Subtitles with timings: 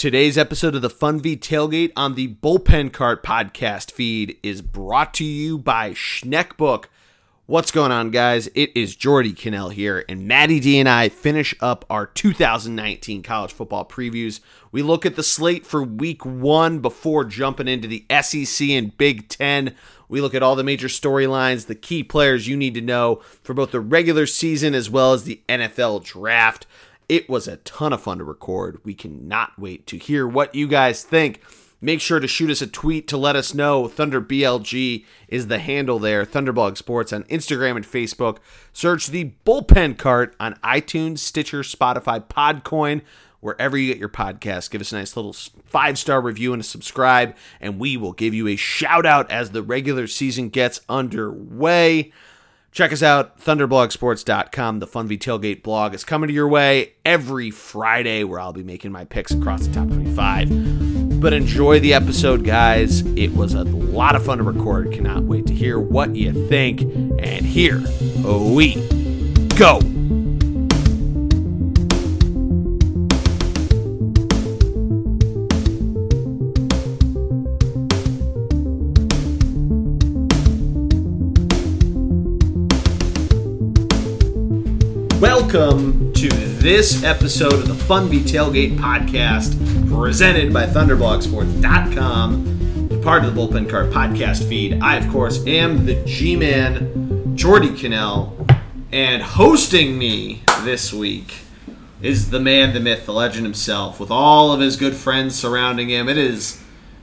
[0.00, 5.24] Today's episode of the Funvee Tailgate on the Bullpen Cart podcast feed is brought to
[5.24, 6.86] you by Schneckbook.
[7.44, 8.46] What's going on, guys?
[8.54, 13.52] It is Geordie Connell here, and Maddie D and I finish up our 2019 college
[13.52, 14.40] football previews.
[14.72, 19.28] We look at the slate for week one before jumping into the SEC and Big
[19.28, 19.74] Ten.
[20.08, 23.52] We look at all the major storylines, the key players you need to know for
[23.52, 26.66] both the regular season as well as the NFL draft.
[27.10, 28.78] It was a ton of fun to record.
[28.84, 31.40] We cannot wait to hear what you guys think.
[31.80, 33.88] Make sure to shoot us a tweet to let us know.
[33.88, 36.24] Thunder BLG is the handle there.
[36.24, 38.36] Thunderblog Sports on Instagram and Facebook.
[38.72, 43.02] Search the Bullpen Cart on iTunes, Stitcher, Spotify, Podcoin,
[43.40, 44.70] wherever you get your podcast.
[44.70, 45.32] Give us a nice little
[45.64, 49.50] five star review and a subscribe, and we will give you a shout out as
[49.50, 52.12] the regular season gets underway.
[52.72, 54.78] Check us out, thunderblogsports.com.
[54.78, 58.92] The Funvee Tailgate blog is coming to your way every Friday where I'll be making
[58.92, 61.20] my picks across the top 25.
[61.20, 63.00] But enjoy the episode, guys.
[63.16, 64.92] It was a lot of fun to record.
[64.92, 66.82] Cannot wait to hear what you think.
[67.20, 67.82] And here
[68.24, 68.76] we
[69.56, 69.80] go.
[85.20, 89.54] Welcome to this episode of the Funvee Tailgate podcast
[89.94, 94.80] presented by ThunderblogSports.com, part of the Bullpen Cart podcast feed.
[94.80, 98.46] I, of course, am the G Man, Geordie Connell,
[98.92, 101.34] and hosting me this week
[102.00, 105.90] is the man, the myth, the legend himself, with all of his good friends surrounding
[105.90, 106.08] him.
[106.08, 106.59] It is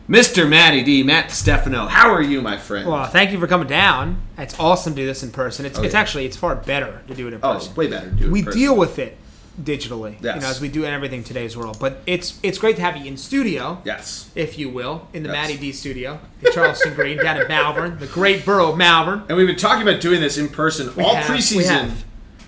[0.09, 0.47] Mr.
[0.47, 1.86] Matty D, Matt Stefano.
[1.88, 2.88] How are you, my friend?
[2.88, 4.22] Well, thank you for coming down.
[4.38, 5.66] It's awesome to do this in person.
[5.66, 5.99] It's, Oh, it's yeah.
[5.99, 7.73] actually it's far better to do it in oh, person.
[7.75, 8.09] oh, way better.
[8.09, 9.17] to do it we deal with it
[9.61, 10.36] digitally, Yes.
[10.36, 11.77] you know, as we do in everything today's world.
[11.81, 14.30] But it's it's great to have you in studio, Yes.
[14.33, 15.36] if you will, in the Yes.
[15.36, 19.23] Matty D studio in Charleston Green, down in Malvern, the great borough of Malvern.
[19.27, 21.92] And we've been talking about doing this in person all have, we preseason.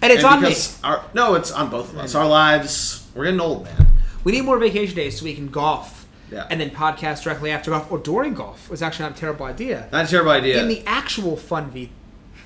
[0.02, 0.56] And it's And on me.
[0.82, 2.14] Our, no, it's on both of us.
[2.14, 2.20] Mm.
[2.22, 3.88] Our lives, we're getting old, man.
[4.24, 5.99] We need more vacation days so we can golf.
[6.32, 6.48] Yeah.
[6.50, 9.90] And then podcast directly after golf or during golf was actually not a terrible idea.
[9.92, 10.62] Not a terrible idea.
[10.62, 11.90] In the actual fun V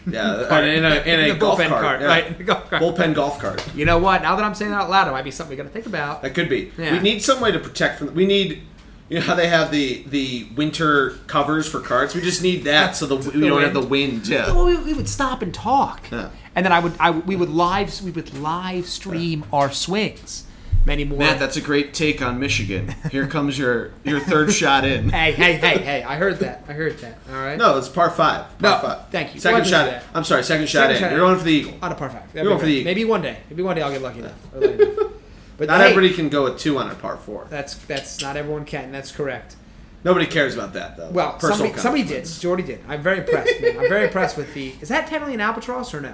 [0.07, 0.63] yeah, cart.
[0.66, 2.07] in a, in a the golf bullpen cart, cart, yeah.
[2.07, 2.27] right?
[2.27, 2.81] In the golf cart.
[2.81, 3.75] Bullpen golf cart.
[3.75, 4.21] You know what?
[4.21, 5.85] Now that I'm saying that out loud, it might be something we got to think
[5.85, 6.21] about.
[6.21, 6.71] That could be.
[6.77, 6.94] Yeah.
[6.94, 8.13] We need some way to protect from.
[8.13, 8.63] We need.
[9.09, 12.15] You know how they have the the winter covers for carts.
[12.15, 14.27] We just need that so the we The don't have the wind.
[14.27, 14.51] Yeah.
[14.53, 16.29] Well, we, we would stop and talk, Yeah.
[16.55, 20.45] and then I would, I we would live we would live stream our swings.
[20.85, 21.17] Many more.
[21.19, 22.94] Matt, that's a great take on Michigan.
[23.09, 25.09] Here comes your your third shot in.
[25.09, 26.03] hey, hey, hey, hey!
[26.03, 26.66] I heard that.
[26.67, 27.19] I heard that.
[27.29, 27.57] All right.
[27.57, 28.47] No, it's par five.
[28.59, 29.09] Par No, five.
[29.09, 29.39] thank you.
[29.39, 29.88] Second Why shot.
[29.88, 30.01] In.
[30.13, 30.44] I'm sorry.
[30.44, 31.01] Second shot Second in.
[31.01, 31.73] shot You're going for the eagle.
[31.81, 32.23] On a par five.
[32.35, 32.85] You're going for the eagle.
[32.85, 33.38] Maybe one day.
[33.49, 34.33] Maybe one day I'll get lucky enough.
[34.53, 35.11] I'll let you know.
[35.55, 37.47] But Not hey, everybody can go with two on a par four.
[37.50, 38.91] That's that's not everyone can.
[38.91, 39.55] That's correct.
[40.03, 41.11] Nobody cares about that though.
[41.11, 42.25] Well, Personal somebody, somebody did.
[42.25, 42.81] Geordie did.
[42.89, 43.79] I'm very impressed, man.
[43.79, 44.73] I'm very impressed with the.
[44.81, 46.13] Is that technically an albatross or no?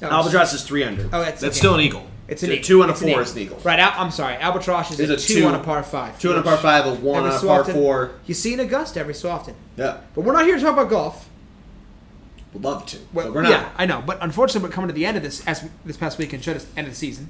[0.00, 1.02] No, Albatross is three under.
[1.12, 1.58] Oh, that's- that's okay.
[1.58, 2.06] still an eagle.
[2.30, 2.64] It's an Two- eagle.
[2.64, 3.60] Two on a It's an four is an eagle.
[3.64, 3.78] Right.
[3.80, 4.36] Al- I'm sorry.
[4.36, 6.18] Albatross is Is a a two, two- on a par five.
[6.18, 8.12] Two on a par five, a one on a so par often four.
[8.26, 9.54] You see in Augusta every so often.
[9.76, 11.28] Yeah, But we're not here to talk about golf.
[12.52, 13.50] would love to, Well, but we're not.
[13.50, 14.02] Yeah, I know.
[14.04, 16.66] But unfortunately, we're coming to the end of this as this past weekend showed us
[16.76, 17.28] end of the season.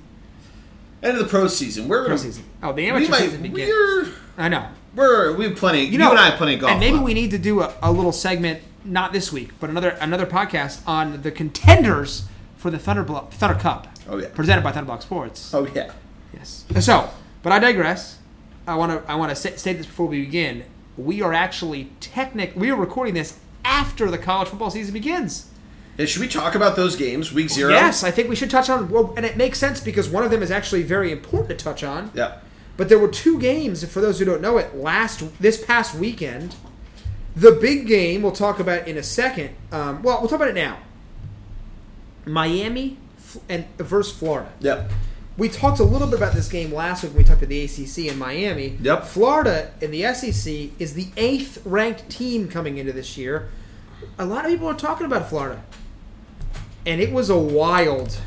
[1.02, 1.88] End of the pro season.
[1.88, 2.44] We're Pro season.
[2.62, 3.70] Oh, the amateur might, season begins.
[3.70, 4.66] we're I know.
[4.94, 5.84] we're we have plenty.
[5.84, 6.72] You, know, and I have plenty of golf.
[6.72, 7.04] And maybe left.
[7.06, 10.80] we need to do a, a little segment, not this week, but another another podcast
[10.86, 12.24] on the contenders
[12.58, 13.86] for the Thunder Thunder Cup.
[14.10, 14.28] Oh, yeah.
[14.28, 15.54] Presented by Thunderblog Sports.
[15.54, 15.92] Oh yeah.
[16.34, 16.64] Yes.
[16.80, 17.10] So,
[17.42, 18.18] but I digress.
[18.66, 20.64] I want to I want to state this before we begin.
[20.96, 22.52] We are actually technic.
[22.56, 25.48] We are recording this after the college football season begins.
[25.96, 27.32] Yeah, should we talk about those games?
[27.32, 27.70] Week zero.
[27.70, 28.90] Yes, I think we should touch on.
[28.90, 31.84] Well, and it makes sense because one of them is actually very important to touch
[31.84, 32.10] on.
[32.14, 32.38] Yeah.
[32.76, 36.56] But there were two games, for those who don't know it, last this past weekend.
[37.36, 39.50] The big game we'll talk about in a second.
[39.70, 40.78] Um, well, we'll talk about it now.
[42.26, 42.98] Miami
[43.48, 44.50] and versus Florida.
[44.60, 44.90] Yep.
[45.36, 47.64] We talked a little bit about this game last week when we talked to the
[47.64, 48.76] ACC in Miami.
[48.80, 49.04] Yep.
[49.04, 53.48] Florida in the SEC is the eighth ranked team coming into this year.
[54.18, 55.62] A lot of people are talking about Florida,
[56.84, 58.20] and it was a wild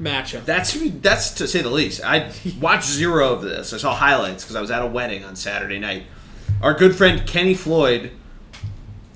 [0.00, 0.44] matchup.
[0.44, 2.02] That's that's to say the least.
[2.04, 3.72] I watched zero of this.
[3.72, 6.04] I saw highlights because I was at a wedding on Saturday night.
[6.62, 8.12] Our good friend Kenny Floyd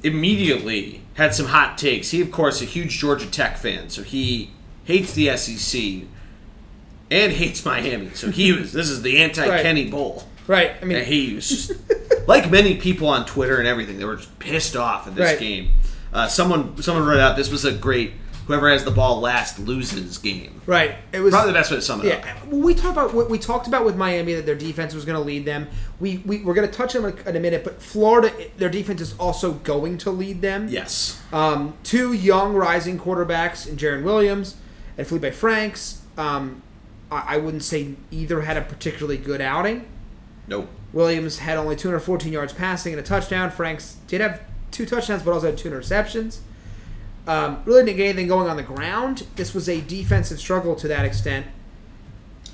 [0.03, 2.11] immediately had some hot takes.
[2.11, 4.51] He, of course, a huge Georgia Tech fan, so he
[4.85, 6.09] hates the SEC
[7.11, 8.11] and hates Miami.
[8.15, 8.73] So he was.
[8.73, 10.25] This is the anti-Kenny Bowl.
[10.47, 10.73] right.
[10.81, 11.73] I mean, And he was just
[12.27, 13.99] like many people on Twitter and everything.
[13.99, 15.39] They were just pissed off at this Right.
[15.39, 15.71] game.
[16.13, 18.13] Uh, someone someone wrote out this was a great
[18.47, 20.61] whoever has the ball last loses game.
[20.67, 20.97] Right.
[21.13, 22.47] It was Probably the best way to sum it Yeah, up.
[22.49, 25.17] well, we talked about what we talked about with Miami that their defense was going
[25.19, 25.69] to lead them.
[26.01, 29.01] We, we we're going to touch on it in a minute, but Florida, their defense
[29.01, 30.67] is also going to lead them.
[30.69, 31.23] Yes.
[31.33, 34.57] Um, two young rising quarterbacks in Jarren Williams
[34.99, 36.03] and Feleipe Franks.
[36.17, 36.63] Um,
[37.11, 39.87] I, I wouldn't say either had a particularly good outing.
[40.49, 40.69] Nope.
[40.93, 43.51] Williams had only 214 yards passing and a touchdown.
[43.51, 46.39] Franks did have two touchdowns, but also had two interceptions.
[47.27, 49.27] Um, really didn't get anything going on the ground.
[49.37, 51.47] This was a defensive struggle to that extent.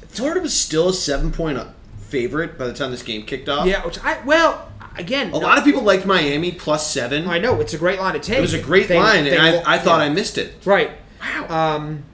[0.08, 1.58] Florida was still a seven point
[2.00, 3.66] favorite by the time this game kicked off.
[3.66, 5.30] Yeah, which I well again.
[5.32, 7.28] A lot of people liked Miami plus seven.
[7.28, 8.38] I know it's a great line to take.
[8.38, 10.06] It was a great They- line, they and will- I, I thought yeah.
[10.06, 10.54] I missed it.
[10.64, 10.90] right.
[11.20, 11.76] Wow.
[11.76, 12.04] Um,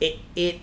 [0.00, 0.60] it it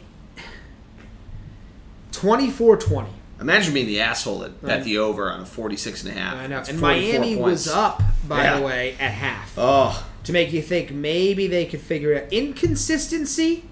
[2.12, 3.08] 24-20.
[3.40, 4.84] Imagine being the asshole that bet Right.
[4.84, 6.36] the over on a 46 and a half.
[6.38, 6.60] I know.
[6.60, 7.66] It's And 44 Miami points.
[7.66, 8.60] was up, by Yeah.
[8.60, 9.54] the way, at half.
[9.58, 12.34] Oh, to make you think maybe they could figure it out.
[12.34, 13.64] Inconsistency,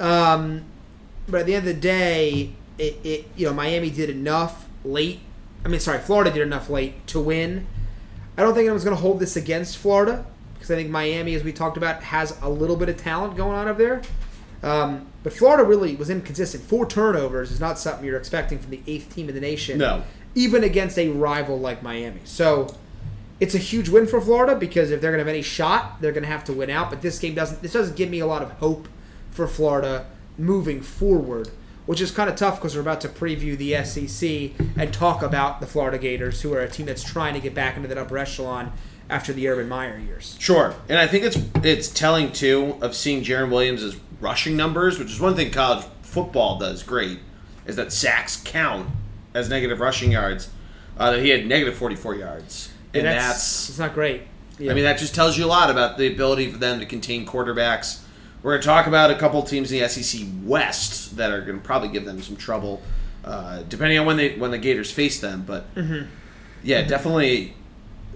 [0.00, 0.62] um,
[1.28, 5.20] but at the end of the day, it, it you know Miami did enough late.
[5.64, 7.66] I mean, sorry, Florida did enough late to win.
[8.36, 10.24] I don't think anyone's going to hold this against Florida
[10.54, 13.54] because I think Miami, as we talked about, has a little bit of talent going
[13.56, 14.02] on over there.
[14.62, 16.64] Um, but Florida really was inconsistent.
[16.64, 19.78] Four turnovers is not something you're expecting from the eighth team in the nation.
[19.78, 20.02] No.
[20.34, 22.20] Even against a rival like Miami.
[22.24, 22.74] So
[23.40, 26.12] it's a huge win for Florida because if they're going to have any shot, they're
[26.12, 26.90] going to have to win out.
[26.90, 27.62] But this game doesn't.
[27.62, 28.88] This doesn't give me a lot of hope
[29.30, 30.06] for Florida
[30.36, 31.50] moving forward,
[31.86, 35.60] which is kind of tough because we're about to preview the SEC and talk about
[35.60, 38.18] the Florida Gators, who are a team that's trying to get back into that upper
[38.18, 38.72] echelon
[39.10, 40.36] after the Urban Meyer years.
[40.38, 40.74] sure.
[40.88, 45.20] And I think it's it's telling too of seeing Jarren Williams' rushing numbers, which is
[45.20, 47.20] one thing college football does great,
[47.66, 48.88] is that sacks count
[49.34, 50.50] as negative rushing yards.
[50.96, 54.22] Uh, that he had negative 44 yards, and that's it's not great.
[54.58, 54.72] Yeah.
[54.72, 57.24] I mean, that just tells you a lot about the ability for them to contain
[57.24, 58.00] quarterbacks.
[58.42, 61.60] We're going to talk about a couple teams in the SEC West that are going
[61.60, 62.82] to probably give them some trouble,
[63.24, 65.44] uh, depending on when they when the Gators face them.
[65.46, 65.66] But
[66.64, 67.54] yeah, definitely,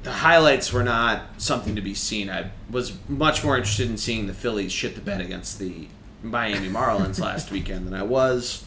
[0.03, 2.29] the highlights were not something to be seen.
[2.29, 5.89] I was much more interested in seeing the Phillies shit the bed against the
[6.23, 8.65] Miami Marlins last weekend than I was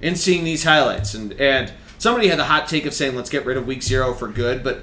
[0.00, 1.14] in seeing these highlights.
[1.14, 4.14] And and somebody had the hot take of saying let's get rid of week zero
[4.14, 4.82] for good, but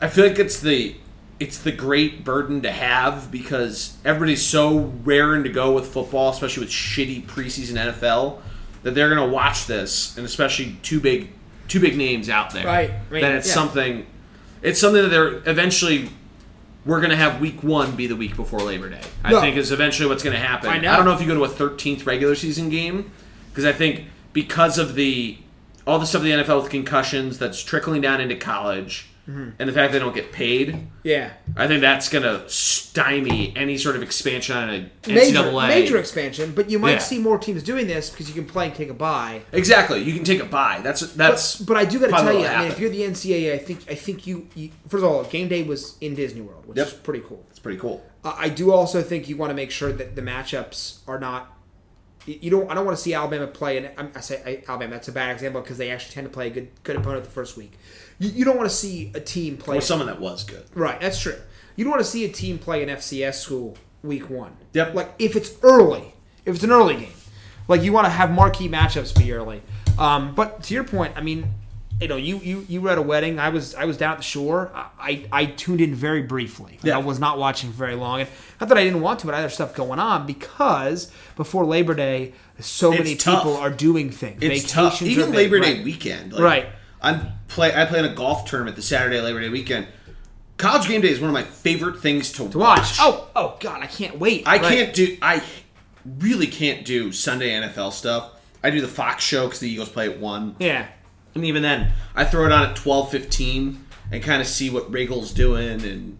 [0.00, 0.96] I feel like it's the
[1.40, 6.62] it's the great burden to have because everybody's so raring to go with football, especially
[6.62, 8.40] with shitty preseason NFL,
[8.84, 11.30] that they're gonna watch this, and especially two big
[11.66, 12.66] two big names out there.
[12.66, 12.90] Right.
[13.10, 13.54] Mean, that it's yeah.
[13.54, 14.06] something
[14.64, 16.10] it's something that they're eventually
[16.84, 19.00] we're gonna have week one be the week before Labor Day.
[19.22, 19.40] I No.
[19.40, 20.68] think is eventually what's gonna happen.
[20.70, 20.96] I know.
[20.96, 23.10] don't know if you go to a thirteenth regular season game
[23.50, 25.38] because I think because of the
[25.86, 29.50] all the stuff in the NFL with concussions that's trickling down into college Mm-hmm.
[29.58, 31.30] and the fact they don't get paid, yeah.
[31.56, 35.68] I think that's gonna stymie any sort of expansion on a Major, NCAA.
[35.68, 36.98] major expansion, but you might Yeah.
[36.98, 39.42] see more teams doing this because you can play and take a buy.
[39.52, 40.02] Exactly.
[40.02, 40.80] You can take a buy.
[40.82, 41.56] That's that's.
[41.56, 43.58] But, but I do got to tell you, I mean, if you're the NCAA, I
[43.58, 46.76] think I think you, you first of all, game day was in Disney World, which
[46.76, 46.86] Yep.
[46.86, 47.44] is pretty cool.
[47.50, 48.04] it's pretty cool.
[48.24, 51.50] Uh, I do also think you want to make sure that the matchups are not.
[52.26, 52.70] you- don't.
[52.70, 54.92] I don't want to see Alabama play, and I say I- Alabama.
[54.92, 57.30] That's a bad example because they actually tend to play a good good opponent the
[57.30, 57.72] first week.
[58.18, 59.76] You, you don't want to see a team play.
[59.78, 60.64] Or someone that was good.
[60.74, 61.36] Right, that's true.
[61.76, 64.56] You don't want to see a team play an FCS school week one.
[64.74, 64.94] Yep.
[64.94, 66.14] Like if it's early,
[66.44, 67.12] if it's an early game,
[67.68, 69.62] like you want to have marquee matchups be early.
[69.98, 71.48] Um, but to your point, I mean,
[72.00, 73.38] you know, you you you were at a wedding.
[73.38, 74.70] I was I was down at the shore.
[74.74, 76.78] I I tuned in very briefly.
[76.82, 76.96] Yeah.
[76.96, 78.28] I was not watching very long, and
[78.60, 81.64] not that I didn't want to, but I had other stuff going on because before
[81.64, 83.42] Labor Day, so It's many tough.
[83.42, 84.38] people are doing things.
[84.42, 85.00] It's tough.
[85.02, 85.76] Even Labor right.
[85.76, 86.32] Day weekend.
[86.32, 86.66] Like, Right.
[87.04, 87.72] I'm play.
[87.74, 89.86] I play in a golf tournament the Saturday Labor Day weekend.
[90.56, 92.96] College game day is one of my favorite things to, To watch.
[93.00, 94.44] Oh, oh God, I can't wait.
[94.46, 94.62] I Right.
[94.62, 95.16] can't do.
[95.20, 95.42] I
[96.18, 98.30] really can't do Sunday NFL stuff.
[98.62, 100.86] I do the Fox show because the Eagles play at one, Yeah.
[101.34, 104.90] and even then, I throw it on at twelve fifteen and kind of see what
[104.92, 106.18] Regal's doing and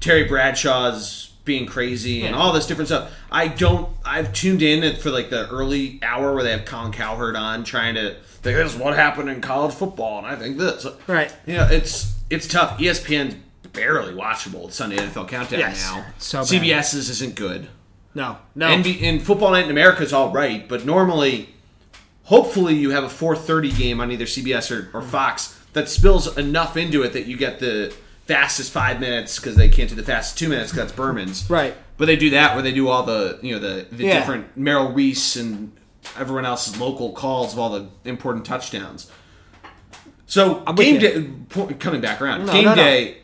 [0.00, 3.10] Terry Bradshaw's being crazy and all this different stuff.
[3.30, 3.88] I don't.
[4.04, 7.94] I've tuned in for like the early hour where they have Colin Cowherd on trying
[7.94, 8.16] to.
[8.54, 10.86] This is what happened in college football, and I think this.
[11.06, 11.32] Right.
[11.46, 12.78] You know, it's it's tough.
[12.78, 13.36] ESPN's
[13.72, 14.66] barely watchable.
[14.66, 15.90] It's Sunday NFL Countdown Yes.
[15.90, 16.06] now.
[16.18, 16.48] So bad.
[16.48, 17.68] CBS's isn't good.
[18.14, 18.38] No.
[18.54, 18.68] No.
[18.68, 21.50] NB in Football Night in America is all right, but normally,
[22.24, 25.10] hopefully, you have a 4:30 game on either CBS or, or mm-hmm.
[25.10, 27.94] Fox that spills enough into it that you get the
[28.26, 31.48] fastest five minutes because they can't do the fastest two minutes because that's Berman's.
[31.48, 31.74] Right.
[31.98, 34.18] But they do that where they do all the you know the the Yeah.
[34.18, 35.72] different Merrill Reese and
[36.18, 39.10] everyone else's local calls of all the important touchdowns.
[40.26, 41.30] So I'm game day,
[41.78, 42.82] coming back around, No, game no, no.
[42.82, 43.18] day.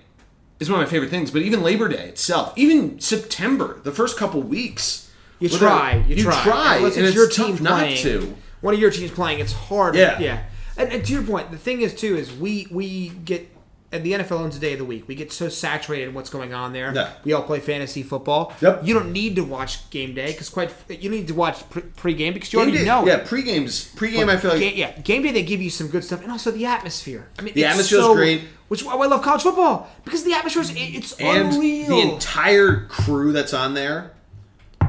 [0.60, 1.30] is one of my favorite things.
[1.30, 5.10] But even Labor Day itself, even September, the first couple weeks,
[5.40, 6.04] You try.
[6.06, 6.42] You, you try.
[6.42, 8.36] try, and it's it's your team not to.
[8.60, 9.96] One of your teams playing, it's hard.
[9.96, 10.18] Yeah.
[10.20, 10.44] Yeah.
[10.76, 13.51] And, and to your point, the thing is too is we we get
[13.92, 15.06] and the NFL owns a day of the week.
[15.06, 16.92] We get so saturated in what's going on there.
[16.94, 17.10] Yeah.
[17.24, 18.52] We all play fantasy football.
[18.60, 18.86] Yep.
[18.86, 22.32] You don't need to watch game day because quite you need to watch pre- pre-game
[22.34, 23.06] because you Game already day- know.
[23.06, 23.26] yeah, it.
[23.26, 24.28] pre-games, pre-game.
[24.28, 26.50] I feel like Ga- yeah, game day they give you some good stuff, and also
[26.50, 27.28] the atmosphere.
[27.38, 28.42] I mean, The atmosphere is so- great.
[28.68, 31.88] which why I love college football because the atmosphere is it- it's and unreal.
[31.88, 34.12] the entire crew that's on there,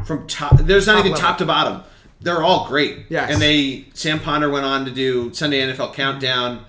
[0.05, 1.27] from top, there's not Top even level.
[1.27, 1.83] top to bottom.
[2.21, 2.99] They're all great.
[3.09, 3.31] Yes.
[3.31, 6.63] And they Sam Ponder went on to do Sunday NFL Countdown,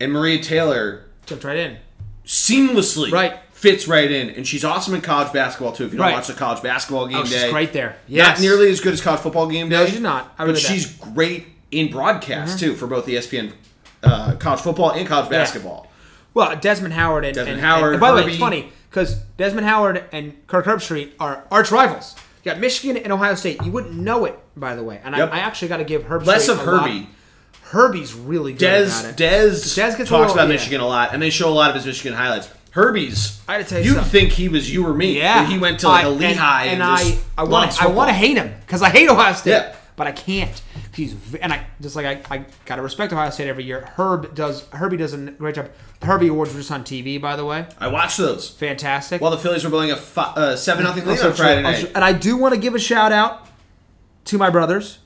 [0.00, 1.76] and Maria Taylor jumped right in.
[2.26, 3.34] seamlessly Right.
[3.52, 5.86] fits right in, and she's awesome in college basketball too.
[5.86, 6.14] If you don't Right.
[6.14, 7.96] watch the college basketball game Oh, she's day, great there.
[8.08, 9.76] Not nearly as good as college football game day.
[9.76, 10.34] No, she's not.
[10.38, 13.52] I but with she's great in broadcast too for both ESPN,
[14.02, 15.90] uh, college football and college basketball.
[16.34, 19.66] Well, Desmond Howard and Desmond and- Howard, And, by the way, it's funny because Desmond
[19.66, 22.14] Howard and Kirk Herbstreit are arch rivals.
[22.44, 23.60] You got Michigan and Ohio State.
[23.64, 25.00] You wouldn't know it, by the way.
[25.02, 25.32] And Yep.
[25.32, 27.08] I, I actually got to give Herbstreit Less of a lot- Herbie.
[27.70, 29.16] Herbie's really good Des about it.
[29.16, 30.54] Des, Des gets talks little- about yeah.
[30.54, 32.48] Michigan a lot, and they show a lot of his Michigan highlights.
[32.70, 35.18] Herbie's, I gotta tell you you'd think he was you or me.
[35.18, 37.86] Yeah, he went to like a Lehigh and, and, and just I, I want, I
[37.88, 39.74] want to hate him because I hate Ohio State, Yeah.
[39.96, 40.62] but I can't.
[40.94, 43.88] He's and I just like I, I gotta respect Ohio State every year.
[43.96, 45.70] Herb does Herbie does a great job.
[46.00, 47.66] The Herbie Awards were just on TV, by the way.
[47.78, 49.20] I watched those Fantastic.
[49.20, 51.90] while the Phillies were blowing a fi- uh, seven nothing lead on Friday night.
[51.94, 53.46] and I do want to give a shout out
[54.26, 54.98] to my brothers.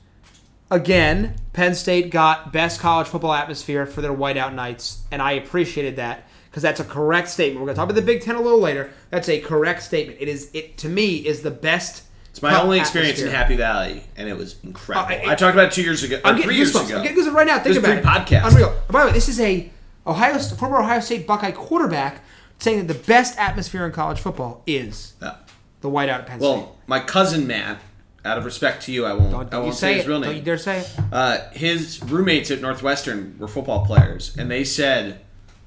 [0.69, 5.95] Again, Penn State got best college football atmosphere for their whiteout nights, and I appreciated
[5.97, 7.61] that because that's a correct statement.
[7.61, 8.91] We're going to talk about the Big Ten a little later.
[9.11, 10.17] That's a correct statement.
[10.19, 12.03] It is it to me is the best.
[12.31, 13.29] It's my only experience in.
[13.29, 15.07] Happy Valley, and it was incredible.
[15.15, 16.87] Oh, I- I, talked about it two years ago, I'm getting three years goosebumps.
[16.87, 16.97] ago.
[16.97, 17.59] I'm getting goosebumps right now.
[17.59, 18.03] Think There's about it.
[18.03, 18.47] Podcast.
[18.47, 18.75] Unreal.
[18.89, 19.69] By the way, this is a
[20.07, 22.21] Ohio former Ohio State Buckeye quarterback
[22.57, 26.49] saying that the best atmosphere in college football is the whiteout at Penn State.
[26.49, 27.79] Well, my cousin Matt,
[28.25, 29.31] out of respect to you, I won't.
[29.31, 30.43] Don't, don't you won't say, say his real Don't you name.
[30.45, 30.91] dare say it.
[31.11, 35.21] Uh, his roommates at Northwestern were football players, and they said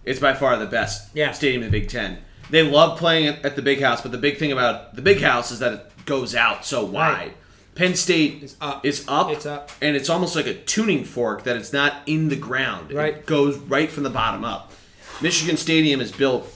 [0.05, 1.33] it's by far the best Yeah.
[1.33, 2.19] stadium in the Big Ten.
[2.51, 5.51] They love playing at, the Big House, but the big thing about the Big House
[5.51, 7.33] is that it goes out so wide.
[7.75, 8.87] Penn State It's up.
[8.87, 9.71] is up, It's up.
[9.83, 12.93] and it's almost like a tuning fork that it's not in the ground.
[12.93, 13.17] Right.
[13.17, 14.73] It goes right from the bottom up.
[15.21, 16.51] Michigan Stadium is built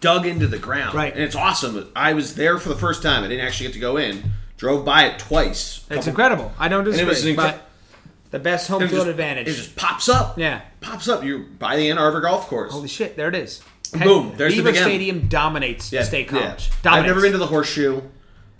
[0.00, 1.12] dug into the ground, Right.
[1.12, 1.90] And it's awesome.
[1.94, 3.22] I was there for the first time.
[3.22, 4.22] I didn't actually get to go in.
[4.60, 5.78] Drove by it twice.
[5.88, 6.52] It's Couple- incredible.
[6.58, 7.08] I don't disagree.
[7.08, 7.66] was incre- but
[8.30, 9.48] the best home it field just- advantage.
[9.48, 10.38] It just pops up.
[10.38, 10.60] Yeah.
[10.82, 11.24] Pops up.
[11.24, 12.70] You're by the Ann Arbor Golf Course.
[12.72, 13.16] Holy shit!
[13.16, 13.62] There it is.
[13.94, 14.82] Boom, there's the Beaver big M.
[14.84, 16.40] Stadium dominates Yeah, State yeah.
[16.42, 16.70] College.
[16.84, 18.02] I've never been to the horseshoe.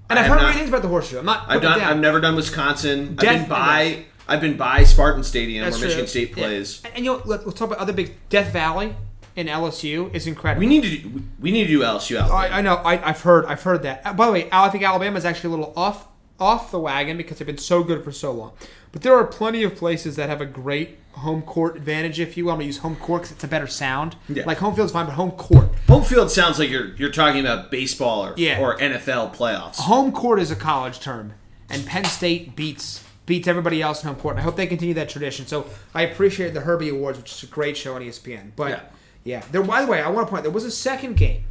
[0.09, 1.19] and I've heard have great things about the horseshoe.
[1.19, 1.43] I'm not.
[1.43, 1.79] I've putting it done.
[1.81, 1.91] down.
[1.93, 3.17] I've never done Wisconsin.
[3.21, 4.05] I've been by.
[4.27, 6.01] I've been by Spartan Stadium That's where true.
[6.03, 6.35] Michigan State Yeah.
[6.47, 6.81] plays.
[6.85, 8.15] And, and you know, let, us talk about other big.
[8.31, 8.95] Death Valley
[9.37, 10.61] in LSU is incredible.
[10.61, 10.97] We need to.
[11.09, 12.31] do- We need to do LSU out.
[12.31, 12.77] I, I know.
[12.77, 13.45] I, I've heard.
[13.47, 14.17] I've heard that.
[14.17, 16.07] By the way, I think Alabama is actually a little off
[16.39, 18.53] off the wagon because they've been so good for so long.
[18.93, 22.45] But there are plenty of places that have a great home court advantage, if you
[22.47, 22.53] will.
[22.53, 24.17] I'm gonna use home court because it's a better sound.
[24.29, 24.45] Yeah.
[24.47, 25.69] Like home field's fine, but home court.
[25.89, 28.59] Home field sounds like you're you're talking about baseball or Yeah.
[28.61, 29.77] or NFL playoffs.
[29.81, 31.35] Home court is a college term,
[31.69, 34.33] and Penn State beats beats everybody else in home court.
[34.35, 35.47] And I hope they continue that tradition.
[35.47, 38.53] So I appreciate the Herbie Awards, which is a great show on ESPN.
[38.57, 38.81] But Yeah.
[39.25, 39.63] Yeah, there.
[39.63, 41.45] By the way, I want to point there was a second game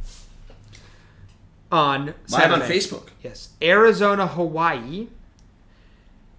[1.72, 2.62] on Live Saturday.
[2.62, 3.08] on Facebook.
[3.22, 5.08] Yes, Arizona, Hawaii.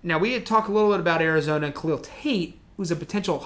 [0.03, 3.45] Now we had talked a little bit about Arizona and Khalil Tate, who's a potential,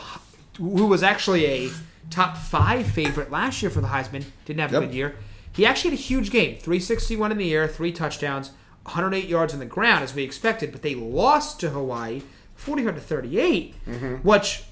[0.58, 1.72] who was actually a
[2.10, 4.26] top five favorite last year for the Heisman.
[4.46, 4.84] Didn't have a Yep.
[4.84, 5.16] good year.
[5.52, 8.52] He actually had a huge game: 361 in the air, three touchdowns,
[8.86, 10.72] 108 yards on the ground, as we expected.
[10.72, 12.22] But they lost to Hawaii,
[12.56, 14.16] 45 to 38, mm-hmm.
[14.28, 14.64] which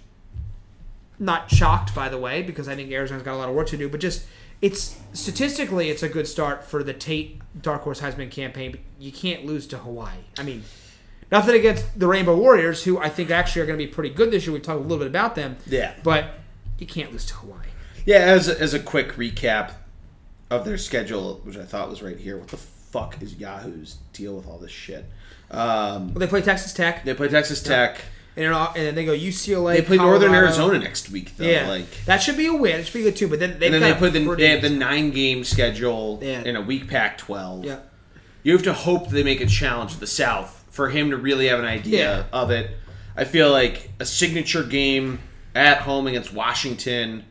[1.23, 3.77] not shocked by the way because I think Arizona's got a lot of work to
[3.77, 4.25] do, but just
[4.61, 8.71] it's statistically it's a good start for the Tate Dark Horse Heisman campaign.
[8.71, 10.17] But you can't lose to Hawaii.
[10.37, 10.63] I mean,
[11.31, 14.31] nothing against the Rainbow Warriors, who I think actually are going to be pretty good
[14.31, 14.53] this year.
[14.53, 15.93] We talked a little bit about them, Yeah.
[16.03, 16.25] but
[16.77, 17.67] you can't lose to Hawaii.
[18.05, 19.71] Yeah, as a, as a quick recap
[20.49, 22.37] of their schedule, which I thought was right here.
[22.37, 25.05] What the fuck is Yahoo's deal with all this shit?
[25.51, 28.01] Um, Well, they play Texas Tech, they play Texas Tech.
[28.35, 29.75] And, then, and then they go UCLA.
[29.75, 31.45] They play Northern Arizona next week, though.
[31.45, 32.79] Yeah, Like, that should be a win.
[32.79, 33.27] It should be good too.
[33.27, 36.41] But then they've and then they put the they have the nine game schedule Yeah.
[36.43, 37.65] in a week Pac twelve.
[37.65, 37.79] yeah.
[38.43, 41.47] You have to hope they make a challenge to the South for him to really
[41.47, 42.23] have an idea Yeah.
[42.33, 42.71] of it.
[43.15, 45.19] I feel like a signature game
[45.55, 47.25] at home against Washington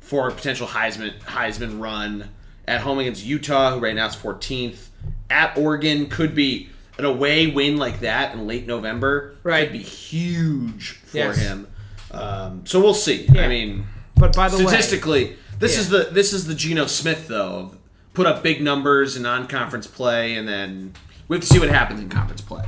[0.00, 2.30] for a potential Heisman Heisman run.
[2.66, 4.88] At home against Utah, who right now is 14th.
[5.30, 6.68] At Oregon could be
[7.00, 9.34] an away win like that in late November.
[9.42, 9.64] Right.
[9.64, 11.36] Could be huge for Yes.
[11.38, 11.66] him.
[12.10, 13.26] Um, so we'll see.
[13.32, 13.42] Yeah.
[13.44, 15.80] I mean, But by the way, statistically, This Yeah.
[15.80, 17.74] is the this is the Geno Smith though.
[18.14, 20.94] Put up big numbers in non-conference play, and then
[21.28, 22.64] we have to see what happens in conference play.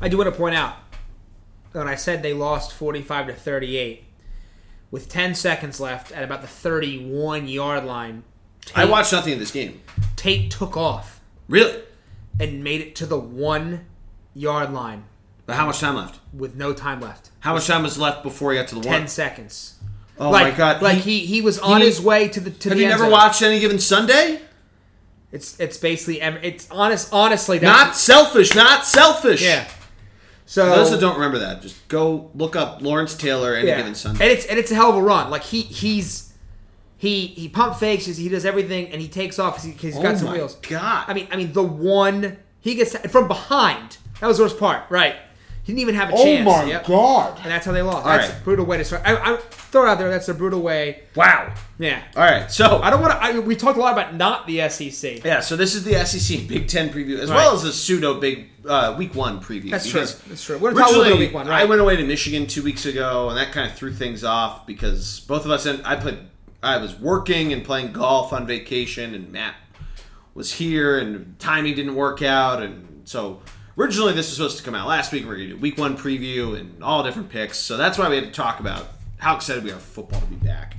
[0.00, 0.76] I do want to point out
[1.72, 4.04] when I said they lost 45 to 38,
[4.90, 8.22] with 10 seconds left at about the 31 yard line,
[8.64, 9.80] Tate, I watched nothing of this game.
[10.16, 11.74] Tate took off Really?
[12.42, 13.86] And made it to the one
[14.34, 15.04] yard line
[15.46, 16.18] But how much time left?
[16.32, 17.30] with no time left.
[17.40, 19.08] How much time was left before he got to the 10 one?
[19.08, 19.74] seconds.
[20.18, 20.82] Oh like, my god!
[20.82, 23.04] Like he, he was on he- his way to the to have the you never
[23.04, 23.12] zone.
[23.12, 24.40] watched any given Sunday?
[25.32, 28.54] It's it's basically it's honest honestly that's Not selfish.
[28.54, 29.42] Not selfish.
[29.42, 29.66] yeah.
[30.44, 33.78] So For those that don't remember that, just go look up Lawrence Taylor any yeah.
[33.78, 34.22] given Sunday.
[34.22, 35.30] and it's and it's a hell of a run.
[35.30, 36.31] Like he he's
[37.02, 40.14] he he pump fakes, he does everything, and he takes off because he, has got
[40.14, 40.54] oh some my wheels.
[40.54, 41.04] god!
[41.08, 43.96] I mean, I mean the one he gets from behind.
[44.20, 45.16] That was the worst part, right?
[45.64, 46.48] He didn't even have a oh chance.
[46.48, 46.86] Oh my Yep.
[46.86, 47.40] god!
[47.42, 48.06] And that's how they lost.
[48.06, 48.40] All that's right.
[48.40, 49.02] a brutal way to start.
[49.04, 50.10] I, I throw it out there.
[50.10, 51.02] That's a brutal way.
[51.16, 51.52] Wow.
[51.80, 52.04] Yeah.
[52.16, 53.40] All right, so I don't want to.
[53.40, 55.24] We talked a lot about not the SEC.
[55.24, 57.36] Yeah, so this is the SEC Big Ten preview, as Right.
[57.38, 59.72] well as the pseudo Big uh, Week One preview.
[59.72, 60.02] That's true.
[60.02, 60.56] That's true.
[60.58, 62.46] We're gonna talk a little bit originally, of week one, I went away to Michigan
[62.46, 65.84] two weeks ago, and that kind of threw things off because both of us and
[65.84, 66.18] I played.
[66.62, 69.54] I was working and playing golf on vacation, and Matt
[70.34, 73.42] was here, and timing didn't work out, and so
[73.76, 75.24] originally this was supposed to come out last week.
[75.24, 78.16] We are gonna do Week One preview and all different picks, so that's why we
[78.16, 78.86] had to talk about
[79.18, 80.76] how excited we are for football to be back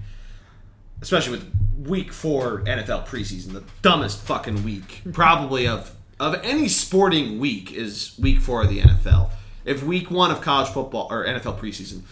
[1.04, 7.40] especially with week four NFL preseason, the dumbest fucking week probably of of any sporting
[7.40, 9.30] week is week four of the NFL.
[9.66, 12.04] If week one of college football or NFL preseason,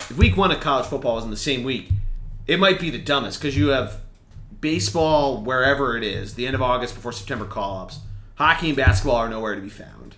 [0.00, 1.90] if week one of college football was in the same week,
[2.46, 4.00] it might be the dumbest because you have
[4.60, 7.98] baseball wherever it is, the end of August before September call ups.
[8.36, 10.16] Hockey and basketball are nowhere to be found.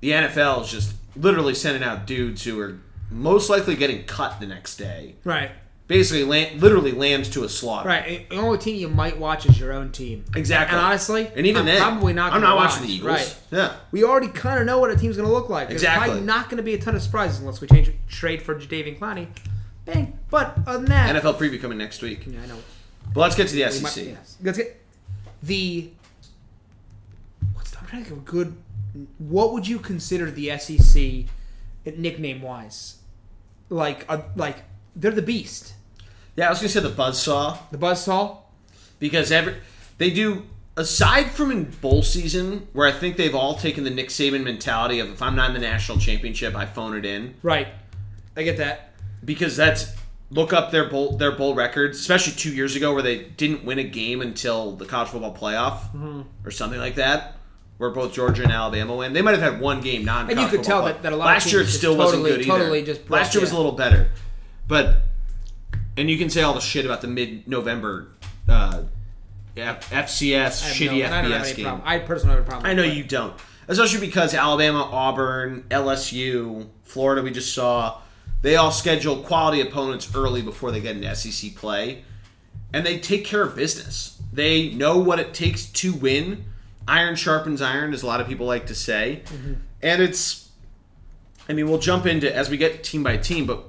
[0.00, 2.78] The NFL is just literally sending out dudes who are
[3.10, 5.50] most likely getting cut the next day Right.
[5.86, 7.88] basically lam- literally lambs to a slaughter.
[7.88, 8.28] Right.
[8.28, 10.24] The only team you might watch is your own team.
[10.34, 10.76] Exactly.
[10.76, 12.32] And honestly, and even I'm then, probably not.
[12.32, 12.88] I'm not watching watch.
[12.88, 13.10] the Eagles.
[13.12, 13.36] Right.
[13.50, 13.72] Yeah.
[13.92, 15.68] We already kind of know what a team's going to look like.
[15.68, 16.08] There's Exactly.
[16.08, 18.98] probably not going to be a ton of surprises unless we change trade for Jadeveon
[18.98, 19.28] Clowney.
[19.84, 20.18] Bang.
[20.30, 22.26] But other than that, NFL preview coming next week.
[22.26, 22.58] Yeah, I know.
[23.12, 23.82] But let's get to the We SEC.
[23.82, 24.36] might- yes.
[24.42, 24.80] Let's get
[25.42, 25.90] the.
[27.54, 28.56] What's the, I'm trying to think of a good.
[29.18, 31.26] What would you consider the SEC
[31.84, 32.96] nickname wise?
[33.68, 34.62] Like, a, like
[34.94, 35.74] they're the beast,
[36.36, 38.38] Yeah, I was gonna say the buzzsaw the buzzsaw.
[39.00, 39.56] because every
[39.98, 40.44] they do
[40.76, 45.00] aside from in bowl season where I think they've all taken the Nick Saban mentality
[45.00, 47.68] of if I'm not in the national championship, I phone it in Right.
[48.36, 48.90] I get that.
[49.24, 49.92] Because that's
[50.30, 53.78] look up their bowl their bowl records, especially two years ago where they didn't win
[53.78, 56.22] a game until the college football playoff Mm-hmm.
[56.44, 57.36] or something like that.
[57.76, 60.30] Where both Georgia and Alabama win, they might have had one game non.
[60.30, 62.30] And you could tell that- that a lot of last year it still wasn't totally-
[62.44, 62.58] good either.
[62.58, 64.10] totally just broke- last year was a little better,
[64.68, 64.98] but
[65.96, 68.08] and you can say all the shit about the mid-November
[68.48, 68.82] uh,
[69.56, 71.64] F- FCS shitty no- and I don't have FBS game.
[71.66, 71.82] problem.
[71.88, 72.70] I personally have a problem.
[72.70, 73.34] I know you don't,
[73.68, 77.22] especially because Alabama, Auburn, LSU, Florida.
[77.22, 77.98] We just saw
[78.44, 82.04] they all schedule quality opponents early before they get an SEC play,
[82.74, 84.20] and they take care of business.
[84.30, 86.44] They know what it takes to win.
[86.86, 89.54] Iron sharpens iron, as a lot of people like to say, mm-hmm.
[89.80, 90.50] and it's.
[91.48, 93.64] I mean, we'll jump into as we get team by team, but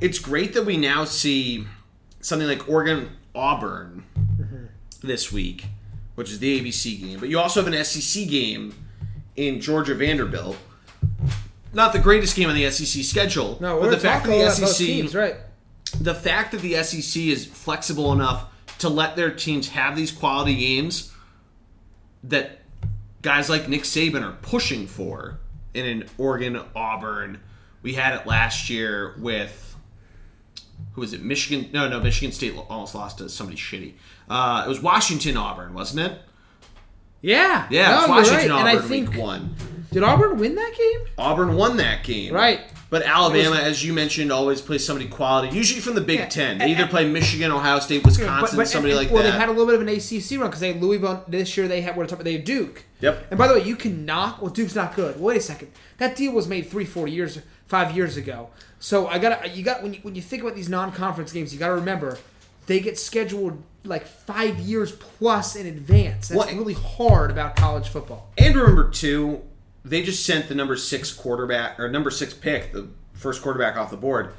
[0.00, 1.64] it's great that we now see
[2.20, 4.64] something like Oregon Auburn mm-hmm.
[5.00, 5.66] this week,
[6.16, 7.20] which is the ABC game.
[7.20, 8.74] But you also have an SEC game
[9.36, 10.56] in Georgia Vanderbilt.
[11.72, 13.58] Not the greatest game on the SEC schedule.
[13.60, 15.36] No, but the fact that the SEC, teams, right?
[16.00, 18.46] the fact that the SEC is flexible enough
[18.78, 21.12] to let their teams have these quality games
[22.24, 22.62] that
[23.22, 25.38] guys like Nick Saban are pushing for
[25.74, 27.40] in an Oregon Auburn.
[27.82, 29.76] We had it last year with
[30.92, 31.22] who was it?
[31.22, 31.70] Michigan?
[31.72, 33.94] No, no, Michigan State almost lost to somebody shitty.
[34.28, 36.18] Uh, it was Washington Auburn, wasn't it?
[37.20, 37.66] Yeah.
[37.70, 38.50] Yeah, no, Washington right.
[38.50, 39.54] Auburn And I think week one.
[39.92, 41.06] Did Auburn win that game?
[41.18, 42.32] Auburn won that game.
[42.34, 42.60] Right.
[42.90, 46.56] But Alabama, as you mentioned, always plays somebody quality, usually from the Big Yeah, Ten.
[46.58, 49.28] They and- either play Michigan, Ohio State, Wisconsin, But- but- somebody and- like well, that.
[49.28, 51.54] Well, they had a little bit of an ACC run because they had Louisville this
[51.56, 51.68] year.
[51.68, 52.84] They had what they had Duke.
[53.00, 53.26] Yep.
[53.30, 54.40] And by the way, you can knock.
[54.40, 55.20] Well, Duke's not good.
[55.20, 55.68] Wait a second.
[55.98, 58.48] That deal was made three, four years, five years ago.
[58.80, 61.58] So I got you got when you, when you think about these non-conference games, you
[61.58, 62.16] got to remember
[62.66, 66.28] they get scheduled like five years plus in advance.
[66.28, 68.30] That's Well, really hard about college football.
[68.38, 69.42] And remember too,
[69.88, 73.90] they just sent the number six quarterback or number six pick, the first quarterback off
[73.90, 74.32] the board,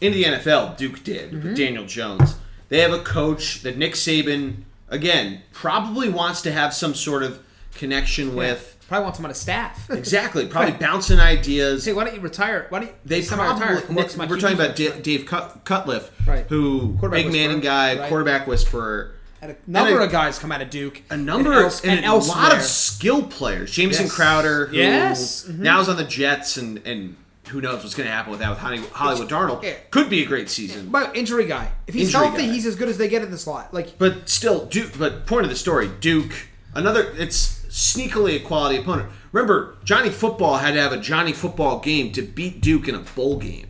[0.00, 0.76] into the NFL.
[0.76, 1.48] Duke did Mm-hmm.
[1.48, 2.36] with Daniel Jones.
[2.68, 7.42] They have a coach that Nick Saban again probably wants to have some sort of
[7.74, 8.74] connection with.
[8.88, 9.88] Probably wants him on his staff.
[9.98, 10.46] Exactly.
[10.46, 11.84] Probably bouncing ideas.
[11.84, 12.66] Hey, why don't you retire?
[12.70, 13.94] Why don't you They probably.
[13.94, 14.76] Works my We're talking about.
[14.76, 16.46] Da- Dave Cut- Cutcliffe, Right.
[16.48, 18.08] who big Manning guy, right.
[18.08, 19.14] quarterback whisperer.
[19.40, 21.02] And a number a- of guys come out of Duke.
[21.10, 23.70] A number and, else, and, and a lot of skill players.
[23.70, 24.14] Jamison Yes.
[24.14, 25.44] Crowder, who Yes.
[25.48, 25.58] Mhm.
[25.60, 27.16] now is on the Jets, and and
[27.48, 28.58] who knows what's going to happen with that with
[28.92, 29.62] Hollywood Darnold.
[29.62, 29.72] yeah.
[29.90, 30.88] Could be a great season.
[30.90, 31.70] But injury guy.
[31.86, 32.52] If he's Injury healthy, guy.
[32.52, 33.72] he's as good as they get in the slot.
[33.72, 34.98] Like But still, Duke.
[34.98, 36.32] But point of the story, Duke.
[36.74, 37.10] Another.
[37.16, 39.08] It's sneakily a quality opponent.
[39.32, 42.98] Remember, Johnny Football had to have a Johnny Football game to beat Duke in a
[42.98, 43.66] bowl game.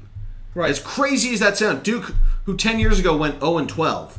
[0.54, 0.70] right.
[0.70, 2.14] As crazy as that sounds, Duke,
[2.46, 4.18] who ten years ago went zero and twelve,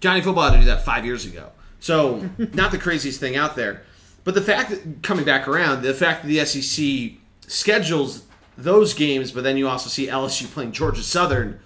[0.00, 1.50] Johnny Football had to do that five years ago.
[1.80, 3.82] So not the craziest thing out there.
[4.24, 8.24] But the fact that coming back around, the fact that the SEC schedules
[8.56, 11.60] those games, but then you also see LSU playing Georgia Southern.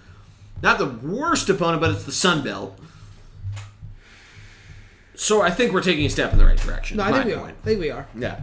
[0.61, 2.77] Not the worst opponent, but it's the Sun Belt.
[5.15, 6.97] So I think we're taking a step in the right direction.
[6.97, 7.47] no, I think we are.
[7.47, 8.07] I think we are.
[8.17, 8.41] Yeah.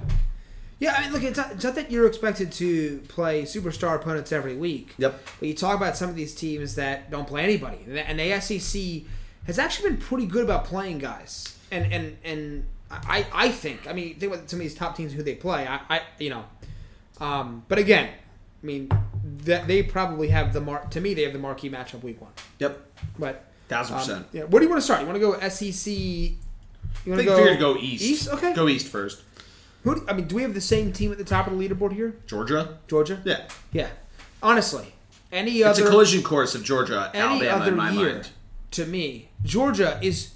[0.78, 4.32] Yeah, I mean, look, it's not, it's not that you're expected to play superstar opponents
[4.32, 4.94] every week.
[4.96, 5.20] Yep.
[5.38, 8.18] But you talk about some of these teams that don't play anybody, and the- and
[8.18, 9.02] the SEC
[9.46, 11.56] has actually been pretty good about playing guys.
[11.70, 15.12] And and and I I think I mean think about some of these top teams
[15.12, 15.66] who they play.
[15.66, 16.44] I, I you know,
[17.20, 18.08] um, but again,
[18.62, 18.90] I mean
[19.44, 20.90] that they probably have the mark.
[20.90, 22.32] To me, they have the marquee matchup week one.
[22.58, 22.80] Yep.
[23.18, 24.26] But Thousand um, percent.
[24.32, 25.00] yeah, where do you want to start?
[25.00, 25.92] You want to go SEC?
[25.92, 26.34] You
[27.06, 28.02] I want think to figure go to go east.
[28.02, 28.52] East, okay.
[28.52, 29.22] Go east first.
[29.84, 29.94] Who?
[29.94, 31.92] Do, I mean, do we have the same team at the top of the leaderboard
[31.92, 32.16] here?
[32.26, 32.78] Georgia.
[32.88, 33.20] Georgia.
[33.24, 33.46] Yeah.
[33.72, 33.88] Yeah.
[34.42, 34.92] Honestly,
[35.30, 35.70] any other.
[35.70, 38.30] It's a collision course of Georgia, Alabama other in my year mind.
[38.72, 40.32] To me, Georgia is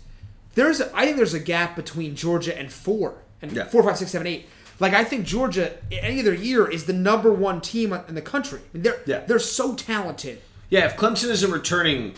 [0.54, 3.64] there's a, I think there's a gap between Georgia and four and Yeah.
[3.64, 4.46] four, five, six, seven, eight.
[4.80, 8.60] Like I think Georgia any other year is the number one team in the country.
[8.60, 9.20] I mean, they're Yeah.
[9.26, 10.40] they're so talented.
[10.70, 12.14] Yeah, if Clemson isn't returning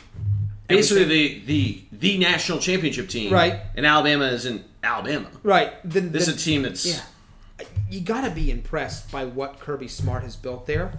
[0.69, 3.61] basically the, the the national championship team, Right.
[3.75, 5.29] and Alabama isn't Alabama.
[5.43, 5.73] Right.
[5.85, 7.01] Then This then- is a team that's Yeah.
[7.91, 10.93] You got to be impressed by what Kirby Smart has built there.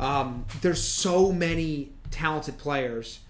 [0.00, 3.20] Um, there's so many talented players,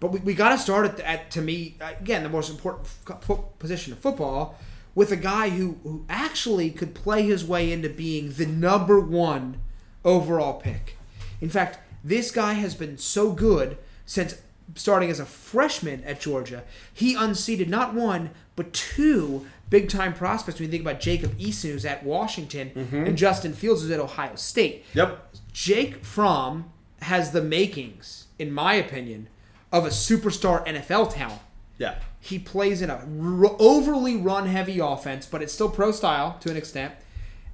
[0.00, 2.88] but we, we got to start at, at, to me, uh, again, the most important
[3.08, 4.58] f- position of football
[4.94, 9.60] with a guy who, who actually could play his way into being the number one
[10.04, 10.96] overall pick.
[11.40, 14.40] In fact, this guy has been so good since
[14.74, 16.64] starting as a freshman at Georgia.
[16.92, 21.72] He unseated not one, but two big time prospects when you think about Jacob Eason,
[21.72, 23.04] who's at Washington, mm-hmm.
[23.04, 24.84] and Justin Fields, who's at Ohio State.
[24.94, 25.34] Yep.
[25.52, 26.70] Jake Fromm
[27.02, 29.28] has the makings, in my opinion,
[29.76, 31.40] of a superstar NFL talent.
[31.78, 31.96] Yeah.
[32.20, 36.50] He plays in a r- overly run heavy offense, but it's still pro style to
[36.50, 36.94] an extent.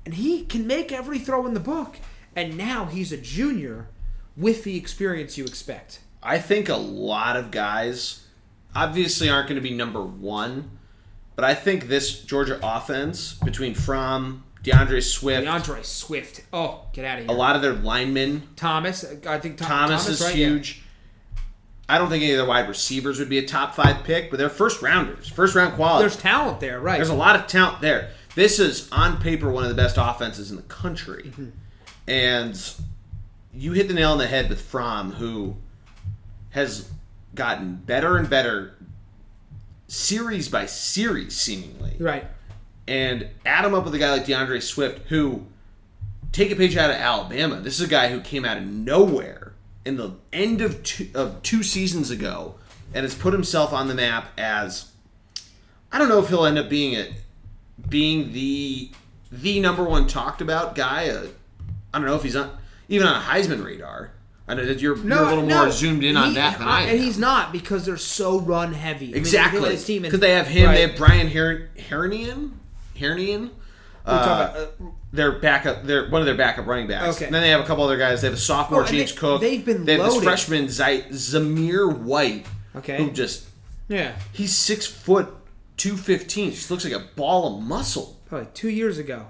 [0.04, 1.96] And he can make every throw in the book.
[2.34, 3.88] And now he's a junior
[4.36, 6.00] with the experience you expect.
[6.22, 8.26] I think a lot of guys
[8.74, 10.78] obviously aren't going to be number one,
[11.36, 16.42] but I think this Georgia offense between Fromm, D'Andre Swift, D'Andre Swift.
[16.52, 17.34] Oh, get out of here.
[17.34, 19.04] a lot of their linemen, Thomas.
[19.26, 20.36] I think Tom, Thomas, is right?
[20.36, 20.58] Yeah.
[21.92, 24.38] I don't think any of their wide receivers would be a top five pick, but
[24.38, 26.02] they're first rounders, first round quality.
[26.08, 26.96] There's talent there, right?
[26.96, 28.10] There's a lot of talent there.
[28.34, 31.48] This is on paper one of the best offenses in the country, Mm-hmm.
[32.08, 32.74] and
[33.52, 35.56] you hit the nail on the head with Fromm, who
[36.50, 36.88] has
[37.34, 38.74] gotten better and better,
[39.86, 41.96] series by series, seemingly.
[41.98, 42.24] right.
[42.88, 45.44] And add him up with a guy like D'Andre Swift, who
[46.32, 47.60] take a page out of Alabama.
[47.60, 49.41] This is a guy who came out of nowhere
[49.84, 52.54] in the end of two, of two seasons ago,
[52.94, 54.90] and has put himself on the map as
[55.90, 57.12] I don't know if he'll end up being a
[57.88, 58.90] being the
[59.30, 61.08] the number one talked about guy.
[61.08, 61.26] Uh,
[61.92, 62.56] I don't know if he's on
[62.88, 64.12] even on a Heisman radar.
[64.48, 66.88] I know that you're, you're a little more zoomed in on that than I am.
[66.90, 69.14] And he's not because they're so run heavy.
[69.14, 70.66] Exactly look at his team because they have him.
[70.66, 70.74] Right.
[70.74, 72.50] They have Brian Her- Herrien.
[72.96, 73.50] Herrien.
[73.50, 73.50] We're
[74.04, 77.16] Uh, talking about, uh, their backup, their one of their backup running backs.
[77.16, 77.26] Okay.
[77.26, 78.22] And then they have a couple other guys.
[78.22, 79.40] They have a sophomore Oh, James they- Cook.
[79.40, 82.46] they've been They have this freshman Zai- Zamir White.
[82.76, 82.96] Okay.
[82.96, 83.44] Who just
[83.88, 85.28] yeah, he's six foot
[85.76, 86.50] two fifteen.
[86.52, 88.18] Just looks like a ball of muscle.
[88.26, 89.26] probably two years ago.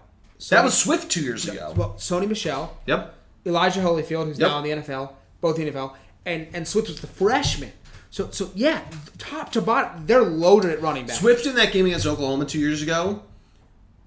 [0.50, 1.72] That was Swift two years ago.
[1.76, 3.14] well, Sony Michel, Yep.
[3.46, 4.48] Elijah Holyfield, who's Yep.
[4.50, 5.94] now in the NFL, both the NFL,
[6.26, 7.72] and and Swift was the freshman.
[8.10, 8.82] So so yeah,
[9.18, 11.16] top to bottom, they're loaded at running back.
[11.16, 13.22] Swift in that game against Oklahoma two years ago.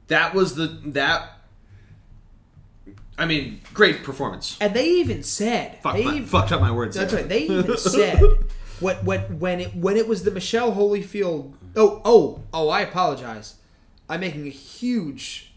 [0.07, 1.31] That was the that.
[3.17, 4.57] I mean, great performance.
[4.59, 6.95] and they even said Fuck they my, even, fucked up my words.
[6.95, 7.21] That's there.
[7.21, 7.29] right.
[7.29, 8.19] They even said
[8.79, 11.53] what what when it when it was the Michel Holyfield.
[11.75, 12.69] Oh oh oh!
[12.69, 13.55] I apologize.
[14.09, 15.53] I'm making a huge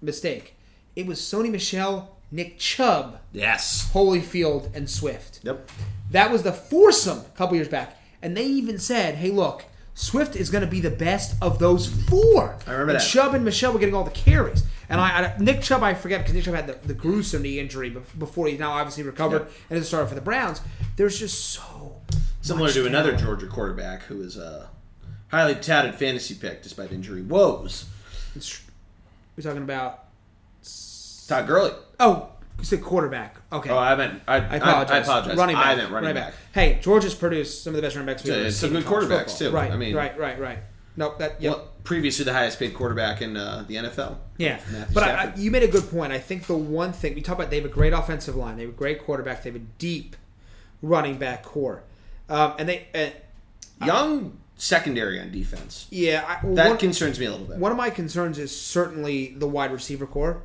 [0.00, 0.54] mistake.
[0.96, 3.90] It was Sony Michel, Nick Chubb, Yes.
[3.92, 5.40] Holyfield, and Swift.
[5.42, 5.70] Yep.
[6.10, 9.64] That was the foursome a couple years back, and they even said, "Hey, look."
[9.98, 12.58] Swift is going to be the best of those four.
[12.66, 13.04] I remember and that.
[13.06, 14.62] Chubb and Michel were getting all the carries.
[14.90, 17.58] And I, I Nick Chubb, I forget because Nick Chubb had the, the gruesome knee
[17.58, 19.54] injury before he now obviously recovered Yeah.
[19.70, 20.60] and is a starter for the Browns.
[20.96, 21.96] There's just so
[22.42, 23.16] Similar to another.
[23.16, 24.68] Georgia quarterback who is a
[25.28, 27.86] highly touted fantasy pick despite injury woes.
[28.36, 28.60] It's-
[29.36, 30.04] We're talking about
[31.26, 31.72] Todd Gurley.
[31.98, 32.28] oh,
[32.58, 33.36] you said quarterback.
[33.56, 33.70] Okay.
[33.70, 34.90] Oh, I meant I, I apologize.
[34.90, 35.36] I, apologize.
[35.36, 35.66] Running back.
[35.66, 36.34] I meant running, back.
[36.52, 39.36] Hey, Georgia's produced some of the best running backs we've ever some good quarterbacks, football.
[39.38, 39.50] too.
[39.50, 39.70] Right.
[39.72, 40.58] I mean- right, right, right.
[40.96, 41.18] Nope.
[41.18, 41.40] That.
[41.42, 41.52] Yep.
[41.52, 44.16] Well, previously the highest paid quarterback in uh, the NFL.
[44.38, 46.12] Yeah, Matthew but I, I, you made a good point.
[46.12, 48.62] I think the one thing we talk about, they have a great offensive line, they
[48.62, 50.16] have a great quarterback, they have a deep
[50.82, 51.82] running back core,
[52.28, 55.86] um, and they, uh, Young secondary on defense.
[55.90, 57.58] yeah, I, well, That one, concerns me a little bit.
[57.58, 60.42] one of my concerns is certainly the wide receiver core.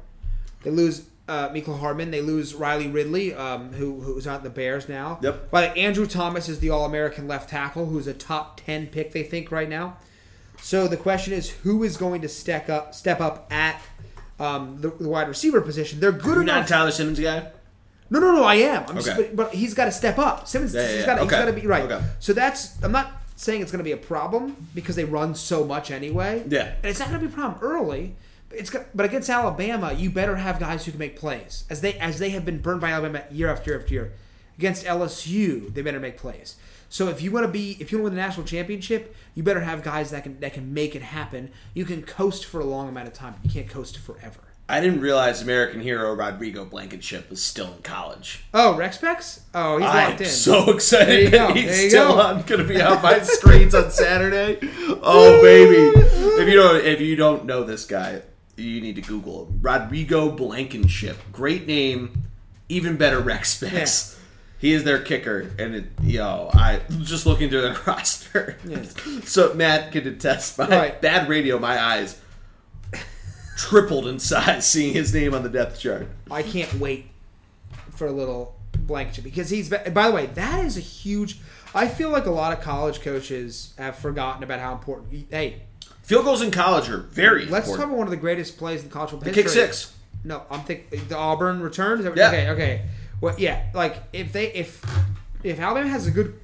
[0.63, 2.12] They lose uh, Mecole Hardman.
[2.12, 5.19] they lose Riley Ridley, um, who who's on the Bears now.
[5.21, 5.49] Yep.
[5.51, 9.23] But Andrew Thomas is the All American left tackle, who's a top ten pick, they
[9.23, 9.97] think right now.
[10.62, 13.81] So the question is, who is going to step up, step up at
[14.39, 15.99] um, the, the wide receiver position?
[15.99, 16.62] They're good You're enough.
[16.62, 17.47] not Tyler Simmons guy.
[18.12, 18.43] No, no, no.
[18.43, 18.84] I am.
[18.89, 19.21] I'm just, Okay.
[19.34, 20.47] but, but he's got to step up.
[20.47, 21.05] Simmons, Yeah, yeah, he's yeah.
[21.05, 21.62] got to Okay.
[21.62, 21.84] be right.
[21.89, 22.03] Okay.
[22.19, 22.81] So that's.
[22.84, 26.43] I'm not saying it's going to be a problem because they run so much anyway.
[26.47, 26.73] Yeah.
[26.75, 28.15] and it's not going to be a problem early.
[28.51, 31.79] But it's got, but against Alabama, you better have guys who can make plays as
[31.81, 34.13] they as they have been burned by Alabama year after year after year.
[34.57, 36.57] Against LSU, they better make plays.
[36.89, 39.43] So if you want to be if you want to win the national championship, you
[39.43, 41.51] better have guys that can that can make it happen.
[41.73, 43.35] You can coast for a long amount of time.
[43.43, 44.41] You can't coast forever.
[44.67, 48.45] I didn't realize American hero Rodrigo Blankenship was still in college.
[48.53, 49.41] Oh, Rec Specs?
[49.53, 50.27] Oh, he's I'm locked in.
[50.27, 52.21] so excited that he's still go.
[52.21, 54.59] on, going to be on my screens on Saturday.
[55.03, 55.97] Oh baby!
[56.41, 58.21] If you don't, if you don't know this guy,
[58.62, 59.52] you need to Google.
[59.62, 61.17] Rodrigo Blankenship.
[61.32, 62.24] Great name.
[62.69, 64.17] Even better rec specs.
[64.60, 68.58] He is their kicker, and it, yo, I just looking through their roster.
[68.63, 68.84] Yeah.
[69.24, 70.58] So Matt can attest.
[70.60, 71.02] My Right.
[71.02, 71.58] bad radio.
[71.58, 72.19] My eyes
[73.58, 76.08] tripled in size seeing his name on the depth chart.
[76.30, 77.08] I can't wait
[77.95, 79.69] for a little Blankenship because he's.
[79.69, 81.39] By the way, that is a huge.
[81.74, 85.26] I feel like a lot of college coaches have forgotten about how important.
[85.30, 85.63] Hey,
[86.03, 88.89] Field goals in college are very let's talk about one of the greatest plays in
[88.89, 89.61] college football Kick history.
[89.61, 89.93] six.
[90.23, 92.03] No, I'm thinking the Auburn return.
[92.03, 92.27] That- Yeah.
[92.29, 92.81] Okay, okay.
[93.21, 93.63] Well, yeah.
[93.73, 94.83] Like if they if
[95.43, 96.39] if Alabama has a good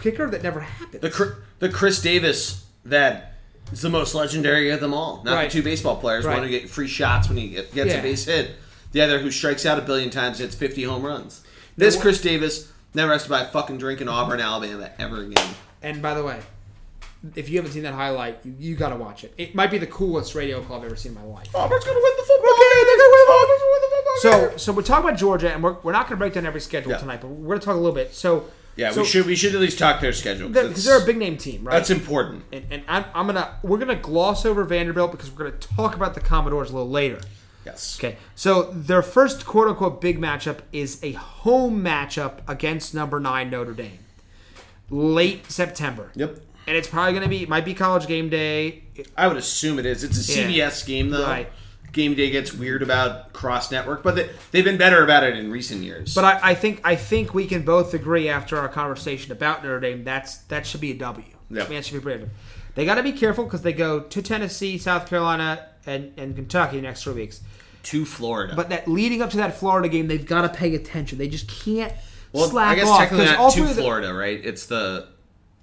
[0.00, 1.00] kicker, that never happens.
[1.02, 3.34] The the Chris Davis that
[3.70, 5.22] is the most legendary of them all.
[5.24, 5.50] Not Right.
[5.50, 6.42] the two baseball players, one Right.
[6.42, 7.84] who get free shots when he gets Yeah.
[7.84, 8.56] a base hit,
[8.92, 11.42] the other who strikes out a billion times, hits fifty home runs.
[11.76, 15.54] This Chris Davis never has to buy a fucking drink in Auburn, Alabama ever again.
[15.82, 16.40] And by the way,
[17.34, 19.32] if you haven't seen that highlight, you, you got to watch it.
[19.38, 21.48] It might be the coolest radio call I've ever seen in my life.
[21.54, 22.86] Oh, Auburn's oh, gonna win the football game.
[22.86, 23.26] They're gonna win.
[23.28, 24.58] Auburn's gonna win the football So, game.
[24.58, 26.92] so we're talking about Georgia, and we're, we're not going to break down every schedule
[26.92, 26.98] Yeah.
[26.98, 28.14] tonight, but we're going to talk a little bit.
[28.14, 31.04] So, yeah, so we should we should at least talk their schedule because they're a
[31.04, 31.74] big name team, right?
[31.74, 32.44] That's important.
[32.52, 36.14] and, and I'm, I'm gonna we're gonna gloss over Vanderbilt because we're gonna talk about
[36.14, 37.20] the Commodores a little later.
[37.66, 37.98] Yes.
[38.00, 43.50] Okay, so their first quote unquote big matchup is a home matchup against number nine
[43.50, 43.98] Notre Dame,
[44.90, 46.10] late September.
[46.14, 46.38] Yep.
[46.66, 48.84] And it's probably gonna be it might be college game day.
[49.16, 50.04] I would assume it is.
[50.04, 50.68] It's a Yeah.
[50.68, 51.24] CBS game though.
[51.26, 51.50] Right.
[51.92, 55.50] Game day gets weird about cross network, but they, they've been better about it in
[55.50, 56.14] recent years.
[56.14, 59.78] But I, I think I think we can both agree after our conversation about Notre
[59.80, 61.26] Dame that's that should be a W.
[61.50, 61.66] Yep.
[61.66, 62.24] I mean, that should be pretty.
[62.74, 66.76] They got to be careful because they go to Tennessee, South Carolina, and, and Kentucky
[66.76, 67.42] the next three weeks.
[67.82, 68.54] to Florida.
[68.56, 71.18] But that leading up to that Florida game, they've got to pay attention.
[71.18, 71.92] They just can't
[72.32, 74.40] well, slack I guess off technically not to the- Florida, right?
[74.42, 75.08] It's the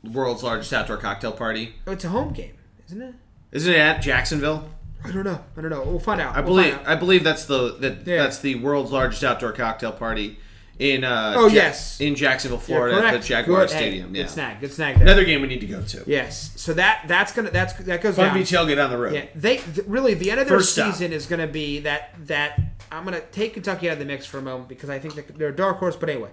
[0.04, 1.76] world's largest outdoor cocktail party.
[1.88, 2.54] Oh, it's a home game,
[2.88, 3.16] isn't it?
[3.52, 4.70] Isn't it at Jacksonville?
[5.04, 5.44] I don't know.
[5.58, 5.82] I don't know.
[5.84, 6.36] We'll find out.
[6.36, 6.88] I We'll believe out.
[6.88, 8.24] I believe that's the that Yeah.
[8.24, 10.38] that's the world's largest outdoor cocktail party
[10.78, 12.00] in uh Oh, Ja- yes.
[12.02, 13.28] in Jacksonville, Florida at the.
[13.28, 14.16] Jaguar Good- hey, Stadium.
[14.16, 14.24] yeah.
[14.24, 14.60] Good snag.
[14.62, 15.04] Good snag there.
[15.04, 16.04] Another game we need to go to.
[16.06, 16.52] Yes.
[16.58, 18.44] So that that's gonna that's that goes Fun down.
[18.44, 19.14] Tailgate on the road.
[19.14, 20.92] Yeah, they th- really the end of their First stop.
[20.94, 22.60] season is going to be that that
[22.92, 25.38] I'm going to take Kentucky out of the mix for a moment because I think
[25.38, 25.96] they're a dark horse.
[25.96, 26.30] But anyway,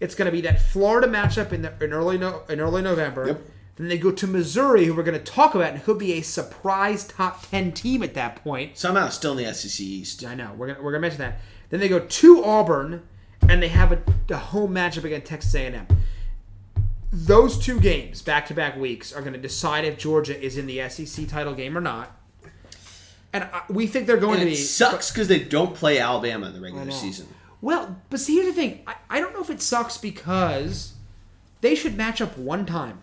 [0.00, 3.26] it's going to be that Florida matchup in the in early no, in early November.
[3.28, 3.42] Yep.
[3.76, 6.20] Then they go to Missouri, who we're going to talk about, and could be a
[6.22, 8.76] surprise top ten team at that point.
[8.76, 10.24] Somehow still in the SEC East.
[10.24, 11.40] I know we're gonna, we're gonna mention that.
[11.70, 13.06] Then they go to Auburn,
[13.48, 15.86] and they have a, a home matchup against Texas A&M.
[17.12, 20.66] Those two games, back to back weeks, are going to decide if Georgia is in
[20.66, 22.14] the SEC title game or not.
[23.32, 24.56] And I, we think they're going And to it be.
[24.56, 27.26] sucks because they don't play Alabama in the regular season.
[27.60, 28.80] Well, but see, here's the thing.
[28.86, 30.94] I, I don't know if it sucks because
[31.60, 33.00] they should match up one time.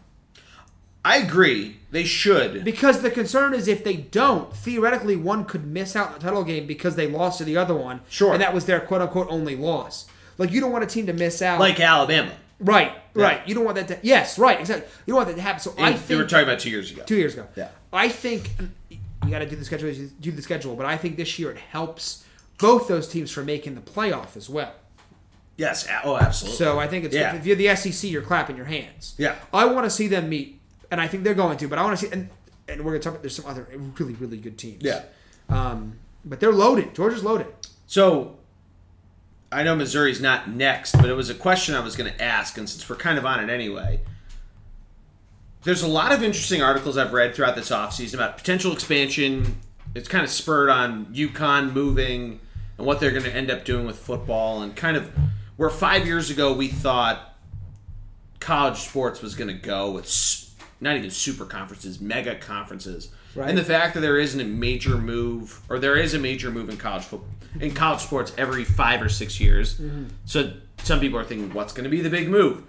[1.03, 1.77] I agree.
[1.91, 2.63] They should.
[2.63, 6.43] Because the concern is if they don't, theoretically, one could miss out on the title
[6.43, 8.01] game because they lost to the other one.
[8.09, 8.33] Sure.
[8.33, 10.07] And that was their quote unquote only loss.
[10.39, 11.59] Like, you don't want a team to miss out.
[11.59, 12.31] Like Alabama.
[12.59, 13.47] Right, right.
[13.47, 13.99] You don't want that to.
[14.01, 14.87] Yes, right, exactly.
[15.05, 15.59] You don't want that to happen.
[15.59, 17.03] So I And they were talking about two years ago.
[17.05, 17.47] two years ago.
[17.55, 17.69] Yeah.
[17.93, 18.49] I think
[18.89, 19.93] You got to do the schedule.
[20.19, 20.75] Do the schedule.
[20.75, 22.24] But I think this year it helps
[22.57, 24.73] both those teams for making the playoff as well.
[25.57, 25.87] Yes.
[26.03, 26.57] Oh, absolutely.
[26.57, 27.35] So I think it's Yeah.
[27.35, 29.13] if you're the SEC, you're clapping your hands.
[29.17, 29.35] Yeah.
[29.53, 30.59] I want to see them meet,
[30.91, 31.67] and I think they're going to.
[31.67, 32.29] But I want to see, and
[32.67, 34.83] and we're going to talk about there's some other really really good teams.
[34.83, 35.03] Yeah.
[35.49, 36.95] Um, but they're loaded.
[36.95, 37.47] Georgia's loaded.
[37.87, 38.37] So,
[39.51, 42.57] I know Missouri's not next, but it was a question I was going to ask,
[42.57, 44.01] and since we're kind of on it anyway,
[45.63, 49.57] there's a lot of interesting articles I've read throughout this offseason about potential expansion.
[49.93, 52.39] It's kind of spurred on UConn moving
[52.77, 55.11] and what they're going to end up doing with football, and kind of
[55.57, 57.35] where five years ago we thought
[58.39, 60.05] college sports was going to go with
[60.81, 63.09] not even super conferences, mega conferences.
[63.35, 63.49] Right.
[63.49, 66.69] And the fact that there isn't a major move, or there is a major move
[66.69, 69.75] in college football, in college sports every five or six years.
[69.75, 70.05] Mm-hmm.
[70.25, 72.63] So some people are thinking, what's going to be the big move?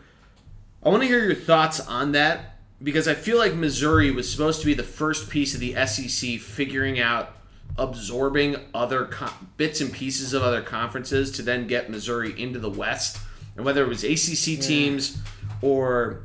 [0.82, 4.60] I want to hear your thoughts on that because I feel like Missouri was supposed
[4.60, 7.35] to be the first piece of the SEC figuring out
[7.78, 12.70] absorbing other co- bits and pieces of other conferences to then get Missouri into the
[12.70, 13.18] West.
[13.56, 15.18] And whether it was ACC teams
[15.62, 16.22] or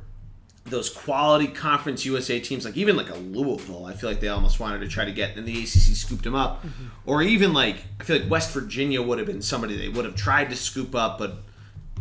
[0.66, 4.60] those quality conference USA teams, like even like a Louisville, I feel like they almost
[4.60, 6.64] wanted to try to get, and the ACC scooped them up.
[6.64, 6.86] Mm-hmm.
[7.06, 10.16] Or even like, I feel like West Virginia would have been somebody they would have
[10.16, 11.38] tried to scoop up, but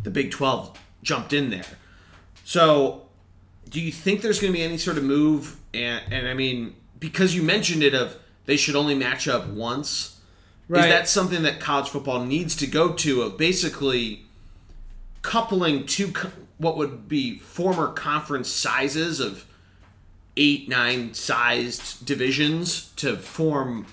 [0.03, 1.65] the Big 12 jumped in there.
[2.45, 3.03] So,
[3.69, 5.57] do you think there's going to be any sort of move?
[5.73, 8.17] And, and I mean, because you mentioned it, of
[8.51, 10.19] they should only match up once.
[10.69, 10.85] Right.
[10.85, 13.23] Is that something that college football needs to go to?
[13.23, 14.27] Of basically
[15.23, 19.47] coupling two co- what would be former conference sizes of
[20.37, 23.87] eight, nine sized divisions to form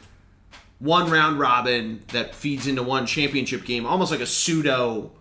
[0.80, 5.12] one round robin that feeds into one championship game, almost like a pseudo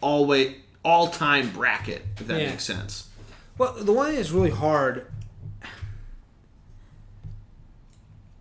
[0.00, 2.50] all way all time bracket, if that Yeah.
[2.50, 3.08] makes sense.
[3.58, 5.06] Well, the one thing that's really hard.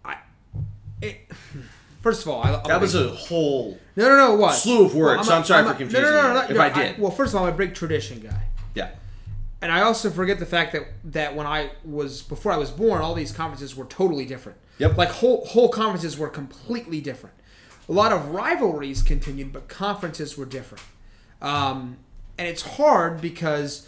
[0.03, 0.17] I,
[1.01, 1.29] it,
[2.03, 4.35] first of all, I, That was a whole no, no, no.
[4.35, 6.27] What slew of words, Well, so I'm sorry a- for no, confusing No, no, no,
[6.27, 6.99] you, no, if no, I did.
[6.99, 8.43] well, first of all, I'm a big tradition guy.
[8.75, 8.91] yeah.
[9.61, 13.01] And I also forget the fact that that when I was before I was born,
[13.01, 14.57] all these conferences were totally different.
[14.79, 14.97] Yep.
[14.97, 17.33] Like whole whole conferences were completely different.
[17.87, 20.83] A lot of rivalries continued, but conferences were different.
[21.41, 21.97] Um,
[22.37, 23.87] and it's hard because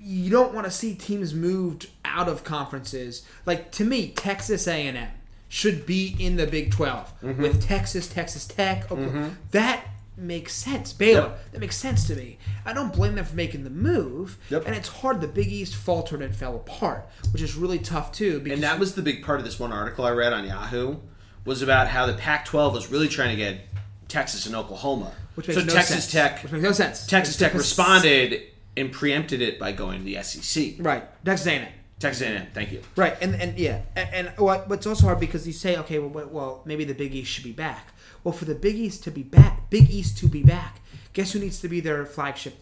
[0.00, 3.26] you don't want to see teams moved out of conferences.
[3.46, 5.08] Like to me, Texas A and M
[5.52, 7.42] should be in the Big 12 Mm-hmm.
[7.42, 8.84] with Texas, Texas Tech.
[8.90, 9.36] Oklahoma.
[9.50, 9.84] That
[10.16, 10.92] makes sense.
[10.92, 11.52] Baylor, Yep.
[11.52, 12.38] that makes sense to me.
[12.64, 14.38] I don't blame them for making the move.
[14.50, 14.66] Yep.
[14.66, 15.20] And it's hard.
[15.20, 18.38] The Big East faltered and fell apart, which is really tough too.
[18.40, 20.96] Because And that was the big part of this one article I read on Yahoo
[21.44, 23.60] was about how the Pac-12 was really trying to get
[24.08, 25.12] Texas and Oklahoma.
[25.34, 26.12] which makes so no Texas sense.
[26.12, 27.06] Tech, which makes no sense.
[27.06, 28.42] Texas Tech responded
[28.76, 30.74] and preempted it by going to the SEC.
[30.78, 31.66] Right, Texas A&M.
[32.00, 32.80] Texas A&M, thank you.
[32.96, 36.62] Right, and and yeah, and, and what's also hard because you say, okay, well, well,
[36.64, 37.92] maybe the Big East should be back.
[38.24, 40.80] Well, for the Big East to be back, Big East to be back,
[41.12, 42.56] guess who needs to be their flagship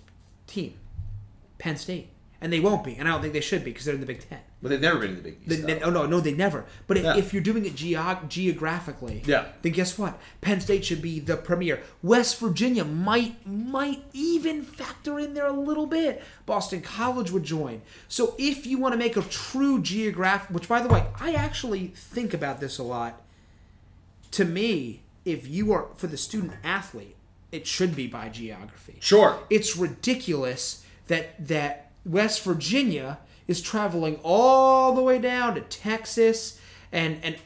[0.48, 0.74] team?
[1.58, 2.08] Penn State,
[2.40, 4.06] and they won't be, and I don't think they should be because they're in the
[4.06, 4.40] Big Ten.
[4.60, 5.66] But they've never been to the Big East.
[5.66, 5.80] the- though.
[5.84, 6.64] oh no, no, they never.
[6.88, 7.16] But if- Yeah.
[7.16, 9.46] if you're doing it geog- geographically, Yeah.
[9.62, 10.18] then guess what?
[10.40, 11.80] Penn State should be the premier.
[12.02, 16.24] West Virginia might might even factor in there a little bit.
[16.44, 17.82] Boston College would join.
[18.08, 21.92] So if you want to make a true geographic, which by the way, I actually
[21.94, 23.22] think about this a lot.
[24.32, 27.14] To me, if you are for the student athlete,
[27.52, 29.38] it should be by geography Sure.
[29.50, 36.60] it's ridiculous that that West Virginia is traveling all the way down to Texas
[36.92, 37.36] and and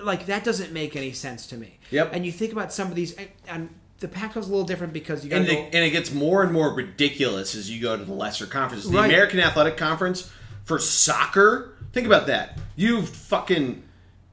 [0.00, 1.78] like that doesn't make any sense to me.
[1.90, 2.10] Yep.
[2.14, 3.68] And you think about some of these and, and
[4.00, 5.54] the Pac-12 is a little different because you got And, go.
[5.54, 8.88] and it gets more and more ridiculous as you go to the lesser conferences.
[8.90, 9.06] The Right.
[9.10, 10.30] American Athletic Conference
[10.64, 12.58] for soccer, think about that.
[12.76, 13.82] You've fucking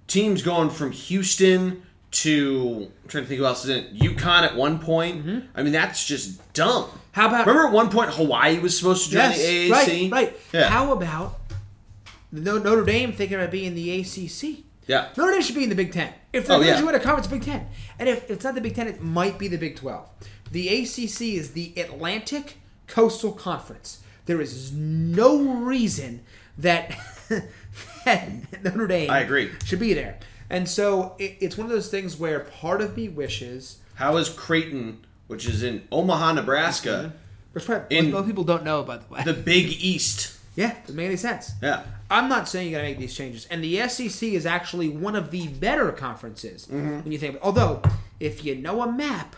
[0.08, 1.82] teams going from Houston
[2.16, 3.96] to I'm trying to think who else is in it.
[3.98, 5.26] UConn at one point.
[5.26, 5.48] Mm-hmm.
[5.56, 6.90] I mean, that's just dumb.
[7.12, 9.72] How about- remember at one point Hawaii was supposed to join yes, the AAC?
[9.72, 10.38] right, right.
[10.54, 10.70] Yeah.
[10.70, 11.40] How about
[12.32, 14.64] Notre Dame thinking about being in the ACC?
[14.88, 15.10] Yeah.
[15.18, 16.14] Notre Dame should be in the Big Ten.
[16.34, 16.76] If they're Oh, going yeah.
[16.78, 17.68] to join a conference, Big Ten.
[18.00, 20.08] And if it's not the Big Ten, it might be the Big Twelve.
[20.52, 24.02] The ACC is the Atlantic Coastal Conference.
[24.26, 26.22] There is no reason
[26.58, 26.96] that,
[28.06, 29.52] that Notre Dame I agree.
[29.66, 30.18] should be there.
[30.50, 33.78] And so it, it's one of those things where part of me wishes.
[33.96, 37.14] How is Creighton, which is in Omaha, Nebraska,
[37.54, 39.24] Which probably In- most people don't know, by the way.
[39.24, 40.38] the Big East?
[40.56, 41.52] yeah, doesn't make any sense.
[41.62, 41.84] Yeah.
[42.10, 43.46] I'm not saying you got to make these changes.
[43.48, 47.02] And the SEC is actually one of the better conferences Mm-hmm.
[47.04, 47.38] when you think.
[47.42, 47.82] Although,
[48.20, 49.36] if you know a map,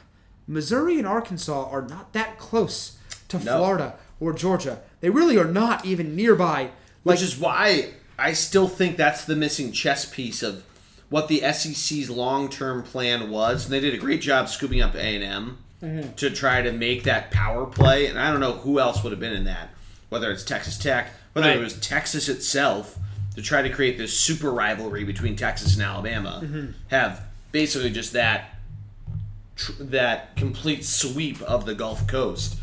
[0.47, 2.97] Missouri and Arkansas are not that close
[3.29, 3.57] to No.
[3.57, 4.81] Florida or Georgia.
[5.01, 6.71] They really are not even nearby.
[7.05, 10.63] Like, Which is why I still think that's the missing chess piece of
[11.09, 14.95] what the SEC's long term plan was, and they did a great job scooping up
[14.95, 16.13] A and M mm-hmm.
[16.13, 18.07] to try to make that power play.
[18.07, 19.69] And I don't know who else would have been in that,
[20.09, 21.57] whether it's Texas Tech, whether Right.
[21.57, 22.97] it was Texas itself,
[23.35, 26.41] to try to create this super rivalry between Texas and Alabama.
[26.43, 26.71] Mm-hmm.
[26.87, 28.55] Have basically just that
[29.55, 32.57] tr- that complete sweep of the Gulf Coast.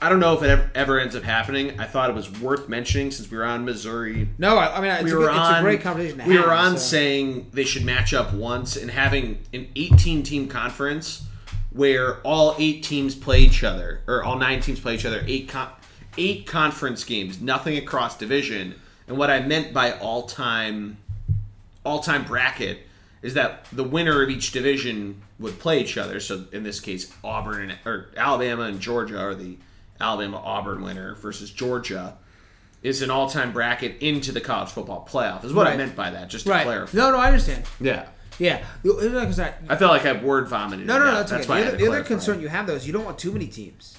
[0.00, 1.80] I don't know if it ever, ever ends up happening.
[1.80, 4.28] I thought it was worth mentioning since we were on Missouri.
[4.36, 5.58] No, I, I mean it's, We a, were good, it's on.
[5.58, 6.18] a great conversation.
[6.18, 6.78] To we have, were on so.
[6.78, 11.24] saying they should match up once and having an 18 team conference
[11.70, 15.22] where all eight teams play each other, or all nine teams play each other.
[15.26, 15.70] Eight con-
[16.18, 18.74] eight conference games, nothing across division.
[19.08, 20.98] And what I meant by all time
[21.84, 22.80] all time bracket
[23.22, 26.20] is that the winner of each division would play each other.
[26.20, 29.56] So in this case, Auburn and or Alabama and Georgia are the
[30.00, 32.16] Alabama Auburn winner versus Georgia
[32.82, 35.44] is an all time bracket into the college football playoff.
[35.44, 36.28] Is what I meant by that.
[36.28, 36.64] Just to Right.
[36.64, 36.96] clarify.
[36.96, 37.64] No, no, I understand.
[37.80, 38.06] Yeah.
[38.38, 38.64] Yeah.
[38.82, 40.86] Because I, I felt like I word vomited.
[40.86, 41.62] no, no, no, that's, that's okay.
[41.62, 43.96] The, other, the other concern you have though is you don't want too many teams.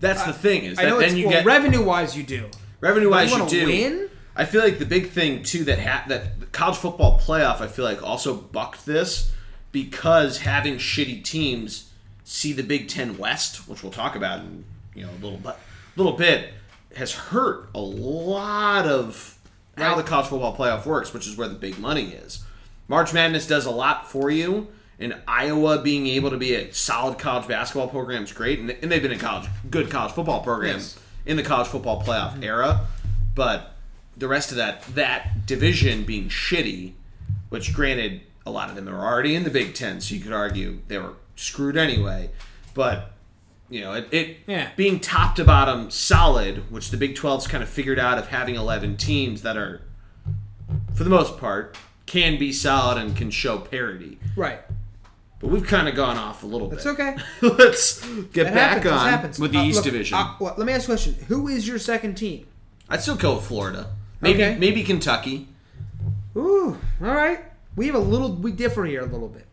[0.00, 2.48] That's the thing is that then you well, get revenue wise you do.
[2.80, 3.66] revenue wise you you do.
[3.66, 4.08] win?
[4.36, 7.84] I feel like the big thing too that ha- that college football playoff I feel
[7.84, 9.32] like also bucked this
[9.72, 11.90] because having shitty teams
[12.22, 14.64] see the Big Ten West, which we'll talk about in
[14.94, 15.56] you know a little bit,
[15.96, 16.52] little bit,
[16.94, 19.38] has hurt a lot of
[19.76, 22.44] how the college football playoff works, which is where the big money is.
[22.88, 24.68] March Madness does a lot for you,
[24.98, 28.90] and Iowa being able to be a solid college basketball program is great, and and
[28.90, 30.98] they've been a college good college football program Yes.
[31.26, 32.44] in the college football playoff mm-hmm.
[32.44, 32.86] era,
[33.34, 33.74] but
[34.16, 36.94] the rest of that that division being shitty,
[37.50, 40.32] which granted a lot of them are already in the Big Ten, so you could
[40.32, 42.30] argue they were screwed anyway,
[42.74, 43.12] but
[43.70, 44.70] you know it, it Yeah.
[44.76, 48.54] being top to bottom solid, which the Big 12's kind of figured out of having
[48.54, 49.82] 11 teams that are
[50.94, 54.18] for the most part can be solid and can show parity.
[54.36, 54.60] Right.
[55.40, 56.96] But we've kind of gone off a little It's bit.
[56.98, 57.56] That's okay.
[57.64, 59.38] Let's get That back happens.
[59.38, 60.18] On with the Uh, East look, Division.
[60.18, 61.14] uh, well, let me ask a question.
[61.28, 62.46] Who is your second team?
[62.88, 63.90] I'd still go with Florida.
[64.20, 64.58] Maybe Okay.
[64.58, 65.46] maybe Kentucky.
[66.36, 67.40] Ooh, all right.
[67.76, 68.32] We have a little.
[68.34, 69.46] We differ here a little bit.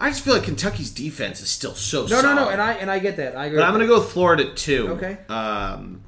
[0.00, 2.22] I just feel like Kentucky's defense is still so No, solid.
[2.22, 2.48] no, no.
[2.48, 3.36] And I and I get that.
[3.36, 3.58] I agree.
[3.58, 4.88] but I'm gonna go with Florida too.
[4.92, 5.18] Okay.
[5.28, 6.00] Um,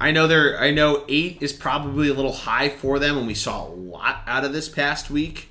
[0.00, 0.58] I know they're.
[0.58, 4.22] I know eight is probably a little high for them, and we saw a lot
[4.26, 5.50] out of this past week,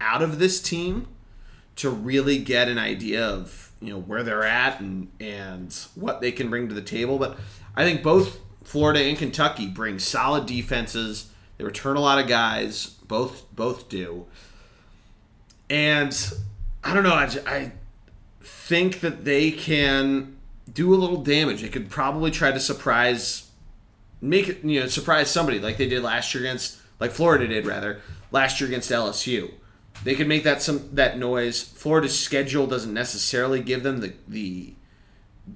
[0.00, 1.08] out of this team,
[1.76, 6.32] to really get an idea of you know where they're at and and what they
[6.32, 7.18] can bring to the table.
[7.18, 7.38] But
[7.74, 11.30] I think both Florida and Kentucky bring solid defenses.
[11.58, 12.86] They return a lot of guys.
[13.08, 14.26] Both both do.
[15.68, 16.14] And
[16.86, 17.14] I don't know.
[17.14, 17.72] I
[18.40, 20.36] think that they can
[20.72, 21.62] do a little damage.
[21.62, 23.50] They could probably try to surprise,
[24.20, 27.66] make it you know surprise somebody like they did last year against like Florida did
[27.66, 29.52] rather last year against LSU.
[30.04, 31.60] They could make that some that noise.
[31.60, 34.74] Florida's schedule doesn't necessarily give them the the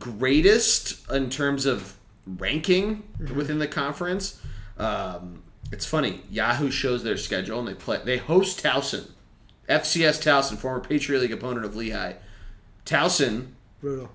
[0.00, 3.04] greatest in terms of ranking
[3.36, 4.40] within the conference.
[4.78, 6.22] Um, it's funny.
[6.28, 8.00] Yahoo shows their schedule and they play.
[8.04, 9.10] They host Towson,
[9.70, 12.14] FCS Towson, former Patriot League opponent of Lehigh.
[12.84, 13.48] Towson
[13.80, 14.10] brutal.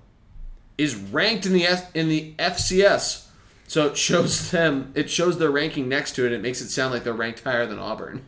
[0.78, 3.26] is ranked in the S- in the FCS,
[3.66, 4.92] so it shows them.
[4.94, 6.32] It shows their ranking next to it.
[6.32, 8.24] It makes it sound like they're ranked higher than Auburn.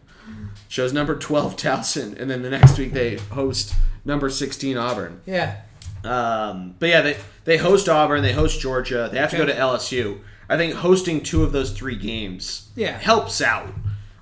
[0.69, 3.75] Shows number twelve Towson, and then the next week they host
[4.05, 5.21] number sixteen Auburn.
[5.27, 5.63] Yeah.
[6.05, 9.55] Um, but yeah, they they host Auburn, they host Georgia, they have to go to
[9.55, 10.21] LSU.
[10.49, 12.97] I think hosting two of those three games Yeah.
[12.99, 13.69] helps out.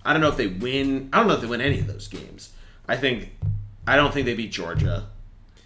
[0.04, 1.08] I don't know if they win.
[1.12, 2.50] I don't know if they win any of those games.
[2.88, 3.30] I think
[3.86, 5.06] I don't think they beat Georgia.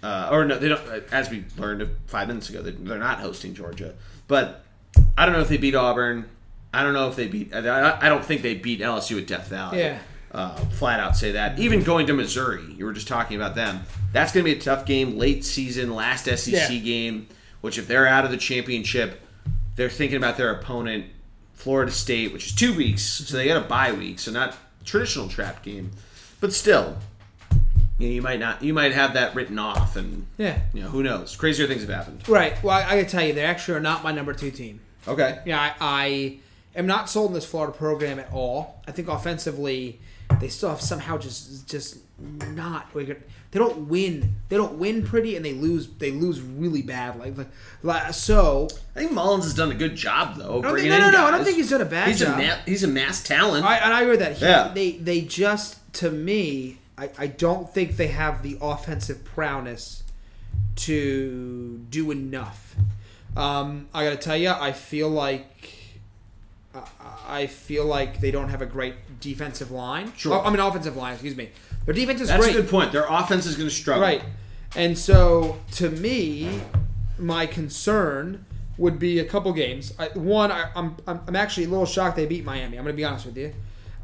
[0.02, 0.80] Uh, or no, they don't.
[1.12, 3.94] As we learned five minutes ago, they- they're not hosting Georgia.
[4.28, 4.64] But
[5.18, 6.26] I don't know if they beat Auburn.
[6.72, 7.54] I don't know if they beat.
[7.54, 9.80] I I don't think they beat LSU at Death Valley.
[9.80, 9.98] Yeah.
[10.32, 11.58] Uh, flat out say that.
[11.58, 13.82] Even going to Missouri, you were just talking about them.
[14.12, 16.78] That's going to be a tough game, late season, last SEC Yeah.
[16.78, 17.26] game.
[17.62, 19.20] Which, if they're out of the championship,
[19.74, 21.06] they're thinking about their opponent,
[21.54, 25.28] Florida State, which is two weeks, so they got a bye week, so not traditional
[25.28, 25.90] trap game,
[26.40, 26.96] but still,
[28.00, 30.60] you, know, you might not, you might have that written off, and Yeah.
[30.74, 32.28] you know who knows, crazier things have happened.
[32.28, 32.60] Right.
[32.62, 34.80] Well, I, I gotta tell you, they actually are not my number two team.
[35.06, 36.38] Okay, Yeah, I, I
[36.78, 38.82] am not sold on this Florida program at all.
[38.88, 40.00] I think offensively,
[40.40, 42.86] they still have somehow just just not.
[42.94, 44.36] They don't win.
[44.48, 45.88] They don't win pretty, and they lose.
[45.88, 47.18] They lose really bad.
[47.18, 47.34] Like,
[47.82, 48.68] like, so.
[48.94, 50.60] I think Mullins has done a good job though.
[50.60, 51.24] No, in no, no.
[51.24, 52.38] I don't think he's done a bad he's job.
[52.38, 53.64] a ma- he's a mass talent.
[53.64, 54.36] I, and I agree with that.
[54.36, 54.70] He, Yeah.
[54.72, 60.02] They they just to me, I, I don't think they have the offensive prowess
[60.76, 62.76] to do enough.
[63.36, 65.72] Um, I got to tell you, I feel like
[66.74, 66.82] uh,
[67.26, 70.12] I feel like they don't have a great defensive line.
[70.14, 70.34] Sure.
[70.34, 71.14] Oh, I mean offensive line.
[71.14, 71.50] Excuse me.
[71.86, 72.54] Their defense is That's great.
[72.56, 72.92] a good point.
[72.92, 74.02] Their offense is going to struggle.
[74.02, 74.22] Right.
[74.76, 76.60] And so, to me,
[77.18, 78.44] my concern
[78.76, 79.94] would be a couple games.
[79.98, 82.76] I, one, I, I'm, I'm I'm actually a little shocked they beat Miami.
[82.76, 83.54] I'm going to be honest with you,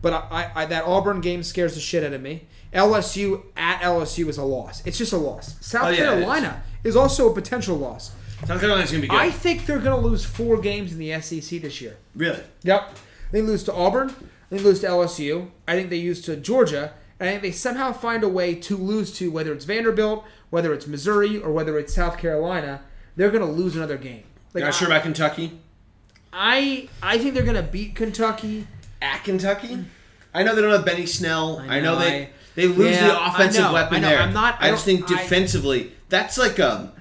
[0.00, 2.46] but I, I, I that Auburn game scares the shit out of me.
[2.76, 4.82] LSU at LSU is a loss.
[4.86, 5.56] It's just a loss.
[5.66, 5.96] South Oh, yeah.
[5.96, 6.94] Carolina is.
[6.96, 8.12] also a potential loss.
[8.46, 9.18] South Carolina's going to be good.
[9.18, 11.96] I think they're going to lose four games in the SEC this year.
[12.14, 12.42] really?
[12.62, 12.96] Yep.
[13.32, 14.14] They lose to Auburn.
[14.50, 15.48] They lose to LSU.
[15.66, 16.92] I think they lose to Georgia.
[17.18, 20.72] And I think they somehow find a way to lose to whether it's Vanderbilt, whether
[20.74, 22.82] it's Missouri, or whether it's South Carolina.
[23.16, 24.24] They're going to lose another game.
[24.52, 25.58] Like not sure about Kentucky?
[26.32, 28.66] I, I think they're going to beat Kentucky.
[29.00, 29.84] At Kentucky?
[30.34, 31.58] I know they don't have Benny Snell.
[31.60, 34.18] I know, know, they I- they lose Yeah, the offensive know, weapon I there.
[34.20, 36.92] I'm not- I I just think I- defensively, that's like a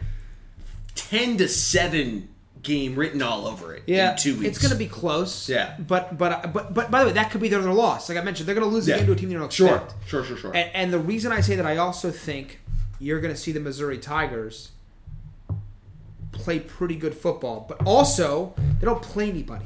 [0.94, 2.30] ten to seven
[2.62, 3.84] game written all over it.
[3.88, 4.46] Yeah, in two weeks.
[4.46, 5.48] it's going to be close.
[5.50, 5.76] Yeah.
[5.80, 8.08] but but but but by the way, that could be their, their loss.
[8.10, 9.76] Like I mentioned, they're going to lose the game to a team they don't sure,
[9.78, 9.94] expect.
[10.08, 10.52] sure, sure, sure.
[10.56, 12.60] And, and the reason I say that, I also think
[13.00, 14.72] you're going to see the Missouri Tigers
[16.32, 19.66] play pretty good football, but also they don't play anybody.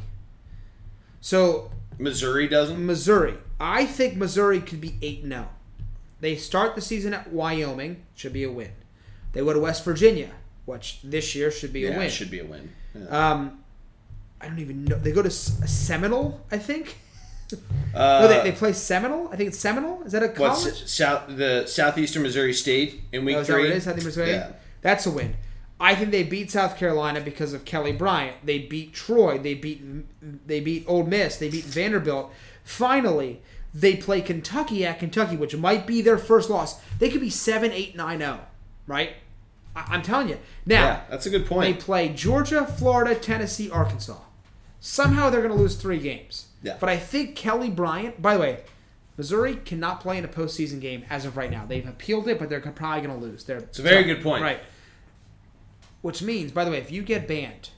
[1.22, 2.86] So Missouri doesn't.
[2.86, 5.48] Missouri, I think Missouri could be eight and zero.
[6.22, 8.72] They start the season at Wyoming, should be a win.
[9.34, 10.32] They go to West Virginia,
[10.66, 12.10] which this year should be Yeah, a win.
[12.10, 12.72] should be a win.
[12.94, 13.32] Yeah.
[13.32, 13.60] Um,
[14.42, 14.98] I don't even know.
[14.98, 16.98] They go to Seminole, I think.
[17.96, 19.28] Uh, no, they, they play Seminole.
[19.30, 20.04] I think it's Seminole.
[20.04, 20.66] Is that a college?
[20.66, 23.62] what's south the southeastern Missouri State in week Oh, that three?
[23.64, 23.88] what it is?
[23.88, 24.30] I Missouri.
[24.34, 24.52] Yeah.
[24.84, 25.36] That's a win.
[25.80, 28.36] I think they beat South Carolina because of Kelly Bryant.
[28.46, 29.40] They beat Troy.
[29.40, 29.82] They beat
[30.46, 31.38] they beat Ole Miss.
[31.38, 32.32] They beat Vanderbilt.
[32.64, 33.42] Finally,
[33.74, 36.82] they play Kentucky at Kentucky, which might be their first loss.
[37.00, 38.42] They could be seven, eight, nine, zero.
[38.88, 39.12] Right?
[39.76, 40.40] I, I'm telling you.
[40.66, 41.78] Now Yeah, that's a good point.
[41.78, 44.18] they play Georgia, Florida, Tennessee, Arkansas.
[44.80, 46.48] Somehow they're going to lose three games.
[46.64, 46.78] Yeah.
[46.80, 48.22] But I think Kelly Bryant.
[48.22, 48.64] By the way,
[49.18, 51.66] Missouri cannot play in a postseason game as of right now.
[51.66, 53.44] They've appealed it, but they're probably going to lose.
[53.44, 54.42] They're It's a very good point.
[54.44, 54.62] Right.
[56.02, 57.72] Which means, by the way, if you get banned,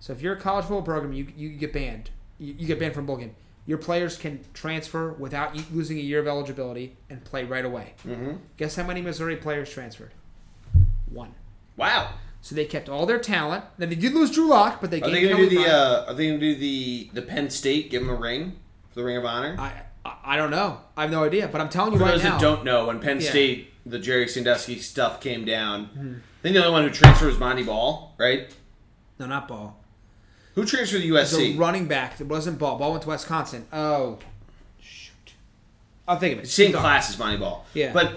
[0.00, 2.10] so if you're a college football program, you you get banned.
[2.38, 3.34] You, you get banned from bowl game.
[3.64, 7.94] Your players can transfer without losing a year of eligibility and play right away.
[8.06, 8.32] Mm-hmm.
[8.56, 10.12] Guess how many Missouri players transferred?
[11.08, 11.34] One.
[11.76, 12.14] Wow.
[12.40, 13.64] So they kept all their talent.
[13.78, 15.66] Then they did lose Drew Lock, but they Are gave they to do the?
[15.72, 17.90] Uh, are they going to do the the Penn State?
[17.90, 18.56] Give them a ring
[18.90, 19.54] for the Ring of Honor.
[19.58, 20.80] I, I I don't know.
[20.96, 21.46] I have no idea.
[21.46, 22.32] But I'm telling you For right those now.
[22.32, 23.30] that don't know, when Penn Yeah.
[23.30, 26.14] State, the Jerry Sandusky stuff came down, Mm-hmm.
[26.14, 28.52] I think the only one who transferred was Montee Ball, right?
[29.20, 29.76] no, not Ball.
[30.54, 31.36] Who transferred to USC?
[31.36, 32.20] The running back.
[32.20, 32.78] It wasn't Ball.
[32.78, 33.66] Ball went to Wisconsin.
[33.72, 34.18] Oh,
[34.80, 35.34] shoot.
[36.06, 36.48] I'll think of it.
[36.48, 37.64] Same Keep class as Montee Ball.
[37.74, 37.92] Yeah.
[37.92, 38.14] But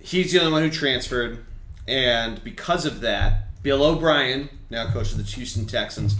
[0.00, 1.44] he's the only one who transferred,
[1.86, 6.16] and because of that, Bill O'Brien, now coach of the Houston Texans,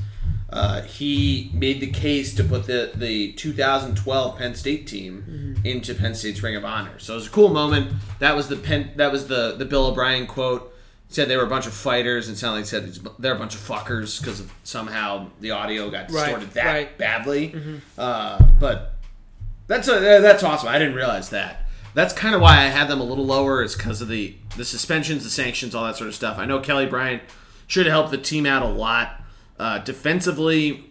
[0.51, 5.67] uh, he made the case to put the, the 2012 Penn State team Mm-hmm.
[5.67, 6.99] into Penn State's Ring of Honor.
[6.99, 7.93] So it was a cool moment.
[8.19, 8.91] That was the Penn.
[8.97, 10.75] That was the the Bill O'Brien quote.
[11.13, 13.57] Said they were a bunch of fighters, and sounded like he said they're a bunch
[13.57, 16.97] of fuckers because somehow the audio got Right, distorted that right.
[16.99, 17.55] badly.
[17.99, 18.95] Uh, but
[19.67, 20.69] that's a, that's awesome.
[20.69, 21.67] I didn't realize that.
[21.95, 24.65] That's kind of why I had them a little lower, is because of the the
[24.65, 26.39] suspensions, the sanctions, all that sort of stuff.
[26.39, 27.23] I know Kelly Bryant
[27.67, 29.21] should have helped the team out a lot
[29.59, 30.85] uh, defensively.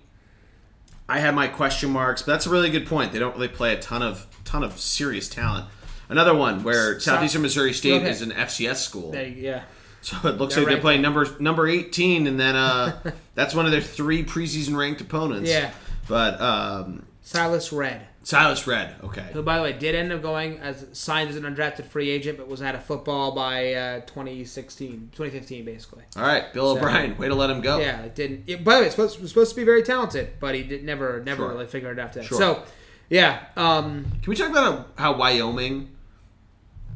[1.08, 3.14] I had my question marks, but that's a really good point.
[3.14, 5.68] They don't really play a ton of ton of serious talent.
[6.10, 9.64] Another one where Southeastern Missouri State is an FCS school, There you- yeah.
[10.02, 13.00] So it looks They're like they're playing number number eighteen, and then uh,
[13.36, 15.50] that's one of their three preseason ranked opponents.
[15.50, 15.72] Yeah.
[16.08, 20.58] but um, Silas Redd, Silas Redd, okay, who by the way did end up going
[20.60, 25.10] as signed as an undrafted free agent, but was out of football by uh, 2016,
[25.12, 26.04] 2015, basically.
[26.16, 27.80] all right, Bill So- O'Brien, way to let him go.
[27.80, 28.46] Yeah, it didn't.
[28.48, 30.84] It, by the way, it's supposed, was supposed to be very talented, but he did
[30.84, 31.50] never, never Sure.
[31.52, 32.14] really figured it out.
[32.14, 32.24] That.
[32.24, 32.38] Sure.
[32.38, 32.64] So,
[33.10, 35.90] yeah, um, Can we talk about how Wyoming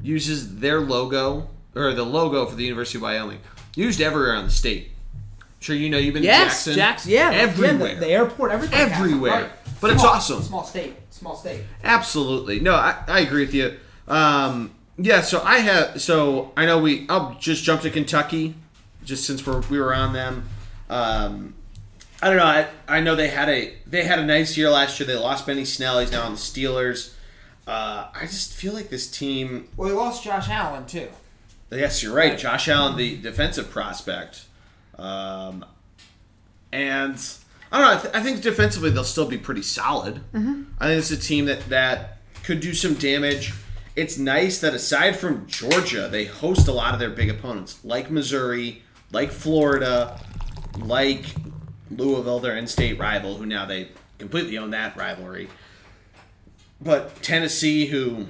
[0.01, 3.39] uses their logo or the logo for the University of Wyoming
[3.76, 4.89] used everywhere in the state?
[5.59, 8.51] Sure, you know you've been yes, to Jackson, Jackson, yeah, everywhere, yeah, the, the airport,
[8.51, 9.32] everything, Everywhere.
[9.32, 9.51] Right.
[9.80, 10.41] But it's awesome.
[10.41, 11.63] Small state, small state.
[11.84, 12.59] Absolutely.
[12.59, 13.78] No, I, I agree with you.
[14.07, 18.55] Um, yeah, so I have so I know we I'll just jump to Kentucky
[19.03, 20.47] just since we're we were on them.
[20.89, 21.55] Um,
[22.21, 22.45] I don't know.
[22.45, 25.07] I, I know they had a they had a nice year last year.
[25.07, 25.99] They lost Benny Snell.
[25.99, 27.13] He's now on the Steelers.
[27.65, 29.67] Uh, I just feel like this team.
[29.76, 31.07] Well, they lost Josh Allen too.
[31.76, 32.38] Yes, you're right.
[32.38, 34.45] Josh Allen, the defensive prospect,
[34.97, 35.65] um,
[36.71, 37.15] and
[37.71, 37.97] I don't know.
[37.97, 40.21] I, th- I think defensively they'll still be pretty solid.
[40.34, 40.63] Mm-hmm.
[40.80, 43.53] I think it's a team that that could do some damage.
[43.95, 48.09] It's nice that aside from Georgia, they host a lot of their big opponents, like
[48.09, 50.19] Missouri, like Florida,
[50.80, 51.26] like
[51.91, 55.47] Louisville, their in-state rival, who now they completely own that rivalry.
[56.82, 58.28] But Tennessee, who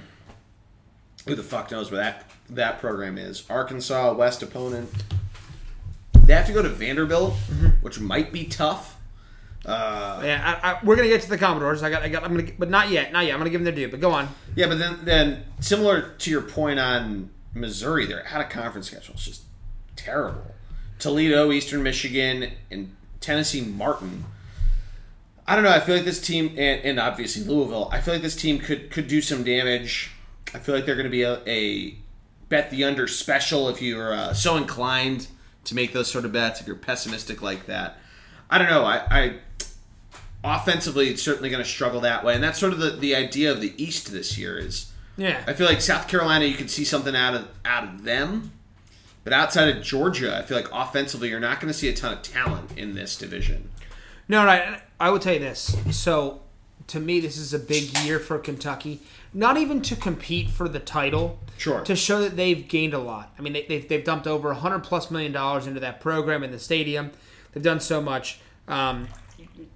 [1.25, 3.43] who the fuck knows where that that program is?
[3.49, 4.89] Arkansas, West opponent.
[6.25, 7.33] They have to go to Vanderbilt,
[7.81, 8.97] which might be tough.
[9.65, 11.83] Uh, Yeah, I, I, we're gonna get to the Commodores.
[11.83, 13.33] I got, I got, I'm gonna, but not yet, not yet.
[13.33, 13.91] I'm gonna give them their due.
[13.91, 14.27] But go on.
[14.55, 19.15] yeah, but then then similar to your point on Missouri, their out of conference schedule
[19.15, 19.43] is just
[19.95, 20.55] terrible.
[20.99, 24.25] Toledo, Eastern Michigan, and Tennessee Martin.
[25.45, 25.71] I don't know.
[25.71, 27.89] I feel like this team, and, and obviously Louisville.
[27.91, 30.11] I feel like this team could could do some damage.
[30.53, 31.95] I feel like they're going to be a, a
[32.53, 35.25] bet the under special if you're uh, so inclined
[35.63, 36.61] to make those sort of bets.
[36.61, 37.97] If you're pessimistic like that,
[38.47, 38.85] I don't know.
[38.85, 39.35] I, I
[40.43, 43.51] offensively, it's certainly going to struggle that way, and that's sort of the, the idea
[43.51, 44.59] of the East this year.
[44.59, 45.43] Is Yeah.
[45.47, 48.51] I feel like South Carolina, you can see something out of out of them,
[49.23, 52.13] but outside of Georgia, I feel like offensively, you're not going to see a ton
[52.13, 53.71] of talent in this division.
[54.27, 54.79] No, right.
[54.99, 55.75] I will tell you this.
[55.89, 56.41] So,
[56.87, 59.01] to me, this is a big year for Kentucky.
[59.33, 61.81] Not even to compete for the title, Sure.
[61.81, 63.33] to show that they've gained a lot.
[63.37, 66.51] I mean, they, they've, they've dumped over 100 plus million dollars into that program in
[66.51, 67.11] the stadium.
[67.53, 68.39] They've done so much.
[68.67, 69.07] Um,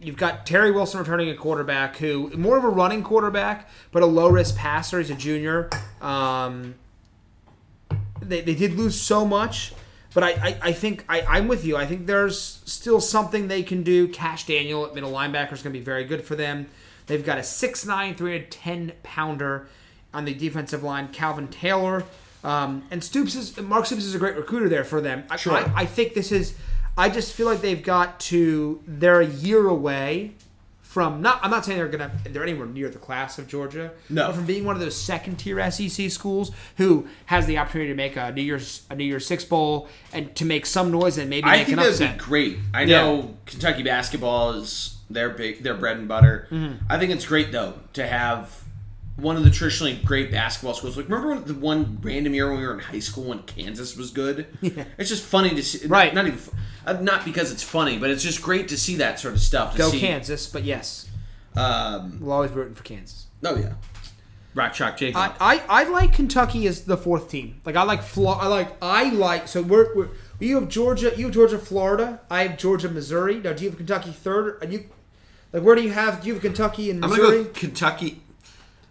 [0.02, 4.06] you've got Terry Wilson returning a quarterback who more of a running quarterback, but a
[4.06, 5.00] low risk passer.
[5.00, 5.70] He's a junior.
[6.02, 6.76] Um,
[8.22, 9.74] they, they did lose so much,
[10.14, 11.78] but I, I, I think I, I'm with you.
[11.78, 14.08] I think there's still something they can do.
[14.08, 16.68] Kash Daniel at middle linebacker is going to be very good for them.
[17.08, 19.68] They've got a 6'9", 310 pounder
[20.14, 22.04] on the defensive line, Calvin Taylor.
[22.44, 25.24] Um, and Stoops is Mark Stoops is a great recruiter there for them.
[25.30, 25.54] I, Sure.
[25.54, 26.56] I, I think this is.
[26.98, 28.82] I just feel like they've got to.
[28.88, 30.34] They're a year away
[30.82, 31.40] from not.
[31.44, 32.12] I'm not saying they're gonna.
[32.26, 33.92] They're anywhere near the class of Georgia.
[34.10, 34.28] No.
[34.28, 37.96] But from being one of those second tier SEC schools who has the opportunity to
[37.96, 41.30] make a New Year's a New Year's Six bowl and to make some noise and
[41.30, 42.18] maybe I make think an that would upset.
[42.18, 42.58] be great.
[42.74, 43.02] I Yeah.
[43.02, 46.48] know Kentucky basketball is their big, their bread and butter.
[46.52, 46.86] Mm-hmm.
[46.90, 48.64] I think it's great though to have
[49.16, 50.96] one of the traditionally great basketball schools.
[50.96, 53.98] Like remember when the one random year when we were in high school when Kansas
[53.98, 54.46] was good?
[54.62, 54.84] Yeah.
[54.98, 55.88] It's just funny to see.
[55.88, 56.14] Right.
[56.14, 56.40] Not even.
[56.86, 59.72] uh, Not because it's funny, but it's just great to see that sort of stuff.
[59.74, 61.10] To Go see, Kansas, but yes,
[61.56, 63.26] Um, we'll always be rooting for Kansas.
[63.44, 63.74] oh yeah.
[64.54, 65.36] Rock Chalk Jayhawk.
[65.40, 67.62] I, I, I like Kentucky as the fourth team.
[67.64, 71.26] Like I like Flo- I like I like so we're, we're you have Georgia you
[71.26, 74.86] have Georgia Florida I have Georgia Missouri now do you have Kentucky third and you
[75.54, 78.22] like where do you have do you have Kentucky and I'm Missouri gonna go Kentucky.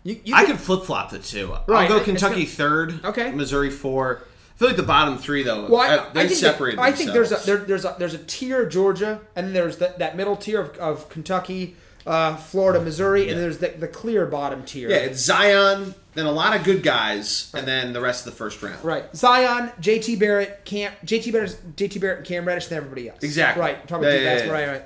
[0.02, 1.54] you, you I could- could flip flop the two.
[1.66, 3.04] Right, I'll go Kentucky gonna- third.
[3.04, 3.30] Okay.
[3.32, 4.22] Missouri four.
[4.54, 5.66] I feel like the bottom three though.
[5.68, 6.76] Well, I, uh, they I think separate.
[6.76, 9.52] that- I think there's a there, there's a there's a tier of Georgia, and then
[9.54, 11.76] there's that, that middle tier of, of Kentucky,
[12.06, 14.88] uh, Florida, Missouri, and then there's the, the clear bottom tier.
[14.88, 18.38] Yeah, it's Zion, then a lot of good guys, and then the rest of the
[18.38, 18.82] first round.
[18.82, 19.14] right.
[19.14, 23.22] Zion, JT Barrett, Cam, JT Barrett, JT Barrett, and Cam Reddish, and everybody else.
[23.22, 23.60] Exactly.
[23.60, 23.86] Right.
[23.86, 24.50] Talking Yeah, about yeah, yeah.
[24.52, 24.82] right.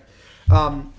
[0.50, 0.66] Right.
[0.66, 0.92] Um,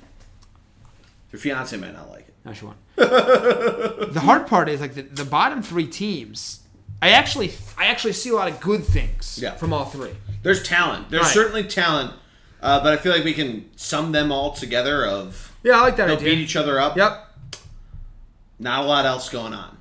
[1.31, 2.33] Your fiance might not like it.
[2.45, 2.75] no, she won.
[2.95, 6.59] the hard part is like the, the bottom three teams.
[7.01, 9.55] I actually I actually see a lot of good things Yeah.
[9.55, 10.11] from all three.
[10.43, 11.09] There's talent.
[11.09, 11.33] There's Right.
[11.33, 12.13] certainly talent,
[12.61, 15.05] uh, but I feel like we can sum them all together.
[15.05, 16.35] Of Yeah, I like that they'll idea.
[16.35, 16.95] beat each other up.
[16.97, 17.27] Yep.
[18.59, 19.77] Not a lot else going on.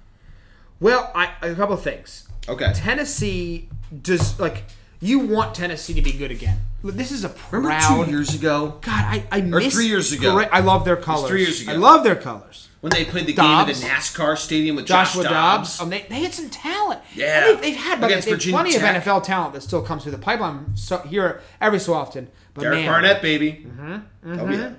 [0.79, 2.27] Well, I, a couple of things.
[2.49, 2.73] Okay.
[2.75, 3.69] Tennessee
[4.03, 4.65] does like
[5.01, 6.59] you want Tennessee to be good again.
[6.83, 7.65] This is a proud.
[7.65, 10.39] Remember two years ago God, I I miss three years ago.
[10.39, 11.29] I love their colors.
[11.29, 11.73] three years ago.
[11.73, 12.69] I love their colors.
[12.81, 13.81] when they played the Dobbs.
[13.81, 15.79] game at the NASCAR stadium with Joshua Josh Dobbs.
[15.79, 15.81] Dobbs?
[15.81, 17.01] Um, they, they had some talent.
[17.15, 17.39] Yeah.
[17.39, 18.97] And they've, they've had but they've plenty Tech.
[18.97, 22.29] of NFL talent that still comes through the pipeline so, here every so often.
[22.55, 23.67] But Derek man, Barnett, baby.
[23.67, 24.41] Mm-hmm.
[24.41, 24.73] Oh yeah.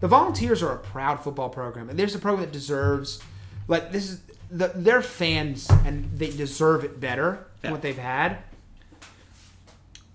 [0.00, 3.22] The Volunteers are a proud football program, and there's a program that deserves,
[3.68, 8.38] like this is the, their fans, and they deserve it better than what they've had.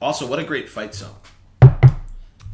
[0.02, 1.16] Also, what a great fight zone.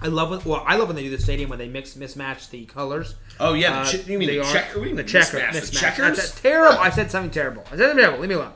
[0.04, 0.46] I love it.
[0.46, 3.16] Well, I love when they do the stadium when they mix mismatch the colors.
[3.40, 4.80] Oh yeah, Uh, you mean the are- checker?
[4.80, 5.70] Do you The mean checker, mismatch?
[5.72, 6.18] The checkers?
[6.18, 6.78] That's terrible.
[6.78, 7.64] I said something terrible.
[7.72, 8.20] I said something terrible.
[8.20, 8.54] Leave me alone.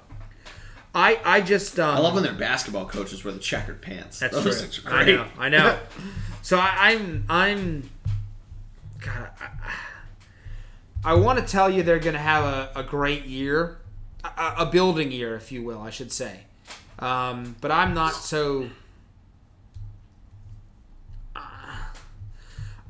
[0.94, 4.20] I I just um, I love when their basketball coaches wear the checkered pants.
[4.20, 4.92] That's Those true.
[4.92, 5.26] I know.
[5.38, 5.80] I know.
[6.42, 7.90] so I, I'm I'm.
[9.00, 9.74] God, I,
[11.06, 13.78] I want to tell you they're going to have a, a great year,
[14.24, 16.42] a, a building year, if you will, I should say.
[17.00, 18.68] Um, but I'm not so.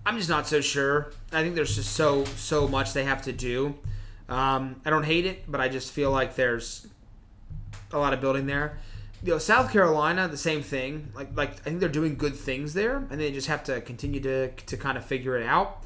[0.07, 1.11] I'm just not so sure.
[1.33, 3.75] I think there's just so so much they have to do.
[4.29, 6.87] Um, I don't hate it, but I just feel like there's
[7.91, 8.77] a lot of building there.
[9.21, 11.11] You know, South Carolina, the same thing.
[11.13, 14.21] Like like I think they're doing good things there, and they just have to continue
[14.21, 15.83] to to kind of figure it out.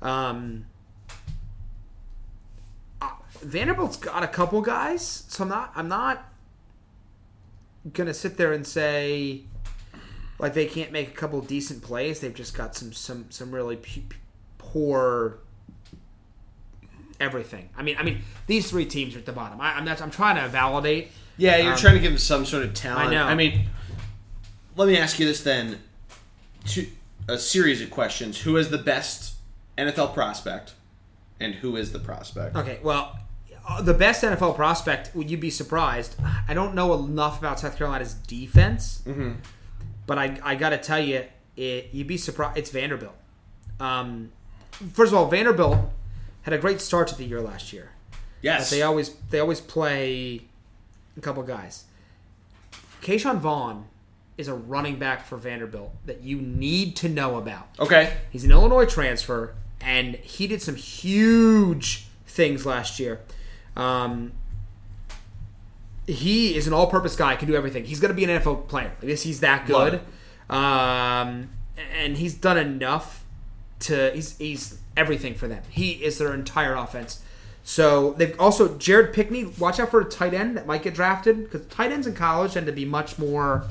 [0.00, 0.64] Um,
[3.02, 3.10] uh,
[3.42, 6.32] Vanderbilt's got a couple guys, so I'm not I'm not
[7.92, 9.42] gonna sit there and say
[10.38, 12.20] like they can't make a couple decent plays.
[12.20, 14.16] They've just got some some some really p- p-
[14.58, 15.38] poor
[17.20, 17.68] everything.
[17.76, 19.60] I mean, I mean, these three teams are at the bottom.
[19.60, 21.08] I, I'm not, I'm trying to validate.
[21.36, 23.08] Yeah, you're Um, trying to give them some sort of talent.
[23.08, 23.24] I know.
[23.24, 23.66] I mean,
[24.76, 25.80] let me ask you this then:
[26.66, 26.86] to
[27.28, 28.40] a series of questions.
[28.42, 29.34] Who is the best
[29.76, 30.74] NFL prospect,
[31.40, 32.56] and who is the prospect?
[32.56, 33.18] Okay, well,
[33.68, 35.14] uh, the best NFL prospect.
[35.14, 36.16] Would you be surprised?
[36.48, 39.02] I don't know enough about South Carolina's defense,
[40.08, 41.22] but I I got to tell you,
[41.56, 42.58] it, you'd be surprised.
[42.58, 43.14] It's Vanderbilt.
[43.78, 44.32] Um,
[44.92, 45.78] first of all, Vanderbilt
[46.42, 47.90] had a great start to the year last year.
[48.10, 50.42] But Yes, they always they always play
[51.16, 51.84] a couple guys.
[53.02, 53.86] Ke'Shawn Vaughn
[54.36, 57.68] is a running back for Vanderbilt that you need to know about.
[57.78, 58.16] okay.
[58.30, 63.20] He's an Illinois transfer, and he did some huge things last year.
[63.76, 64.32] Um,
[66.08, 67.84] he is an all-purpose guy, can do everything.
[67.84, 68.92] He's going to be an NFL player.
[68.98, 70.00] Like this, he's that good,
[70.48, 71.50] um,
[71.94, 73.24] and he's done enough
[73.80, 74.10] to.
[74.14, 75.62] He's he's everything for them.
[75.68, 77.22] He is their entire offense.
[77.62, 79.44] So they've also Jared Pinkney.
[79.58, 82.54] Watch out for a tight end that might get drafted because tight ends in college
[82.54, 83.64] tend to be much more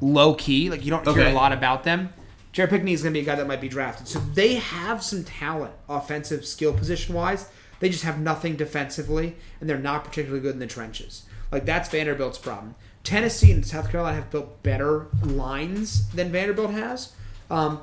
[0.00, 0.68] low key.
[0.68, 2.12] Like you don't hear a lot about them.
[2.50, 4.08] Jared Pinkney is going to be a guy that might be drafted.
[4.08, 7.48] So they have some talent, offensive skill position wise.
[7.80, 11.24] They just have nothing defensively, and they're not particularly good in the trenches.
[11.52, 12.74] Like that's Vanderbilt's problem.
[13.02, 17.12] Tennessee and South Carolina have built better lines than Vanderbilt has.
[17.50, 17.80] Um,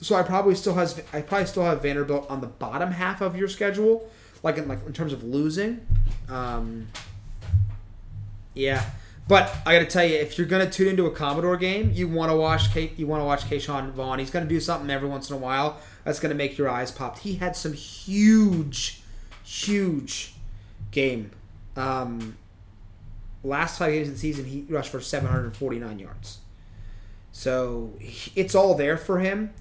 [0.00, 3.36] so I probably still has I probably still have Vanderbilt on the bottom half of
[3.36, 4.08] your schedule,
[4.42, 5.86] like in like in terms of losing.
[6.28, 6.88] Um,
[8.54, 8.84] yeah,
[9.26, 12.06] but I got to tell you, if you're gonna tune into a Commodore game, you
[12.08, 14.18] want to watch K, you want to watch Ke'Shawn Vaughn.
[14.18, 17.18] He's gonna do something every once in a while that's gonna make your eyes pop.
[17.18, 19.02] He had some huge,
[19.44, 20.34] huge
[20.90, 21.30] game.
[21.76, 22.36] Um,
[23.42, 26.38] last five games of the season, he rushed for 749 yards.
[27.32, 27.92] So
[28.34, 29.52] it's all there for him.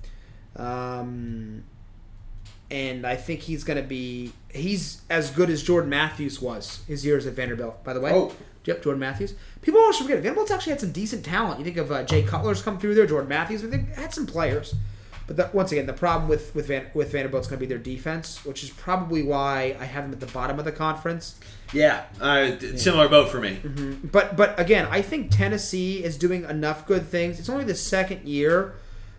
[0.56, 1.64] Um,
[2.70, 7.06] and I think he's going to be he's as good as Jordan Matthews was his
[7.06, 7.84] years at Vanderbilt.
[7.84, 8.32] By the way, Oh.
[8.66, 9.34] yep, Jordan Matthews.
[9.62, 11.60] People always forget Vanderbilt's actually had some decent talent.
[11.60, 13.64] You think of uh, Jay Cutler's come through there, Jordan Matthews.
[13.64, 14.76] I think had some players,
[15.28, 17.78] but the, once again, the problem with with Van, with Vanderbilt's going to be their
[17.78, 21.40] defense, which is probably why I have them at the bottom of the conference.
[21.72, 23.60] Yeah, uh, d- similar boat for me.
[24.04, 27.40] But but again, I think Tennessee is doing enough good things.
[27.40, 28.74] It's only the second year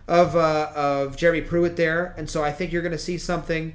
[0.07, 3.75] of uh, of Jeremy Pruitt there, and so I think you're going to see something.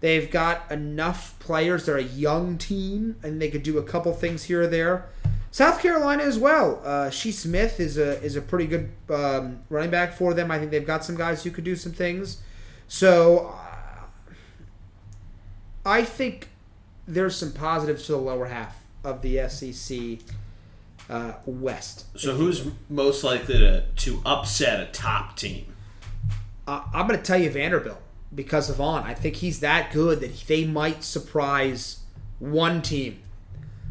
[0.00, 1.86] They've got enough players.
[1.86, 5.06] They're a young team, and they could do a couple things here or there.
[5.54, 6.82] South Carolina as well.
[6.84, 10.50] Uh, Shi Smith is a is a pretty good um, running back for them.
[10.50, 12.38] I think they've got some guys who could do some things.
[12.88, 14.06] So uh,
[15.86, 16.48] I think
[17.06, 20.18] there's some positives to the lower half of the SEC
[21.08, 22.06] uh, West.
[22.18, 25.72] So who's most likely to to upset a top team?
[26.66, 28.02] Uh, I'm going to tell you Vanderbilt
[28.34, 29.04] because of On.
[29.04, 32.00] I think he's that good that they might surprise
[32.40, 33.22] one team.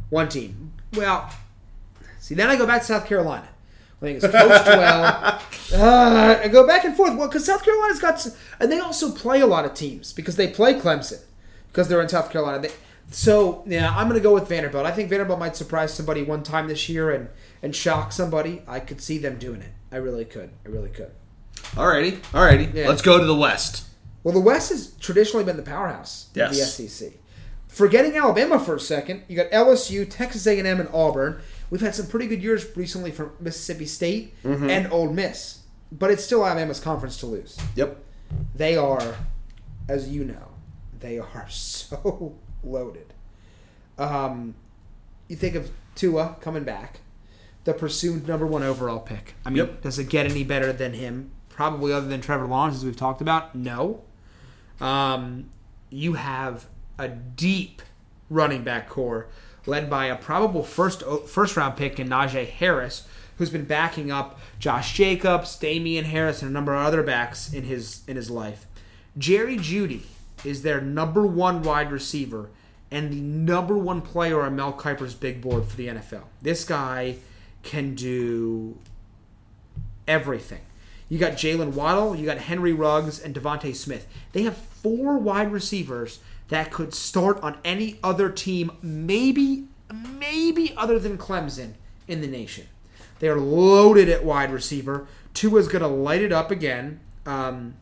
[0.10, 0.74] One team.
[0.94, 1.32] Well,
[2.24, 3.48] see, then I go back to South Carolina.
[4.02, 5.42] I think it's coached well.
[5.74, 7.18] Uh, I go back and forth.
[7.18, 10.36] Well, because South Carolina's got, some, and they also play a lot of teams because
[10.36, 11.20] they play Clemson
[11.70, 12.60] because they're in South Carolina.
[12.60, 12.72] They,
[13.10, 14.86] so yeah, I'm going to go with Vanderbilt.
[14.86, 17.30] I think Vanderbilt might surprise somebody one time this year and
[17.64, 18.62] and shock somebody.
[18.68, 19.72] I could see them doing it.
[19.92, 20.52] I really could.
[20.64, 21.12] I really could.
[21.72, 22.72] Alrighty, alrighty.
[22.72, 22.88] Yeah.
[22.90, 23.88] Let's go to the West.
[24.24, 26.52] Well, the West has traditionally been the powerhouse Yes.
[26.52, 27.14] of the SEC.
[27.68, 31.42] Forgetting Alabama for a second, you got LSU, Texas A&M, and Auburn.
[31.74, 36.24] We've had some pretty good years recently from Mississippi State and Ole Miss, but it's
[36.24, 37.58] still Alabama's conference to lose.
[37.76, 37.98] Yep.
[38.54, 39.16] They are,
[39.90, 40.50] as you know,
[41.00, 43.16] they are so loaded.
[43.98, 44.54] Um,
[45.28, 47.00] you think of Tua coming back,
[47.64, 49.34] the pursued number one overall pick.
[49.44, 49.82] I mean, Yep.
[49.82, 51.32] does it get any better than him?
[51.50, 53.56] Probably, other than Trevor Lawrence, as we've talked about.
[53.56, 54.04] No.
[54.80, 55.50] Um,
[55.90, 56.68] you have
[57.00, 57.82] a deep
[58.30, 59.28] running back corps
[59.66, 63.08] led by a probable first first round pick in Najee Harris,
[63.38, 67.64] who's been backing up Josh Jacobs, Damien Harris, and a number of other backs in
[67.64, 68.66] his in his life.
[69.18, 70.04] Jerry Jeudy
[70.44, 72.50] is their number one wide receiver
[72.94, 76.24] and the number one player on Mel Kiper's big board for the NFL.
[76.42, 77.16] This guy
[77.64, 78.78] can do
[80.08, 80.62] everything.
[81.10, 84.08] You got Jaylen Waddle, you got Henry Ruggs, and DeVonta Smith.
[84.32, 91.00] They have four wide receivers that could start on any other team, maybe, maybe other
[91.00, 91.74] than Clemson
[92.08, 92.68] in the nation.
[93.20, 95.08] They are loaded at wide receiver.
[95.34, 97.00] Tua's going to light it up again.
[97.26, 97.76] Um,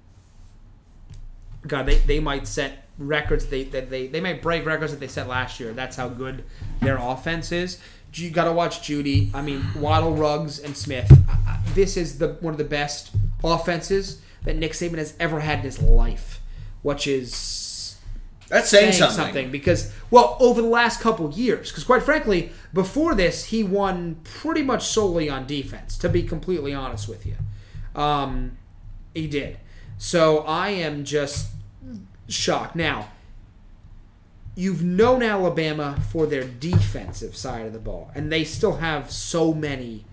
[1.67, 5.07] God, they, they might set records they that they they might break records that they
[5.07, 5.73] set last year.
[5.73, 6.43] That's how good
[6.81, 7.79] their offense is.
[8.13, 9.33] You got to watch Jeudy.
[9.33, 11.11] I mean, Waddle, Ruggs, and Smith.
[11.73, 13.11] This is the one of the best
[13.43, 16.41] offenses that Nick Saban has ever had in his life,
[16.81, 17.33] which is
[18.51, 19.25] That's saying, saying something.
[19.25, 19.51] something.
[19.51, 24.61] because well over the last couple years because quite frankly before this he won pretty
[24.61, 27.35] much solely on defense to be completely honest with you
[27.95, 28.57] um,
[29.13, 29.57] he did
[29.97, 31.51] so i am just
[32.27, 33.07] shocked now
[34.53, 39.53] you've known alabama for their defensive side of the ball and they still have so
[39.53, 40.03] many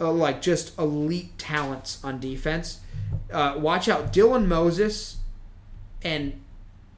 [0.00, 2.78] uh, like just elite talents on defense
[3.32, 5.16] uh, watch out dylan moses
[6.04, 6.40] and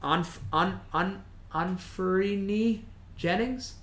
[0.01, 1.23] on on on
[1.53, 2.81] Anfernee
[3.17, 3.75] Jennings,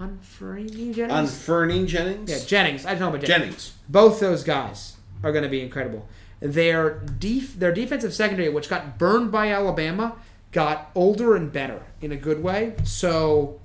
[0.00, 1.30] Anfernee Jennings.
[1.32, 2.30] Anfernee Jennings?
[2.30, 2.86] yeah, Jennings.
[2.86, 3.28] I don't know about Jennings.
[3.28, 3.74] Jennings.
[3.88, 6.06] Both those guys are going to be incredible.
[6.40, 10.16] Their def- their defensive secondary, which got burned by Alabama,
[10.52, 12.74] got older and better in a good way.
[12.84, 13.60] So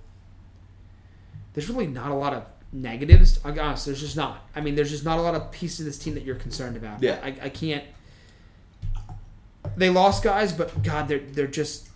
[1.53, 3.38] there's really not a lot of negatives.
[3.38, 4.47] Be honest, there's just not.
[4.55, 6.76] I mean, there's just not a lot of pieces of this team that you're concerned
[6.76, 7.03] about.
[7.03, 7.19] Yeah.
[7.24, 7.84] I, I can't.
[9.76, 11.89] They lost guys, but God, they're they're just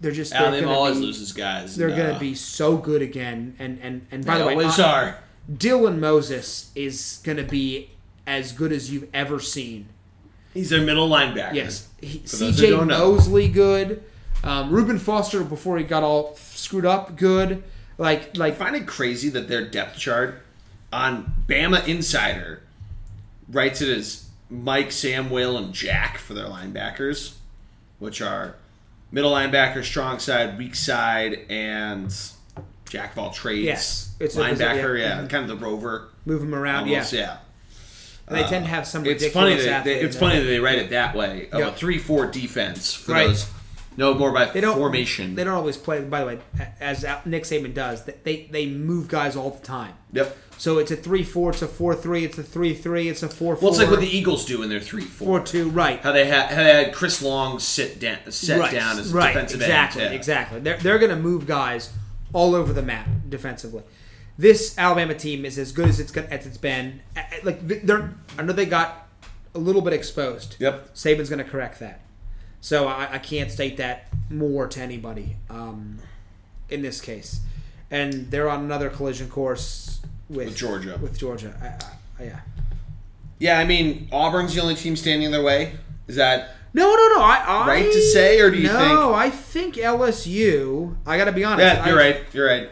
[0.00, 1.76] they're just they're Alabama always be- loses guys.
[1.76, 3.56] They're and, gonna be so good again.
[3.58, 5.18] And and and by they the way, always are.
[5.50, 7.90] Dylan Moses is gonna be
[8.26, 9.88] as good as you've ever seen.
[10.52, 11.54] He's their middle linebacker.
[11.54, 12.84] Yes, he, For those who C.J.
[12.84, 14.02] Mosley good.
[14.42, 17.62] Um, Reuben Foster before he got all screwed up good.
[17.98, 20.42] Like I like find it crazy that their depth chart
[20.92, 22.62] on Bama Insider
[23.48, 27.34] writes it as Mike, Sam, Will, and Jack for their linebackers,
[27.98, 28.56] which are
[29.10, 32.14] middle linebacker, strong side, weak side, and
[32.88, 33.64] jack of all trades.
[33.64, 34.98] Yes, it's a- linebacker.
[34.98, 35.30] yeah, yeah, mhm.
[35.30, 36.08] kind of the rover.
[36.24, 36.88] move them around.
[36.88, 37.20] Almost, yeah.
[37.20, 37.36] yeah.
[38.28, 40.58] And they tend to have some It's ridiculous funny that they, it's funny that they
[40.58, 41.48] write it that way.
[41.52, 43.28] Of a three-four defense for Right.
[43.28, 43.48] those
[43.96, 45.36] know more by They don't formation.
[45.36, 46.00] They don't always play.
[46.02, 46.38] By the way,
[46.80, 49.92] as Nick Saban does, they they move guys all the time.
[50.12, 50.36] Yep.
[50.58, 53.28] So it's a three four, it's a four three, it's a three three, it's a
[53.28, 53.70] four four.
[53.70, 55.26] Well, it's like what the Eagles do in their three-four.
[55.26, 56.00] four two, right?
[56.00, 59.14] How they had how they had Chris Long sit down, set right, down as a
[59.14, 60.12] right, defensive exactly, end.
[60.12, 60.18] Yeah.
[60.18, 60.60] exactly.
[60.60, 61.92] They're they're going to move guys
[62.32, 63.82] all over the map defensively.
[64.38, 67.00] This Alabama team is as good as it's as it's been.
[67.42, 69.08] Like they're, I know they got
[69.54, 70.56] a little bit exposed.
[70.58, 70.94] Yep.
[70.94, 72.00] Saban's going to correct that.
[72.60, 75.98] So I, I can't state that more to anybody um,
[76.68, 77.40] in this case.
[77.90, 80.98] And they're on another collision course with, With Georgia.
[81.00, 82.40] With Georgia, I, I, yeah.
[83.38, 85.74] Yeah, I mean Auburn's the only team standing in their way.
[86.08, 87.20] Is that No, no, no.
[87.22, 90.96] I, I Right to say, or do you no, think- No, I think LSU.
[91.06, 91.64] I got to be honest.
[91.64, 91.86] yeah?
[91.88, 92.20] You're I, right.
[92.32, 92.68] You're right.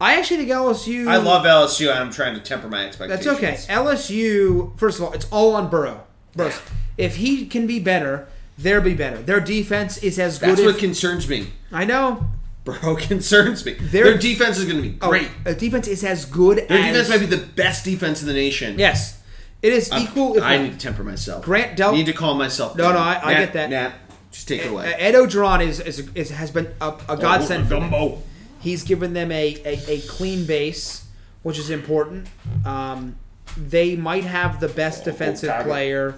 [0.00, 1.06] I actually think LSU.
[1.06, 1.88] I love LSU.
[1.88, 3.24] and I'm trying to temper my expectations.
[3.24, 3.72] That's okay.
[3.72, 4.76] LSU.
[4.76, 6.04] First of all, it's all on Burrow.
[6.34, 6.52] Burrow.
[6.98, 8.26] If he can be better,
[8.58, 9.18] they'll be better.
[9.18, 10.50] Their defense is as good.
[10.50, 11.52] That's what concerns me.
[11.70, 12.26] I know.
[12.64, 13.72] Bro concerns me.
[13.74, 15.28] Their- Their, defense is going to be Oh, great.
[15.44, 18.34] a defense is as good Their as defense might be the best defense in the
[18.34, 18.78] nation.
[18.78, 19.20] Yes,
[19.62, 20.36] it is I'm- equal.
[20.36, 21.44] If I not- need to temper myself.
[21.44, 22.76] Grant Del- need to calm myself.
[22.76, 22.94] No, down.
[22.94, 23.70] no, I- I Nat, get that.
[23.70, 23.92] Nat,
[24.30, 24.94] just take it away.
[24.94, 27.90] Ed Orgeron is, is, is has been a, a godsend for them.
[27.90, 28.22] Gumbo.
[28.60, 31.04] He's given them a, a, a clean base,
[31.42, 32.28] which is important.
[32.64, 33.16] Um,
[33.56, 35.68] they might have the best defensive Chicago.
[35.68, 36.14] player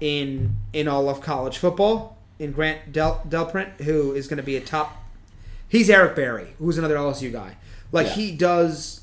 [0.00, 4.56] in in all of college football in Grant Del, Delpit, who is going to be
[4.56, 4.96] a top.
[5.70, 7.56] He's Eric Berry, who's another LSU guy.
[7.92, 8.12] Like Yeah.
[8.14, 9.00] he does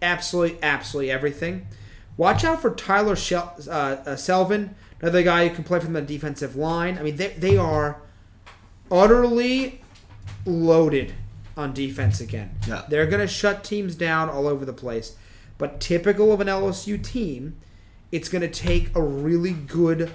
[0.00, 1.66] absolutely, absolutely everything.
[2.16, 6.02] Watch out for Tyler Shel- uh, uh, Selvin, another guy who can play from the
[6.02, 6.96] defensive line.
[6.98, 8.00] I mean, they, they are
[8.90, 9.80] utterly
[10.44, 11.14] loaded
[11.56, 12.54] on defense again.
[12.68, 12.82] Yeah.
[12.88, 15.16] They're going to shut teams down all over the place.
[15.58, 17.56] But typical of an LSU team,
[18.12, 20.10] it's going to take a really good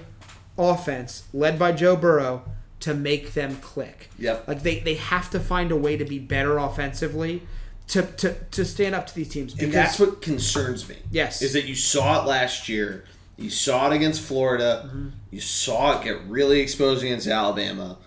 [0.56, 2.44] offense led by Joe Burrow
[2.82, 4.10] to make them click.
[4.18, 4.48] Yep.
[4.48, 7.42] Like they, they have to find a way to be better offensively
[7.88, 9.58] to, to, to stand up to these teams.
[9.60, 10.96] And that's what concerns me.
[11.10, 11.42] Yes.
[11.42, 13.04] Is that you saw it last year.
[13.36, 14.84] You saw it against Florida.
[14.86, 15.08] Mm-hmm.
[15.30, 17.98] You saw it get really exposed against Alabama.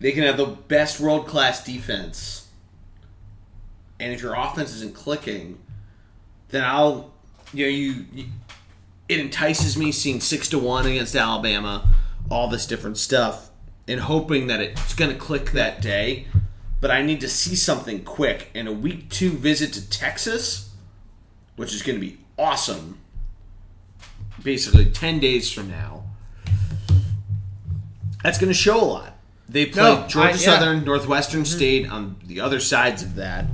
[0.00, 2.48] They can have the best world class defense.
[4.00, 5.58] And if your offense isn't clicking,
[6.50, 7.12] then I'll
[7.52, 8.24] you know, you, you
[9.08, 11.88] it entices me seeing six to one against Alabama,
[12.30, 13.50] all this different stuff,
[13.86, 16.26] and hoping that it's gonna click that day.
[16.80, 18.50] But I need to see something quick.
[18.54, 20.70] And a week two visit to Texas,
[21.56, 22.98] which is gonna be awesome.
[24.42, 26.04] Basically ten days from now.
[28.22, 29.14] That's gonna show a lot.
[29.48, 30.36] They play No, Georgia I- yeah.
[30.36, 31.56] Southern, Northwestern mm-hmm.
[31.56, 33.46] State on the other sides of that.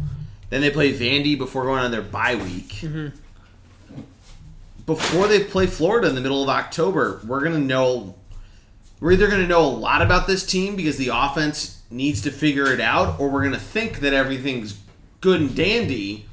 [0.50, 2.68] Then they play Vandy before going on their bye week.
[2.80, 3.08] Mm-hmm.
[4.86, 8.16] Before they play Florida in the middle of October, we're gonna know.
[9.04, 12.72] We're either gonna know a lot about this team because the offense needs to figure
[12.72, 14.78] it out, or we're gonna think that everything's
[15.20, 16.24] good and dandy,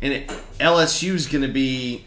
[0.00, 0.28] and it,
[0.58, 2.06] LSU's gonna be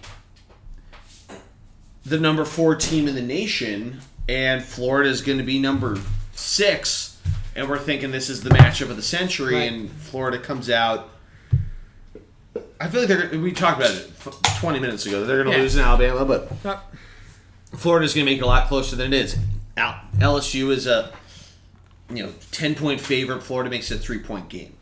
[2.03, 5.99] the number four team in the nation, and Florida is going to be number
[6.33, 7.21] six,
[7.55, 9.71] and we're thinking this is the matchup of the century, Right.
[9.71, 11.09] and Florida comes out.
[12.81, 13.39] I feel like they're.
[13.39, 14.09] We talked about it
[14.59, 15.25] 20 minutes ago.
[15.25, 15.61] They're going to Yeah.
[15.61, 16.81] lose in Alabama, but.
[17.77, 19.36] Florida's going to make it a lot closer than it is.
[19.78, 21.11] LSU is a
[22.09, 23.41] you know 10 point favorite.
[23.41, 24.76] Florida makes it a three point game.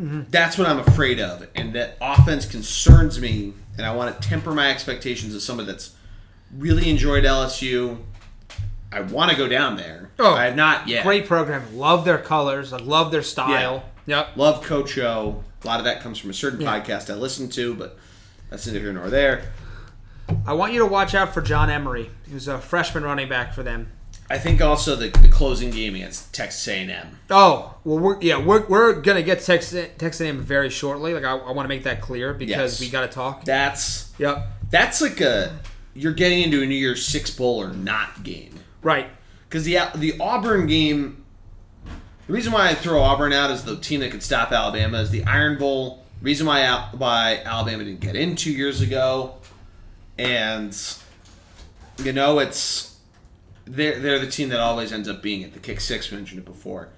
[0.00, 0.22] Mm-hmm.
[0.30, 3.54] That's what I'm afraid of, and that offense concerns me.
[3.76, 5.94] And I want to temper my expectations as someone that's
[6.56, 7.98] really enjoyed LSU.
[8.92, 10.10] I want to go down there.
[10.20, 11.04] Oh, I have not yet.
[11.04, 11.76] Great program.
[11.76, 12.72] Love their colors.
[12.72, 13.84] I love their style.
[14.06, 14.36] Yep.
[14.36, 15.42] Love Coach O.
[15.62, 16.78] A lot of that comes from a certain Yeah.
[16.80, 17.98] podcast I listen to, but
[18.50, 19.50] that's neither here nor there.
[20.46, 23.62] I want you to watch out for John Emery, who's a freshman running back for
[23.64, 23.88] them.
[24.30, 27.18] I think also the, the closing game against Texas A&M.
[27.30, 31.12] Oh well, we're yeah we're, we're gonna get Texas Texas A&M very shortly.
[31.14, 32.80] Like I, I want to make that clear because Yes.
[32.80, 33.44] we got to talk.
[33.44, 34.46] That's Yep.
[34.70, 35.58] that's like a
[35.94, 39.08] you're getting into a New Year's Six bowl or not game Right.
[39.48, 41.20] because the the Auburn game.
[42.26, 45.10] The reason why I throw Auburn out as the team that could stop Alabama is
[45.10, 46.02] the Iron Bowl.
[46.22, 49.34] Reason why Al- why Alabama didn't get in two years ago,
[50.16, 50.74] and
[52.02, 52.93] you know it's
[53.64, 56.10] they're they're the team that always ends up being at the kick six.
[56.10, 56.88] We mentioned it before.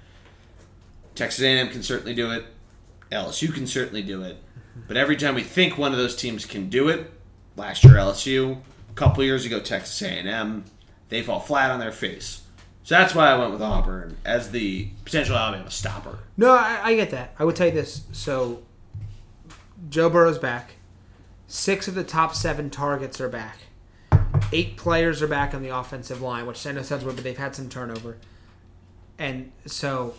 [1.15, 2.45] Texas A&M can certainly do it.
[3.11, 4.37] LSU can certainly do it.
[4.87, 7.11] But every time we think one of those teams can do it,
[7.57, 8.59] last year LSU,
[8.91, 10.65] a couple years ago Texas A&M,
[11.09, 12.43] they fall flat on their face.
[12.83, 16.19] So that's why I went with Auburn as the potential Alabama stopper.
[16.37, 17.35] No, I, I get that.
[17.39, 18.05] I would tell you this.
[18.13, 18.63] So,
[19.89, 20.75] Joe Burrow's back.
[21.49, 23.59] Six of the top seven targets are back.
[24.53, 27.37] Eight players are back on the offensive line, which I know sounds weird, but they've
[27.37, 28.17] had some turnover.
[29.19, 30.15] And so,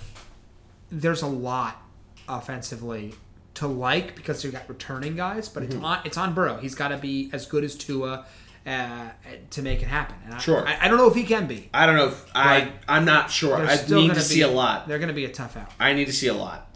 [0.92, 1.82] there's a lot
[2.28, 3.14] offensively
[3.56, 6.58] to like because you've got returning guys, but it's on it's on Burrow.
[6.58, 8.26] He's got to be as good as Tua
[8.66, 9.10] uh,
[9.52, 10.16] to make it happen.
[10.26, 10.68] And Sure.
[10.68, 11.70] I, I don't know if he can be.
[11.74, 13.56] I don't know if I I'm not sure.
[13.56, 14.88] I need to be- see a lot.
[14.88, 15.72] They're going to be a tough out.
[15.80, 16.76] I need to see a lot.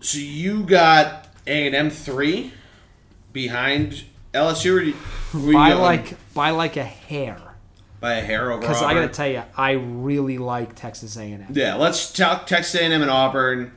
[0.00, 2.52] So you got A and M three
[3.32, 4.04] behind
[4.34, 4.76] LSU.
[4.76, 7.36] Or do you- By going like by like a hair.
[8.00, 8.60] by a hair over.
[8.60, 11.46] Because I got to tell you, I really like Texas A&M.
[11.52, 13.72] Yeah, let's talk Texas A&M and Auburn,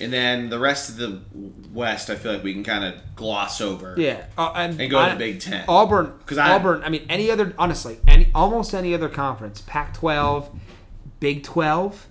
[0.00, 1.20] and then the rest of the
[1.74, 2.08] West.
[2.08, 3.94] I feel like we can kind of gloss over.
[3.98, 5.64] Yeah, uh, and, And go to the Big Ten.
[5.68, 6.82] Auburn, 'Cause I- Auburn.
[6.84, 10.48] I mean, any other, honestly, any almost any other conference, Pac-12,
[11.20, 12.06] Big 12,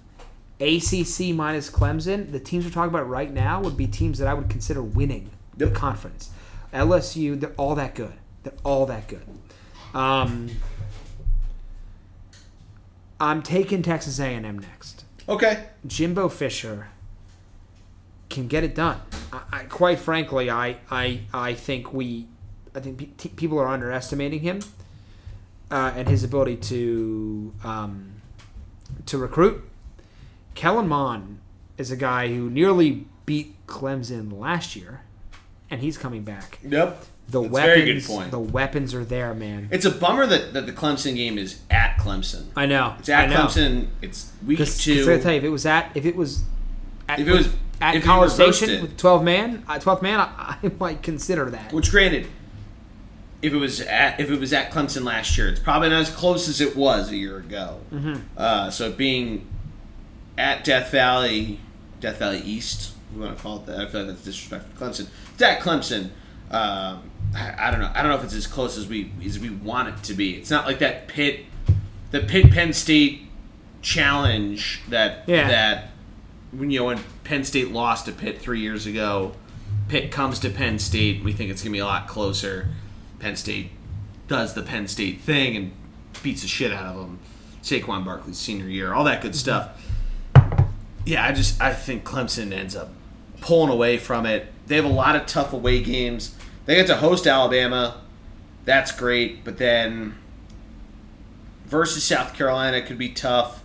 [0.59, 2.31] ACC minus Clemson.
[2.31, 5.29] The teams we're talking about right now would be teams that I would consider winning
[5.57, 6.29] the conference.
[6.75, 8.13] LSU, they're all that good.
[8.43, 9.25] They're all that good.
[9.93, 10.51] Um,
[13.19, 15.05] I'm taking Texas A&M next.
[15.27, 15.65] Okay.
[15.87, 16.89] Jimbo Fisher
[18.29, 18.99] can get it done.
[19.31, 22.27] I, I, quite frankly, I, I I think we,
[22.75, 24.59] I think people are underestimating him
[25.71, 28.21] uh, and his ability to um,
[29.05, 29.63] to recruit.
[30.53, 31.39] Kellen Mond
[31.77, 35.01] is a guy who nearly beat Clemson last year,
[35.71, 36.59] and he's coming back.
[36.63, 37.03] Yep.
[37.27, 38.31] The That's weapons, very good point.
[38.31, 39.69] the weapons are there, man.
[39.71, 42.45] It's a bummer that, that the Clemson game is at Clemson.
[42.55, 42.95] I know.
[42.99, 43.35] It's at know.
[43.37, 43.87] Clemson.
[44.03, 45.11] It's week Because two.
[45.11, 46.43] I tell you, if it was at, if it was,
[47.09, 47.49] at, If it was-
[47.81, 51.73] at College Station it- with twelve man, uh, twelfth man, I, I might consider that.
[51.73, 52.27] Which, granted,
[53.41, 56.09] if it was at if it was at Clemson last year, it's probably not as
[56.11, 57.79] close as it was a year ago.
[57.91, 58.21] Mm-hmm.
[58.37, 59.47] Uh, so being
[60.37, 61.59] at Death Valley,
[61.99, 63.79] Death Valley East, we want to call it that.
[63.79, 64.71] I feel like that's disrespectful.
[64.77, 65.07] to Clemson.
[65.33, 66.09] It's at Clemson.
[66.51, 67.91] Um, I, I don't know.
[67.93, 70.35] I don't know if it's as close as we as we want it to be.
[70.35, 71.45] It's not like that Pitt,
[72.11, 73.21] the Pitt Penn State
[73.81, 75.47] challenge that Yeah.
[75.47, 75.89] that
[76.51, 79.33] when you know when Penn State lost to Pitt three years ago,
[79.89, 81.23] Pitt comes to Penn State.
[81.23, 82.69] We think it's gonna be a lot closer.
[83.19, 83.71] Penn State
[84.27, 85.71] does the Penn State thing and
[86.23, 87.19] beats the shit out of them.
[87.63, 89.69] Saquon Barkley's senior year, all that good stuff.
[91.05, 92.89] Yeah, I just I think Clemson ends up
[93.41, 94.47] pulling away from it.
[94.67, 96.35] They have a lot of tough away games.
[96.65, 98.01] They get to host Alabama.
[98.65, 100.15] That's great, but then
[101.65, 103.61] versus South Carolina could be tough.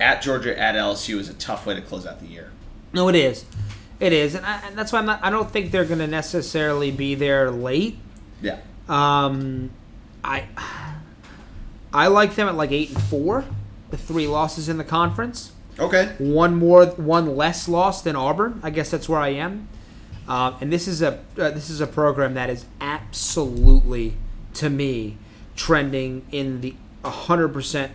[0.00, 2.52] At Georgia, at LSU is a tough way to close out the year.
[2.92, 3.44] No, it is,
[3.98, 5.18] it is, and, I, and that's why I'm not.
[5.24, 7.98] I don't think they're going to necessarily be there late.
[8.40, 8.60] Yeah.
[8.88, 9.70] Um,
[10.22, 10.46] I
[11.92, 13.44] I like them at like eight and four,
[13.90, 15.52] the three losses in the conference.
[15.78, 16.12] Okay.
[16.18, 18.60] One more, one less loss than Auburn.
[18.62, 19.68] I guess that's where I am.
[20.26, 24.14] Um, and this is a uh, this is a program that is absolutely,
[24.54, 25.16] to me,
[25.56, 26.74] trending in the
[27.04, 27.92] hundred percent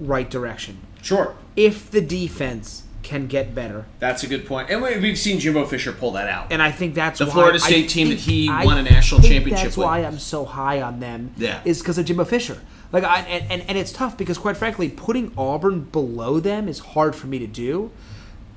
[0.00, 0.78] right direction.
[1.02, 1.36] Sure.
[1.54, 3.84] If the defense can get better.
[4.00, 4.70] That's a good point.
[4.70, 6.46] And we- we've seen Jimbo Fisher pull that out.
[6.50, 9.20] And I think that's The Florida I State team that he I won a national
[9.20, 9.84] championship That's with.
[9.84, 11.34] why I'm so high on them.
[11.36, 11.60] Yeah.
[11.66, 12.58] is because of Jimbo Fisher.
[12.94, 16.78] Like, I, and, and and it's tough because quite frankly, putting Auburn below them is
[16.78, 17.90] hard for me to do.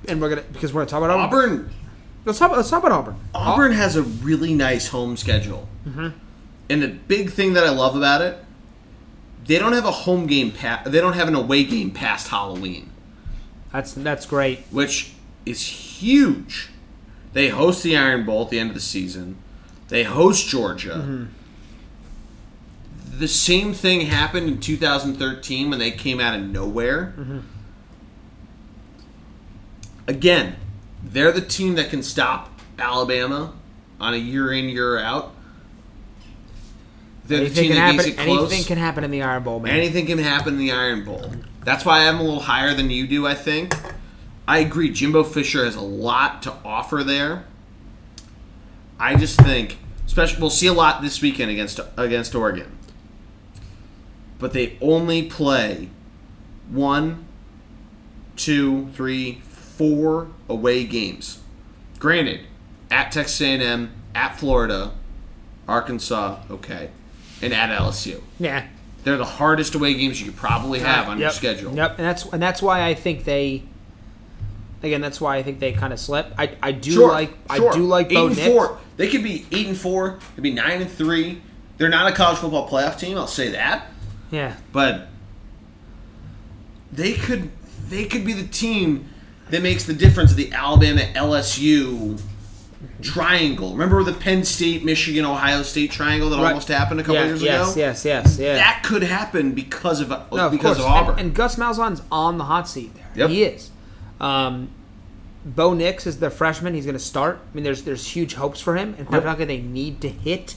[0.07, 1.51] And we're gonna because we're gonna talk about Auburn.
[1.51, 1.73] Auburn
[2.23, 2.51] Let's talk.
[2.51, 3.15] Let's talk about Auburn.
[3.33, 5.67] Auburn has a really nice home schedule.
[5.87, 6.09] Mm-hmm.
[6.69, 8.37] And the big thing that I love about it,
[9.45, 12.91] they don't have a home game pa- they don't have an away game past Halloween,
[13.71, 14.59] That's that's great.
[14.69, 15.13] which
[15.47, 16.69] is huge.
[17.33, 19.37] They host the Iron Bowl at the end of the season.
[19.87, 20.95] They host Georgia.
[20.95, 21.25] Mm-hmm.
[23.17, 27.15] The same thing happened in 2013 when they came out of nowhere.
[27.17, 27.39] Mm-hmm.
[30.07, 30.55] Again,
[31.03, 33.53] they're the team that can stop Alabama
[33.99, 35.33] on a year in, year out.
[37.25, 37.97] They're the Anything team can that happen.
[37.97, 38.51] makes it close.
[38.51, 39.73] Anything can happen in the Iron Bowl, man.
[39.75, 41.31] Anything can happen in the Iron Bowl.
[41.63, 43.73] That's why I'm a little higher than you do, I think.
[44.47, 44.91] I agree.
[44.91, 47.45] Jimbo Fisher has a lot to offer there.
[48.99, 52.76] I just think, especially, we'll see a lot this weekend against against Oregon.
[54.39, 55.89] But they only play
[56.69, 57.25] one,
[58.35, 61.39] two, three, four away games.
[61.99, 62.41] Granted,
[62.91, 64.91] at Texas A&M, at Florida,
[65.67, 66.89] Arkansas, okay,
[67.41, 68.21] and at LSU.
[68.39, 68.67] yeah.
[69.03, 71.73] They're the hardest away games you could probably have on your schedule.
[71.73, 73.63] Yep, and that's and that's why I think they.
[74.83, 76.33] Again, that's why I think they kind of slip.
[76.37, 77.71] I, I do Sure, like sure.
[77.71, 78.79] I do like eight Bo and four.
[78.97, 80.19] They could be eight and four.
[80.35, 81.41] They'd be nine and three.
[81.77, 83.17] They're not a college football playoff team.
[83.17, 83.87] I'll say that.
[84.31, 85.07] Yeah, But
[86.91, 87.49] they could
[87.89, 89.09] they could be the team
[89.49, 92.19] that makes the difference of the Alabama LSU
[93.01, 93.71] triangle.
[93.71, 96.47] Remember the Penn State, Michigan, Ohio State triangle that Right.
[96.49, 97.79] almost happened a couple yeah, years yes, ago?
[97.79, 98.55] yes, yes, yes, yeah.
[98.55, 100.79] That could happen because of No, because course.
[100.79, 101.11] of Auburn.
[101.11, 103.05] And, and Gus Malzahn's on the hot seat there.
[103.15, 103.29] Yep.
[103.29, 103.69] He is.
[104.19, 104.69] Um,
[105.45, 106.73] Bo Nix is the freshman.
[106.73, 107.39] He's going to start.
[107.51, 109.23] I mean, there's there's huge hopes for him, and quite Yep.
[109.23, 110.55] frankly, they need to hit.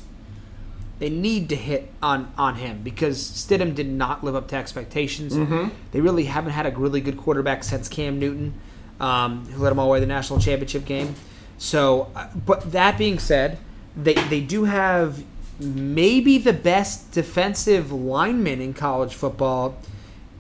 [1.01, 5.35] They need to hit on on him because Stidham did not live up to expectations.
[5.35, 5.71] Mm-hmm.
[5.93, 8.53] They really haven't had a really good quarterback since Cam Newton,
[9.01, 11.15] um, who led them all the way to the national championship game.
[11.57, 13.57] So, uh, but that being said,
[13.97, 15.25] they they do have
[15.59, 19.79] maybe the best defensive lineman in college football,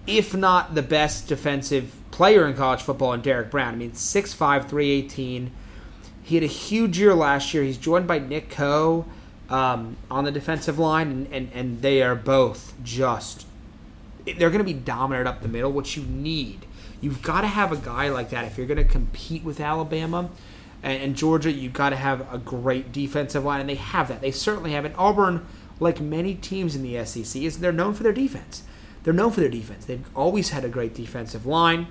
[0.07, 3.73] if not the best defensive player in college football in Derrick Brown.
[3.73, 5.51] I mean, 6'5", 318.
[6.23, 7.63] He had a huge year last year.
[7.63, 9.07] He's joined by Nick Coe
[9.51, 13.46] um, on the defensive line, and, and, and they are both just
[14.24, 16.66] they're going to be dominant up the middle, which you need.
[17.01, 20.30] You've got to have a guy like that if you're going to compete with Alabama
[20.82, 21.51] and, and Georgia.
[21.51, 24.20] You've got to have a great defensive line, and they have that.
[24.20, 24.92] They certainly have it.
[24.96, 25.46] Auburn,
[25.78, 28.62] like many teams in the SEC, is they're known for their defense.
[29.03, 29.86] They're known for their defense.
[29.86, 31.86] They've always had a great defensive line.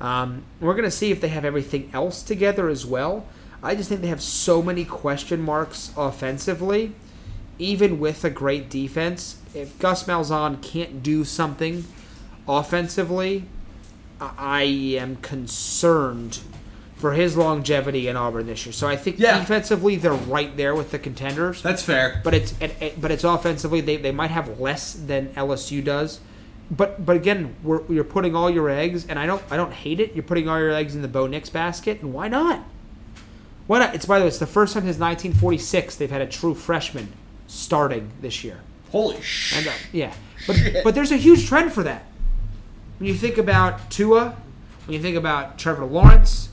[0.00, 3.26] Um, we're going to see if they have everything else together as well.
[3.62, 6.94] I just think they have so many question marks offensively
[7.58, 11.84] even with a great defense, if Gus Malzahn can't do something
[12.48, 13.44] offensively,
[14.20, 14.62] I
[14.98, 16.40] am concerned
[16.96, 18.72] for his longevity in Auburn this year.
[18.72, 19.38] So I think Yeah.
[19.38, 21.60] defensively they're right there with the contenders.
[21.62, 22.20] That's fair.
[22.24, 26.20] But it's it, it- but it's offensively they, they might have less than LSU does.
[26.70, 30.00] But but again, we're, you're putting all your eggs, and I don't I don't hate
[30.00, 30.14] it.
[30.14, 32.60] You're putting all your eggs in the Bo Nix basket, and why not?
[33.66, 33.94] Why not?
[33.94, 37.12] It's by the way, it's the first time since 1946 they've had a true freshman
[37.46, 38.60] starting this year.
[38.90, 40.14] Holy uh, yeah,
[40.46, 40.84] but Shit.
[40.84, 42.04] but there's a huge trend for that.
[42.98, 44.36] When you think about Tua,
[44.86, 46.48] when you think about Trevor Lawrence,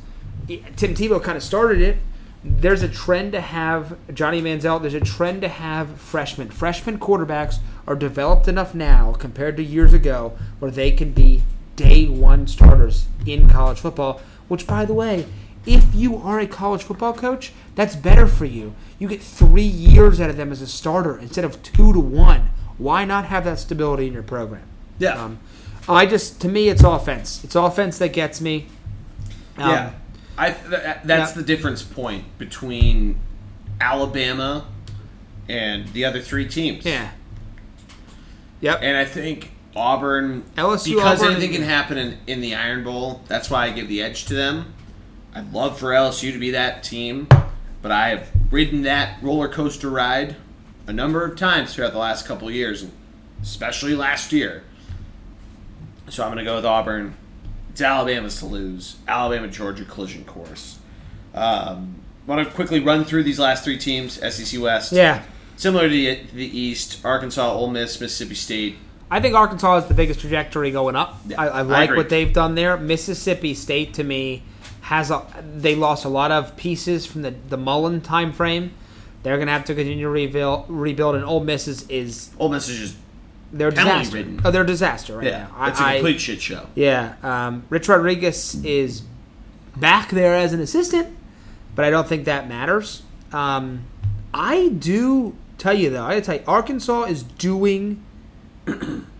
[0.47, 1.97] Tim Tebow kind of started it.
[2.43, 4.81] There's a trend to have Johnny Manziel.
[4.81, 6.49] There's a trend to have freshmen.
[6.49, 11.43] Freshman quarterbacks are developed enough now compared to years ago where they can be
[11.75, 14.21] day one starters in college football.
[14.47, 15.27] Which, by the way,
[15.65, 18.73] if you are a college football coach, that's better for you.
[18.99, 22.49] You get three years out of them as a starter instead of two to one.
[22.77, 24.63] Why not have that stability in your program?
[24.97, 25.23] Yeah.
[25.23, 25.39] Um,
[25.87, 27.43] I just to me it's offense.
[27.43, 28.67] It's offense that gets me.
[29.57, 29.93] Um, yeah,
[30.37, 31.33] I th- that's yeah.
[31.33, 33.19] the difference point between
[33.79, 34.67] Alabama
[35.49, 36.85] and the other three teams.
[36.85, 37.11] Yeah.
[38.61, 38.79] Yep.
[38.83, 43.21] and I think Auburn LSU, because Auburn- anything can happen in, in the Iron Bowl.
[43.27, 44.73] That's why I give the edge to them.
[45.33, 47.27] I'd love for LSU to be that team,
[47.81, 50.35] but I have ridden that roller coaster ride
[50.87, 52.85] a number of times throughout the last couple of years,
[53.41, 54.63] especially last year.
[56.09, 57.15] So I'm going to go with Auburn.
[57.69, 58.97] It's Alabama's to lose.
[59.07, 60.79] Alabama Georgia collision course.
[61.33, 61.95] Um,
[62.27, 64.13] Want to quickly run through these last three teams?
[64.33, 64.91] SEC West.
[64.91, 65.23] Yeah.
[65.55, 68.75] Similar to the, the East, Arkansas, Ole Miss, Mississippi State.
[69.09, 71.19] I think Arkansas is the biggest trajectory going up.
[71.27, 71.97] Yeah, I, I I like agree.
[71.97, 72.77] what they've done there.
[72.77, 74.43] Mississippi State to me
[74.91, 75.23] has a
[75.55, 78.73] they lost a lot of pieces from the the Mullen time frame.
[79.23, 80.65] They're gonna have to continue to rebuild.
[80.67, 82.95] Rebuild, and Ole Miss is, is Ole Miss is just
[83.53, 84.17] they're disaster.
[84.17, 84.41] ridden.
[84.43, 85.67] Oh, they're a disaster right yeah, now.
[85.67, 86.67] it's a I- I- complete shit show.
[86.75, 89.03] yeah, um, Rich Rodriguez is
[89.77, 91.07] back there as an assistant,
[91.73, 93.03] but I don't think that matters.
[93.31, 93.85] Um,
[94.33, 98.03] I do tell you though, I tell you, Arkansas is doing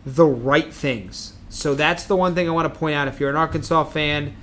[0.06, 1.34] the right things.
[1.50, 3.08] So that's the one thing I want to point out.
[3.08, 4.36] If you're an Arkansas fan,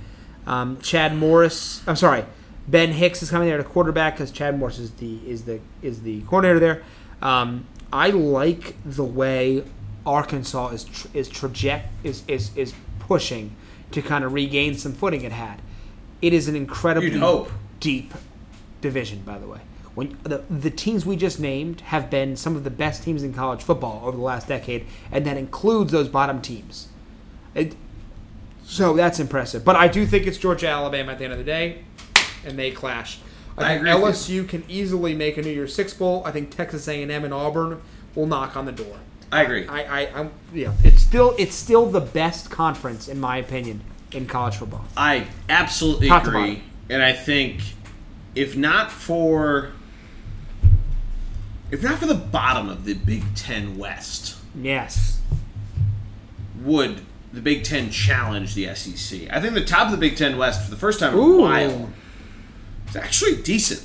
[0.49, 2.25] um, Chad Morris, I'm sorry,
[2.67, 6.01] Ben Hicks is coming there to quarterback because Chad Morris is the is the is
[6.01, 6.83] the coordinator there.
[7.21, 9.63] Um, I like the way
[10.05, 13.55] Arkansas is tr- is traject is, is is pushing
[13.91, 15.61] to kind of regain some footing it had.
[16.21, 17.19] It is an incredibly
[17.79, 18.13] deep
[18.81, 19.59] division, by the way.
[19.93, 23.33] When the the teams we just named have been some of the best teams in
[23.33, 26.87] college football over the last decade, and that includes those bottom teams.
[27.53, 27.75] It,
[28.69, 29.65] so that's impressive.
[29.65, 31.79] But I do think it's Georgia Alabama at the end of the day,
[32.45, 33.19] and they clash.
[33.57, 36.21] I, I think agree with LSU can easily make a New Year's Six bowl.
[36.23, 37.81] I think Texas A&M and Auburn
[38.13, 38.97] will knock on the door.
[39.31, 39.67] I agree.
[39.67, 43.81] I, I, I'm, yeah, it's still it's still the best conference in my opinion
[44.11, 44.85] in college football.
[44.95, 47.61] I absolutely Top agree, and I think
[48.35, 49.71] if not for
[51.71, 55.21] if not for the bottom of the Big Ten West, Yes,
[56.61, 57.01] would
[57.33, 59.21] the Big Ten challenge the SEC?
[59.31, 61.39] I think the top of the Big Ten West for the first time in Ooh.
[61.39, 61.89] a while
[62.89, 63.83] is actually decent.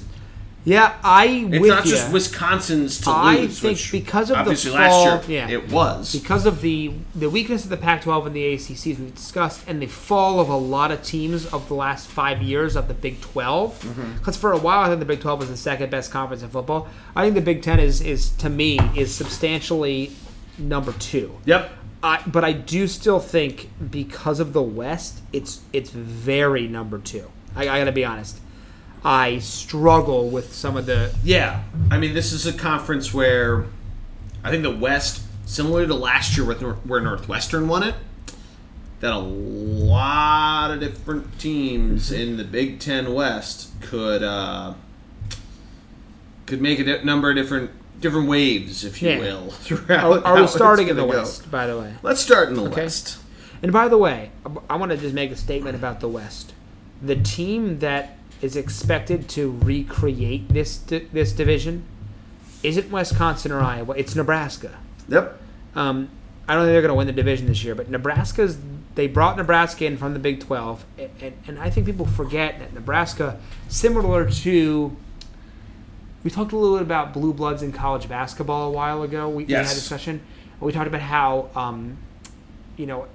[0.64, 1.90] yeah, I It's not ya.
[1.90, 5.48] just Wisconsin's to I lose, think which because of the fall- last year yeah.
[5.50, 6.10] it was.
[6.14, 9.82] because of the the weakness of the Pac-12 and the ACC as we've discussed, and
[9.82, 13.20] the fall of a lot of teams of the last five years of the Big
[13.20, 13.78] 12.
[13.78, 14.14] Mm-hmm.
[14.14, 16.48] Because for a while, I think the Big 12 was the second best conference in
[16.48, 16.88] football.
[17.14, 20.12] I think the Big 10 is is to me is substantially
[20.56, 21.36] number two.
[21.44, 21.70] Yep.
[22.04, 27.30] I, but I do still think because of the West, it's it's very number two.
[27.56, 28.38] I, I got to be honest.
[29.02, 33.64] I struggle with some of the Yeah, I mean, this is a conference where
[34.42, 37.94] I think the West, similar to last year where Northwestern won it,
[39.00, 44.74] that a lot of different teams in the Big Ten West could uh,
[46.44, 47.70] could make a di- number of different
[48.04, 49.18] different waves, if you Yeah.
[49.18, 49.50] will.
[49.64, 51.08] Throughout Are, are we starting in the go.
[51.08, 51.50] West?
[51.50, 51.94] By the way.
[52.02, 52.82] Let's start in the Okay.
[52.82, 53.18] West.
[53.62, 54.30] And by the way,
[54.68, 56.52] I want to just make a statement about the West.
[57.00, 61.84] The team that is expected to recreate this this division
[62.62, 63.94] isn't Wisconsin or Iowa.
[63.96, 64.72] It's Nebraska.
[65.08, 65.40] Yep.
[65.74, 66.10] Um,
[66.46, 68.58] I don't think they're going to win the division this year, but Nebraska's
[68.96, 72.60] they brought Nebraska in from the Big 12, and, and, and I think people forget
[72.60, 74.96] that Nebraska, similar to
[76.24, 79.28] we talked a little bit about blue bloods in college basketball a while ago.
[79.28, 79.74] We, we had a Yes.
[79.74, 80.20] discussion.
[80.60, 81.98] We talked about how um,
[82.76, 83.06] you know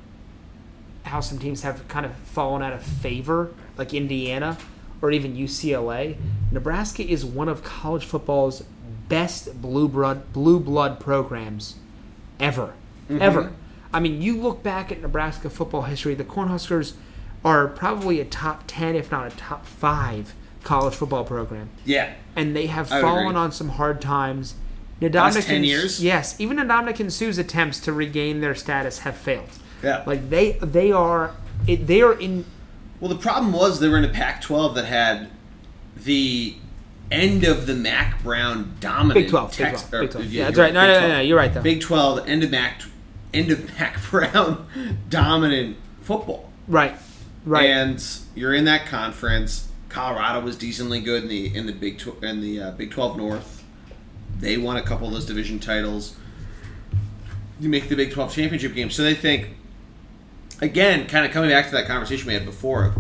[1.04, 4.58] how some teams have kind of fallen out of favor, like Indiana
[5.02, 6.18] or even UCLA.
[6.52, 8.64] Nebraska is one of college football's
[9.08, 11.76] best blue blood blue blood programs
[12.40, 12.74] ever,
[13.10, 13.52] ever.
[13.92, 16.94] I mean, you look back at Nebraska football history, the Cornhuskers
[17.44, 20.36] are probably a top ten, if not a top five,
[20.70, 22.14] college football program, Yeah.
[22.36, 24.54] and they have I fallen on some hard times.
[25.02, 26.04] Last 10 years?
[26.04, 26.36] yes.
[26.40, 29.50] Even Ndamukong Suh's attempts to regain their status have failed.
[29.82, 30.04] Yeah.
[30.06, 31.32] Like they they are
[31.66, 32.46] they are in
[33.00, 35.30] Well, the problem was they were in a Pac-12 that had
[35.96, 36.56] the
[37.12, 40.26] end of the Mack Brown dominant Big 12, Big 12, or- Big 12.
[40.28, 40.74] yeah, Yeah, that's right.
[40.74, 41.12] No, no, no, 12.
[41.14, 41.62] no, you're right, though.
[41.62, 42.82] Big 12, end of Mack,
[43.34, 44.68] end of Mack Brown
[45.10, 46.96] dominant football, right,
[47.46, 47.66] right.
[47.70, 48.04] and
[48.36, 49.69] you're in that conference.
[49.90, 53.18] Colorado was decently good in the in the Big Tw- in the uh, Big 12
[53.18, 53.64] North.
[54.40, 56.16] They won a couple of those division titles.
[57.60, 59.50] You make the Big 12 championship game, so they think
[60.62, 62.94] again, kind of coming back to that conversation we had before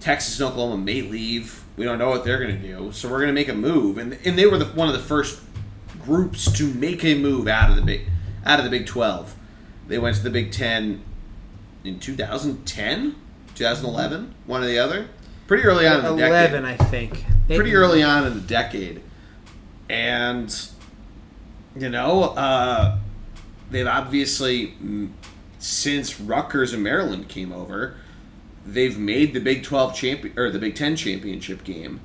[0.00, 1.62] Texas and Oklahoma may leave.
[1.76, 3.98] We don't know what they're going to do, so we're going to make a move.
[3.98, 5.40] And and they were the, one of the first
[6.00, 8.08] groups to make a move out of the big
[8.44, 9.34] out of the Big 12.
[9.88, 11.02] They went to the Big 10
[11.84, 13.16] in 2010,
[13.54, 15.08] 2011, one or the other.
[15.46, 17.24] Pretty early on in the decade Eleven, I think.
[17.46, 19.02] Pretty early on in the decade,
[19.90, 20.70] and
[21.76, 22.98] you know, uh,
[23.70, 24.74] they've obviously
[25.58, 27.96] since Rutgers and Maryland came over,
[28.64, 32.00] they've made the Big Twelve champion or the Big Ten championship game,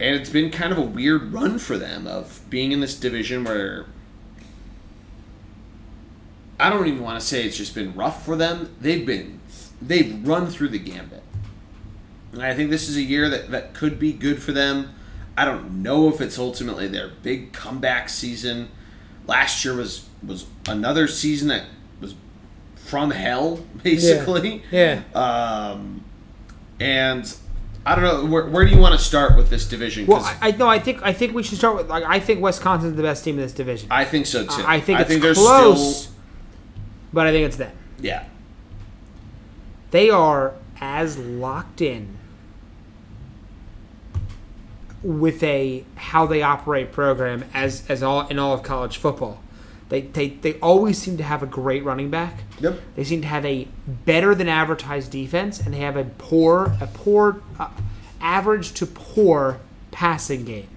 [0.00, 3.44] and it's been kind of a weird run for them of being in this division
[3.44, 3.86] where.
[6.58, 8.74] I don't even want to say it's just been rough for them.
[8.80, 9.40] They've been,
[9.82, 11.22] they've run through the gambit.
[12.36, 14.94] And I think this is a year that, that could be good for them.
[15.36, 18.68] I don't know if it's ultimately their big comeback season.
[19.26, 21.64] Last year was was another season that
[22.00, 22.14] was
[22.76, 24.62] from hell, basically.
[24.70, 25.02] Yeah.
[25.14, 26.04] Um,
[26.80, 27.34] And
[27.84, 30.06] I don't know where, where do you want to start with this division?
[30.06, 32.40] Well, I, I no, I think I think we should start with like I think
[32.40, 33.88] Wisconsin's the best team in this division.
[33.90, 34.62] I think so too.
[34.66, 36.14] I think I it's there's close, Still,
[37.12, 37.72] but I think it's them.
[38.00, 38.24] yeah,
[39.90, 42.18] They are as locked in
[45.06, 49.40] with a how they operate program as as all in all of college football.
[49.88, 52.42] They they they always seem to have a great running back.
[52.60, 52.80] Yep.
[52.96, 56.88] They seem to have a better than advertised defense, and they have a poor a
[56.88, 57.68] poor uh,
[58.20, 59.60] average to poor
[59.92, 60.68] passing game.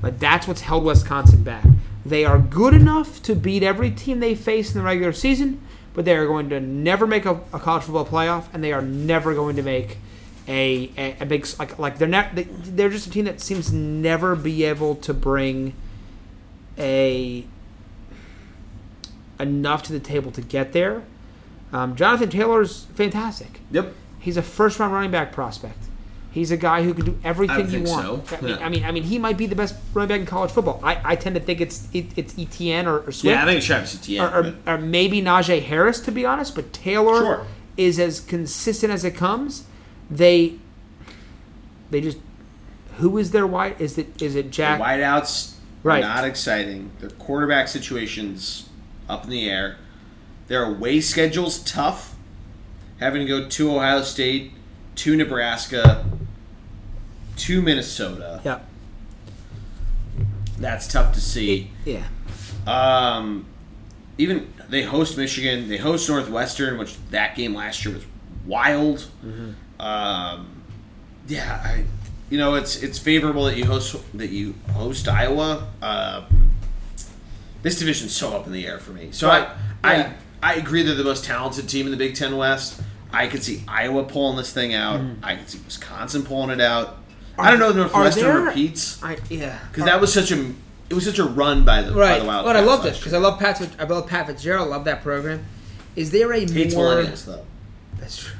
[0.00, 1.64] But that's what's held Wisconsin back.
[2.04, 5.60] They are good enough to beat every team they face in the regular season,
[5.94, 8.82] but they are going to never make a, a college football playoff, and they are
[8.82, 9.98] never going to make
[10.48, 13.72] a a, a big like like they're not they, they're just a team that seems
[13.72, 15.74] never be able to bring
[16.78, 17.44] a
[19.40, 21.02] enough to the table to get there.
[21.72, 23.60] Um, Jonathan Taylor's fantastic.
[23.70, 23.92] yep.
[24.18, 25.78] He's a first round running back prospect.
[26.30, 28.26] He's a guy who can do everything you want.
[28.28, 28.36] so.
[28.36, 28.64] I, mean, Yeah.
[28.64, 30.80] I mean, I mean, he might be the best running back in college football.
[30.82, 33.58] I, I tend to think it's it, it's Etienne or, or Swift, Yeah, I think
[33.58, 34.22] it's Travis Etienne.
[34.24, 36.54] or, or, or maybe Najee Harris, to be honest.
[36.54, 37.46] But Taylor Sure.
[37.76, 39.64] is as consistent as it comes.
[40.10, 40.54] They
[41.90, 42.18] they just
[42.96, 43.80] who is their wide?
[43.80, 44.80] Is it is it the Jack?
[44.80, 46.00] wideouts Right.
[46.02, 46.90] not exciting.
[47.00, 48.68] Their quarterback situations
[49.08, 49.76] up in the air.
[50.48, 52.14] Their away schedule's tough.
[53.00, 54.52] Having to go to Ohio State,
[54.96, 56.04] to Nebraska,
[57.38, 58.40] to Minnesota.
[58.44, 58.60] Yeah,
[60.58, 61.70] That's tough to see.
[61.84, 62.04] yeah.
[62.64, 63.46] Um,
[64.18, 68.04] even they host Michigan, they host Northwestern, which that game last year was
[68.46, 69.08] wild.
[69.82, 70.62] Um,
[71.28, 71.84] yeah, I,
[72.30, 75.68] you know it's it's favorable that you host that you host Iowa.
[75.82, 76.50] Um,
[77.62, 79.08] this division's so up in the air for me.
[79.12, 79.48] So Right.
[79.84, 80.12] I, Yeah.
[80.42, 82.80] I I agree they're the most talented team in the Big Ten West.
[83.12, 85.00] I could see Iowa pulling this thing out.
[85.22, 86.98] I could see Wisconsin pulling it out.
[87.38, 89.58] I don't know if Northwestern there- repeats I yeah.
[89.70, 90.52] because that was such a
[90.90, 92.44] it was such a run by the by the Wildcats.
[92.46, 93.60] But I love this because I love Pat.
[93.78, 94.68] I love Pat Fitzgerald.
[94.68, 95.44] I love that program.
[95.96, 96.96] Is there a hates more?
[96.96, 97.44] millennials though.
[97.98, 98.36] That's true.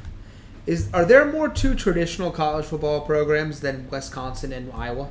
[0.67, 5.11] Is are there more two traditional college football programs than Wisconsin and Iowa?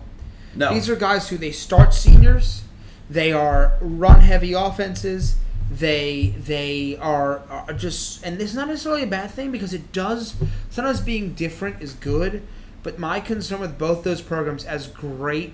[0.55, 2.63] No, These are guys who they start seniors.
[3.09, 5.35] They are run heavy offenses.
[5.69, 10.35] They they are, are just and it's not necessarily a bad thing because it does
[10.69, 12.41] sometimes being different is good.
[12.83, 15.53] But my concern with both those programs, as great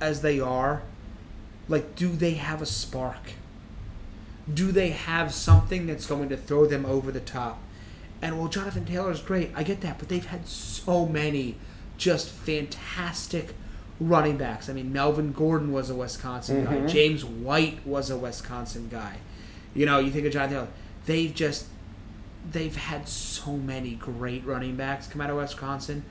[0.00, 0.82] as they are,
[1.68, 3.32] like do they have a spark?
[4.52, 7.58] Do they have something that's going to throw them over the top?
[8.20, 9.50] And well, Jonathan Taylor's great.
[9.54, 11.56] I get that, but they've had so many
[11.96, 13.54] just fantastic
[14.00, 14.68] running backs.
[14.68, 16.76] I mean, Melvin Gordon was a Wisconsin guy.
[16.76, 16.86] Mm-hmm.
[16.86, 19.18] James White was a Wisconsin guy.
[19.74, 20.68] You know, you think of Jonathan Taylor.
[21.06, 21.66] They've just
[22.50, 26.04] they've had so many great running backs come out of Wisconsin.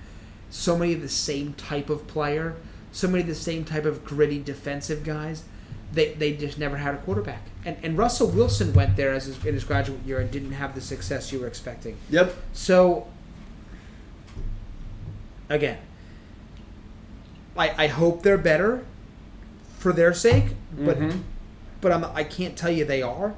[0.50, 2.56] So many of the same type of player.
[2.92, 5.44] So many of the same type of gritty defensive guys.
[5.92, 7.44] They, they just never had a quarterback.
[7.68, 10.74] And, and Russell Wilson went there as his, in his graduate year and didn't have
[10.74, 11.98] the success you were expecting.
[12.10, 12.34] Yep.
[12.54, 13.08] So,
[15.50, 15.78] again,
[17.58, 18.86] I, I hope they're better
[19.80, 20.46] for their sake,
[20.80, 21.20] but Mhm.
[21.82, 23.36] but I'm, I can't tell you they are.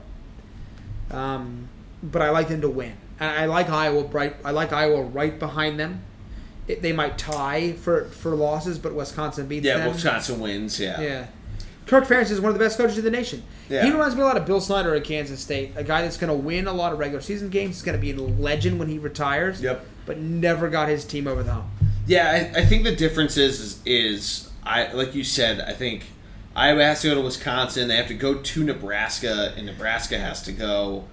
[1.10, 1.68] Um,
[2.04, 2.94] but I like them to win.
[3.20, 4.36] And I like Iowa right.
[4.46, 6.04] I like Iowa right behind them.
[6.68, 9.88] It, they might tie for, for losses, but Wisconsin beats Yeah, them.
[9.88, 10.80] Yeah, Wisconsin wins.
[10.80, 11.02] Yeah.
[11.02, 11.26] Yeah.
[11.90, 13.42] Kirk Ferentz is one of the best coaches in the nation.
[13.68, 13.84] Yeah.
[13.84, 16.30] He reminds me a lot of Bill Snyder at Kansas State, a guy that's going
[16.30, 17.78] to win a lot of regular season games.
[17.78, 19.60] He's going to be a legend when he retires.
[19.60, 19.84] Yep.
[20.06, 21.66] But never got his team over the hump.
[22.06, 25.62] Yeah, I, I think the difference is, is is I like you said.
[25.62, 26.06] I think
[26.56, 27.88] Iowa has to go to Wisconsin.
[27.88, 31.06] They have to go to Nebraska, and Nebraska has to go.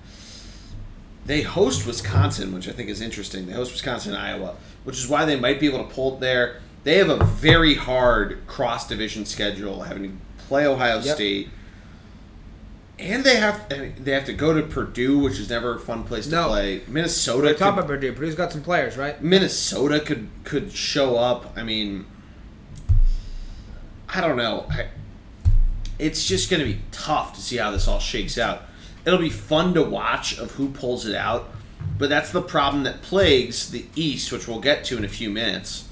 [1.25, 3.47] They host Wisconsin, which I think is interesting.
[3.47, 6.21] They host Wisconsin and Iowa, which is why they might be able to pull it
[6.21, 6.61] there.
[6.85, 11.15] They have a very hard cross division schedule, having to play Ohio Yep.
[11.17, 11.49] State,
[12.99, 16.27] and they have they have to go to Purdue, which is never a fun place
[16.27, 16.49] to No.
[16.49, 16.83] play.
[16.89, 18.13] Minnesota, could- about Purdue.
[18.13, 19.23] Purdue's got some players, right?
[19.23, 21.53] Minnesota could could show up.
[21.57, 22.07] I mean,
[24.09, 24.67] I don't know.
[24.71, 24.87] I,
[25.99, 28.63] it's just going to be tough to see how this all shakes out.
[29.05, 31.49] It'll be fun to watch of who pulls it out,
[31.99, 35.31] but that's the problem that plagues the East, which we'll get to in a few
[35.31, 35.86] minutes.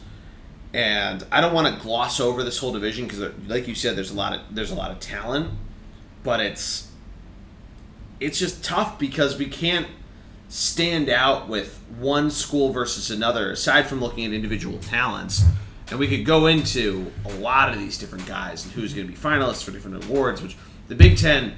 [0.74, 3.94] And I don't want to gloss over this whole division because, uh, like you said,
[3.96, 5.52] there's a lot of there's a lot of talent,
[6.24, 6.90] but it's
[8.18, 9.86] it's just tough because we can't
[10.48, 15.42] stand out with one school versus another aside from looking at individual talents
[15.90, 19.12] and we could go into a lot of these different guys and who's going to
[19.12, 20.56] be finalists for different awards which
[20.88, 21.54] the big ten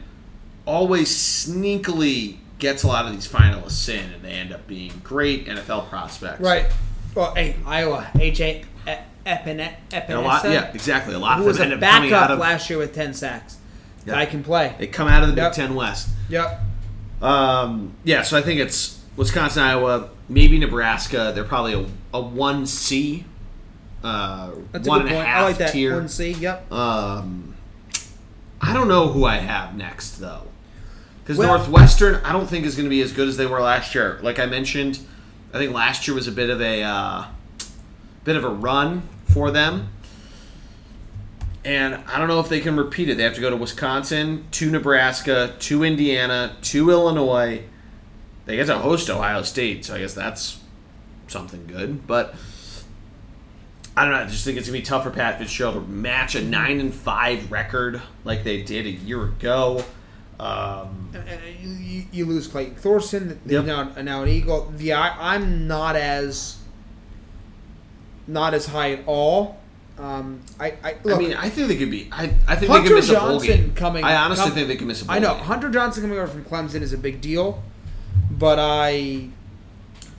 [0.64, 5.46] always sneakily gets a lot of these finalists in and they end up being great
[5.46, 6.66] nfl prospects Right.
[7.14, 8.64] Well, hey, Iowa, AJ
[9.26, 11.14] Epenesa, And a lot, yeah, exactly.
[11.14, 13.12] A lot who of was them a up out backup of last year with ten
[13.12, 13.56] sacks.
[14.06, 14.14] Yeah.
[14.14, 14.74] Guy can play.
[14.78, 15.50] they come out of the Yep.
[15.52, 16.08] Big Ten West.
[16.28, 16.60] Yep.
[17.20, 21.32] Um, yeah, so I think it's Wisconsin, Iowa, maybe Nebraska.
[21.34, 23.24] They're probably a, a one C,
[24.04, 25.72] uh, That's a one good and a half I like that.
[25.72, 25.96] tier.
[25.96, 26.30] One C.
[26.32, 26.70] Yep.
[26.70, 27.56] Um,
[28.60, 30.42] I don't know who I have next though,
[31.24, 33.60] because Well- Northwestern I don't think is going to be as good as they were
[33.60, 34.20] last year.
[34.22, 35.00] Like I mentioned,
[35.52, 37.24] I think last year was a bit of a uh,
[38.24, 39.88] bit of a run for them,
[41.64, 43.16] and I don't know if they can repeat it.
[43.16, 47.62] They have to go to Wisconsin, to Nebraska, to Indiana, to Illinois.
[48.46, 50.60] They get to host Ohio State, so I guess that's
[51.28, 52.34] something good, but.
[53.98, 54.18] I don't know.
[54.18, 56.92] I just think it's gonna be tough for Pat Fitzgerald to match a nine and
[56.92, 59.82] five record like they did a year ago.
[60.38, 63.40] Um, And- and you, you, lose Clayton Thorson.
[63.46, 63.64] Yep.
[63.64, 64.70] Now, now an Eagle.
[64.76, 66.58] The I, I'm not as
[68.26, 69.58] not as high at all.
[69.98, 72.08] Um, I, I, look, I mean, I think they could be.
[72.12, 73.74] I, I think Hunter they could miss a bowl Johnson game.
[73.74, 75.44] coming- I honestly think they could miss a bowl I know game.
[75.44, 77.62] Hunter Johnson coming over from Clemson is a big deal,
[78.30, 79.28] but I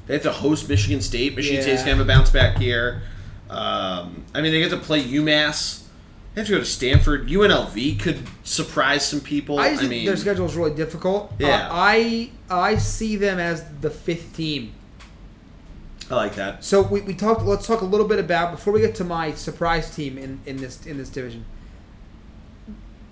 [0.07, 1.35] They have to host Michigan State.
[1.35, 1.61] Michigan Yeah.
[1.63, 3.03] State's gonna have a bounce back year.
[3.49, 5.83] Um, I mean, they get to play UMass.
[6.33, 7.27] They have to go to Stanford.
[7.29, 9.59] UNLV could surprise some people.
[9.59, 11.31] I I, mean, their schedule is really difficult.
[11.33, 11.67] Uh, Yeah.
[11.71, 14.73] I I see them as the fifth team.
[16.09, 16.63] I like that.
[16.63, 17.43] So we, we talked.
[17.43, 20.57] Let's talk a little bit about before we get to my surprise team in, in
[20.57, 21.43] this in this division.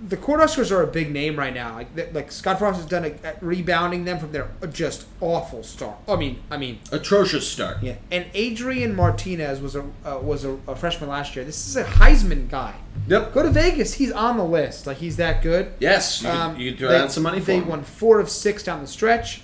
[0.07, 1.73] The Cornhuskers are a big name right now.
[1.75, 5.95] Like like Scott Frost has done a, at rebounding them from their just awful start.
[6.07, 7.81] I mean I mean Atrocious start.
[7.81, 7.95] yeah.
[8.11, 11.45] And Adrian Martinez was a uh, was a, a freshman last year.
[11.45, 12.75] This is a Heisman guy.
[13.07, 13.33] Yep.
[13.33, 13.93] Go to Vegas.
[13.95, 14.85] He's on the list.
[14.85, 15.71] Like he's that good.
[15.79, 17.69] Yes, you, Um, could, you could throw they, down some money for They them.
[17.69, 19.41] won four of six down the stretch.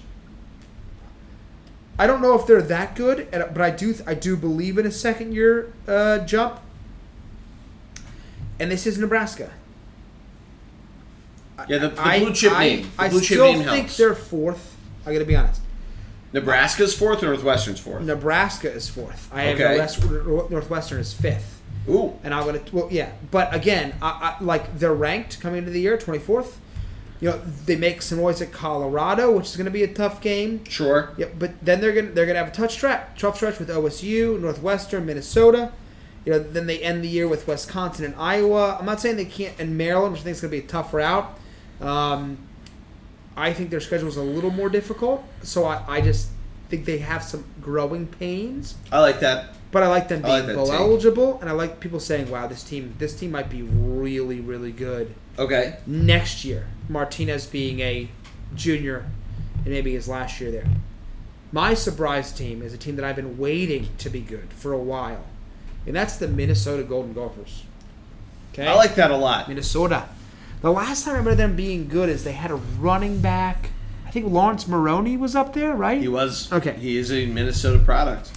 [2.02, 4.92] I don't know if they're that good, but I do I do believe in a
[4.92, 6.60] second year uh, jump.
[8.60, 9.52] And this is Nebraska.
[11.70, 12.82] Yeah, the, the blue chip I, name.
[12.98, 13.98] The I blue chip still name think helps.
[13.98, 14.76] they're fourth.
[15.06, 15.62] I got to be honest.
[16.34, 18.02] Nebraska's fourth or Northwestern's fourth?
[18.02, 19.30] Nebraska is fourth.
[19.32, 19.78] I Okay.
[19.78, 21.62] Northwest- Northwestern is fifth.
[21.88, 22.18] Ooh.
[22.24, 25.82] And I'm gonna well yeah, but again, I, I like they're ranked coming into the
[25.82, 26.60] year twenty fourth.
[27.22, 30.20] You know they make some noise at Colorado, which is going to be a tough
[30.22, 30.66] game.
[30.66, 31.12] Sure.
[31.18, 34.40] Yeah, but then they're gonna they're gonna have a tough stretch, tough stretch with OSU,
[34.40, 35.72] Northwestern, Minnesota.
[36.26, 38.78] You know, then they end the year with Wisconsin and Iowa.
[38.80, 40.94] I'm not saying they can't, and Maryland, which I think is gonna be a tough
[40.94, 41.30] route.
[41.80, 42.38] Um,
[43.38, 46.30] I think their schedule is a little more difficult, so I, I just
[46.70, 48.76] think they have some growing pains.
[48.92, 49.56] I like that.
[49.72, 50.80] But I like them I like being bowl take.
[50.80, 54.72] eligible, and I like people saying, "Wow, this team, this team might be really, really
[54.72, 55.78] good Okay.
[55.88, 58.10] next year." Martinez being a
[58.56, 59.06] junior,
[59.58, 60.68] and maybe his last year there.
[61.52, 64.78] My surprise team is a team that I've been waiting to be good for a
[64.78, 65.26] while,
[65.86, 67.64] and that's the Minnesota Golden Gophers.
[68.54, 69.48] Okay, I like that a lot.
[69.48, 70.10] Minnesota.
[70.62, 73.72] The last time I remember them being good is they had a running back.
[74.06, 76.00] I think Laurence Maroney was up there, right?
[76.00, 76.52] He was.
[76.52, 76.74] Okay.
[76.74, 78.32] He is a Minnesota product.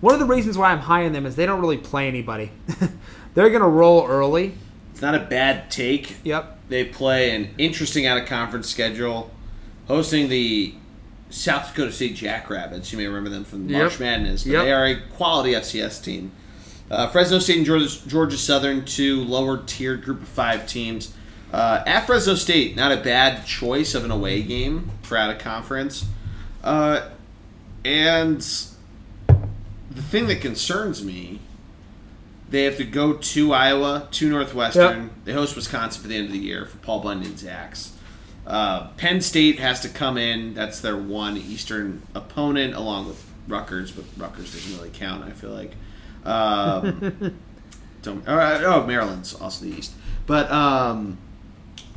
[0.00, 2.52] One of the reasons why I'm high on them is they don't really play anybody.
[3.34, 4.54] They're going to roll early.
[4.96, 6.16] It's not a bad take.
[6.24, 6.58] Yep.
[6.70, 9.30] They play an interesting out of conference schedule,
[9.88, 10.72] hosting the
[11.28, 12.90] South Dakota State Jackrabbits.
[12.92, 13.78] You may remember them from Yep.
[13.78, 14.64] March Madness, but Yep.
[14.64, 16.32] they are a quality FCS team.
[16.90, 21.12] Uh, Fresno State and Georgia, Georgia Southern, two lower tiered group of five teams.
[21.52, 25.38] Uh, at Fresno State, not a bad choice of an away game for out of
[25.38, 26.06] conference.
[26.64, 27.02] Uh,
[27.84, 28.40] and
[29.28, 31.40] the thing that concerns me,
[32.48, 35.02] they have to go to Iowa, to Northwestern.
[35.02, 35.12] Yep.
[35.24, 37.92] They host Wisconsin for the end of the year for Paul Bunyan's Axe.
[38.46, 40.54] Uh, Penn State has to come in.
[40.54, 45.24] That's their one Eastern opponent, along with Rutgers, but Rutgers doesn't really count.
[45.24, 45.72] I feel like.
[46.24, 47.38] Um,
[48.02, 48.26] don't.
[48.26, 49.92] Right, oh, Maryland's also the East,
[50.26, 51.18] but um,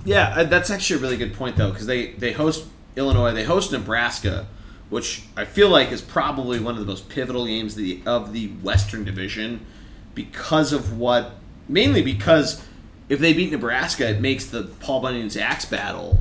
[0.05, 3.43] yeah, uh, that's actually a really good point though, because they they host Illinois, they
[3.43, 4.47] host Nebraska,
[4.89, 8.33] which I feel like is probably one of the most pivotal games of the, of
[8.33, 9.65] the Western Division,
[10.27, 11.31] because of what,
[11.69, 12.61] mainly because
[13.07, 16.19] if they beat Nebraska, it makes the Paul Bunyan's axe battle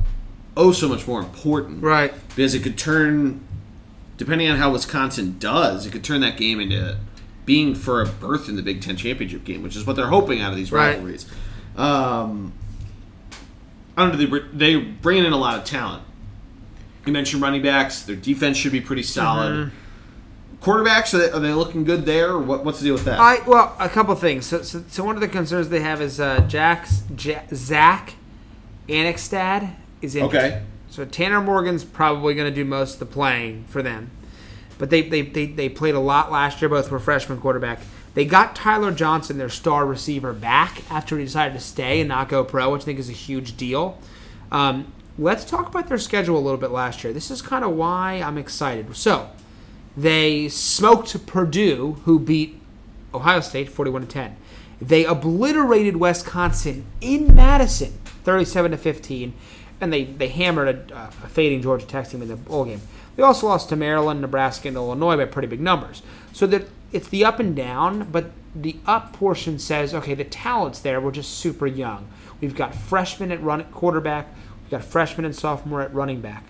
[0.55, 2.13] oh so much more important, Right.
[2.29, 3.41] Because it could turn,
[4.17, 6.97] depending on how Wisconsin does, it could turn that game into
[7.45, 10.39] being for a berth in the Big Ten championship game, which is what they're hoping
[10.41, 10.91] out of these Right.
[10.95, 11.25] rivalries.
[11.75, 12.53] Um,
[13.97, 14.17] I don't know.
[14.17, 16.03] They br- they bring in a lot of talent.
[17.05, 18.01] You mentioned running backs.
[18.03, 19.71] Their defense should be pretty solid.
[20.61, 22.31] Quarterbacks are they, are they looking good there?
[22.31, 23.19] Or what, what's the deal with that?
[23.19, 24.45] I well, a couple things.
[24.45, 28.15] So, so, so one of the concerns they have is uh, Jack's ja- Zack
[28.87, 30.23] Annexstad is in.
[30.23, 30.63] okay.
[30.89, 34.09] So Tanner Morgan's probably going to do most of the playing for them.
[34.79, 36.67] but they, they, they, they played a lot last year.
[36.69, 37.79] Both were freshman quarterback.
[38.15, 42.27] They got Tyler Johnson, their star receiver, back after he decided to stay and not
[42.27, 43.99] go pro, which I think is a huge deal.
[44.51, 47.13] Um, let's talk about their schedule a little bit last year.
[47.13, 48.93] This is kind of why I'm excited.
[48.97, 49.29] So,
[50.01, 52.59] they smoked Purdue, who beat
[53.13, 54.37] Ohio State 41 to 10.
[54.81, 59.33] They obliterated Wisconsin in Madison 37 to 15,
[59.81, 62.81] and they, they hammered a, a fading Georgia Tech team in the bowl game.
[63.17, 66.01] They also lost to Maryland, Nebraska, and Illinois by pretty big numbers.
[66.31, 70.79] So that it's the up and down, but the up portion says, okay, the talent's
[70.79, 71.01] there.
[71.01, 72.07] We're just super young.
[72.39, 74.27] We've got freshmen at run quarterback.
[74.63, 76.45] We've got freshmen and sophomore at running back.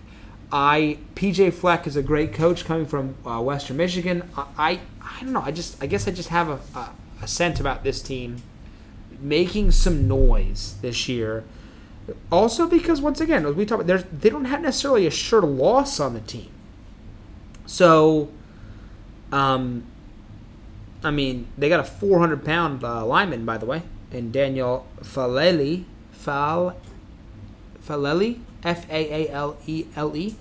[0.52, 4.28] I PJ Fleck is a great coach coming from uh, Western Michigan.
[4.36, 5.42] I, I, I don't know.
[5.42, 6.90] I just I guess I just have a, a,
[7.22, 8.42] a about this team
[9.20, 11.44] making some noise this year.
[12.32, 16.00] Also because once again, as we talk about, they don't have necessarily a sure loss
[16.00, 16.50] on the team.
[17.66, 18.30] So,
[19.30, 19.84] um,
[21.04, 25.84] I mean, they got a 400 pound uh, lineman, by the way, and Daniel Faalele.
[26.10, 26.76] Fal,
[27.86, 28.40] Faalele?
[28.64, 30.36] F A A L E L E.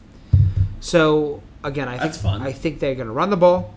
[0.80, 2.42] So, again, I think, fun.
[2.42, 3.74] I think they're going to run the ball.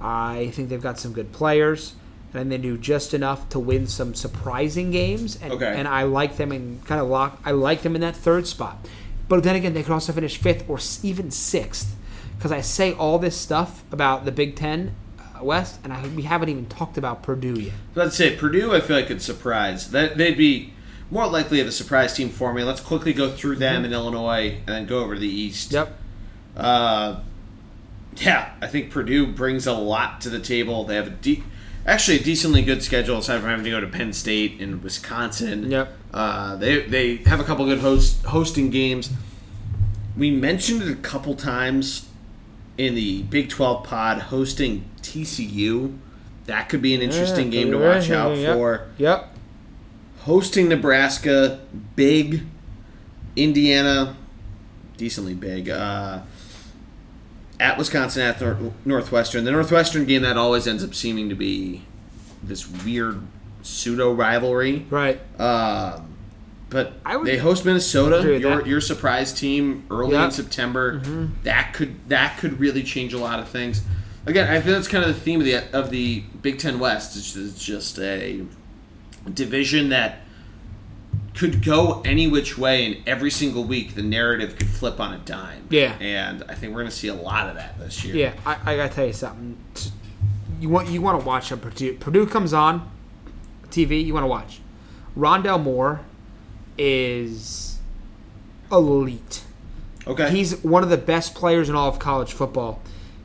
[0.00, 1.94] I think they've got some good players.
[2.34, 5.38] And they do just enough to win some surprising games.
[5.42, 5.74] And, Okay.
[5.74, 7.40] and I like them in kind of lock.
[7.44, 8.86] I like them in that third spot.
[9.28, 11.96] But then again, they could also finish fifth or even sixth.
[12.36, 16.22] Because I say all this stuff about the Big Ten uh, West, and I, we
[16.22, 17.72] haven't even talked about Purdue yet.
[17.96, 18.72] Let's say Purdue.
[18.72, 19.90] I feel like could surprise.
[19.90, 20.72] That they'd be
[21.10, 22.62] more likely of a surprise team for me.
[22.64, 25.72] Let's quickly go through them in Illinois and then go over to the East.
[25.72, 25.96] Yep.
[26.56, 27.20] Uh,
[28.16, 30.84] yeah, I think Purdue brings a lot to the table.
[30.84, 31.42] They have a de-
[31.86, 35.70] actually a decently good schedule aside from having to go to Penn State and Wisconsin.
[35.70, 35.92] Yep.
[36.12, 39.10] Uh, they they have a couple good host hosting games.
[40.16, 42.08] We mentioned it a couple times
[42.76, 45.96] in the Big Twelve pod hosting TCU.
[46.46, 48.56] That could be an interesting game to watch out Yep.
[48.56, 48.86] for.
[48.98, 49.34] Yep.
[50.20, 51.60] Hosting Nebraska,
[51.96, 52.42] big.
[53.36, 54.16] Indiana,
[54.96, 55.68] decently big.
[55.70, 56.20] Uh,
[57.60, 59.44] at Wisconsin, at Nor- Northwestern.
[59.44, 61.82] The Northwestern game that always ends up seeming to be
[62.42, 63.20] this weird
[63.62, 64.86] pseudo rivalry.
[64.90, 65.20] Right.
[65.38, 66.00] Uh,
[66.70, 70.24] but I would they host Minnesota, your your surprise team early Yep.
[70.26, 71.02] in September.
[71.44, 73.80] That could that could really change a lot of things.
[74.26, 77.16] Again, I think that's kind of the theme of the of the Big Ten West.
[77.16, 78.42] It's just a
[79.30, 80.20] division that
[81.34, 85.18] could go any which way, and every single week the narrative could flip on a
[85.18, 85.66] dime.
[85.70, 85.96] Yeah.
[86.00, 88.16] and I think we're going to see a lot of that this year.
[88.16, 89.56] Yeah, I, I gotta tell you something.
[90.60, 91.94] You want you want to watch a Purdue.
[91.94, 92.90] Purdue comes on
[93.68, 94.04] TV.
[94.04, 94.60] You want to watch.
[95.16, 96.00] Rondale Moore
[96.76, 97.78] is
[98.70, 99.44] elite.
[100.06, 100.30] Okay.
[100.30, 102.80] He's one of the best players in all of college football.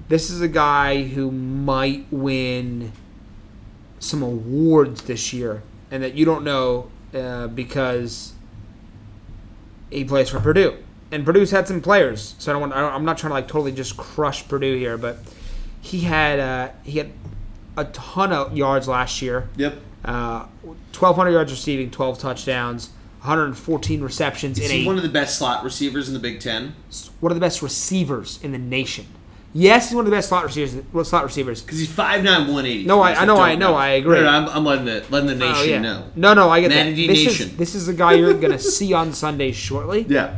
[0.10, 2.92] This is a guy who might win
[4.00, 5.64] some awards this year,
[5.94, 8.34] and that you don't know uh, because
[9.92, 10.76] he plays for Purdue.
[11.12, 12.74] And Purdue's had some players, so I don't want.
[12.74, 15.20] I don't, I'm not trying to like totally just crush Purdue here, but
[15.80, 17.12] he had uh, he had
[17.78, 19.48] a ton of yards last year.
[19.56, 19.76] Yep.
[20.04, 22.90] Uh, 1,200 yards receiving, 12 touchdowns,
[23.20, 26.40] 114 receptions Is in he a one of the best slot receivers in the Big
[26.40, 26.76] Ten?
[27.20, 29.06] one of the best receivers in the nation.
[29.56, 30.76] Yes, he's one of the best slot receivers.
[31.08, 31.62] Slot receivers.
[31.62, 32.86] Because he's 5'9", 180.
[32.86, 34.18] No, I- I know, I know, I agree.
[34.18, 35.80] No, no, I'm, I'm letting the letting the nation Oh, yeah.
[35.80, 36.06] know.
[36.16, 37.14] No, no, I get Matty that.
[37.14, 37.50] This Nation.
[37.50, 40.06] is this is the guy you're going to see on Sundays shortly.
[40.10, 40.38] Yeah.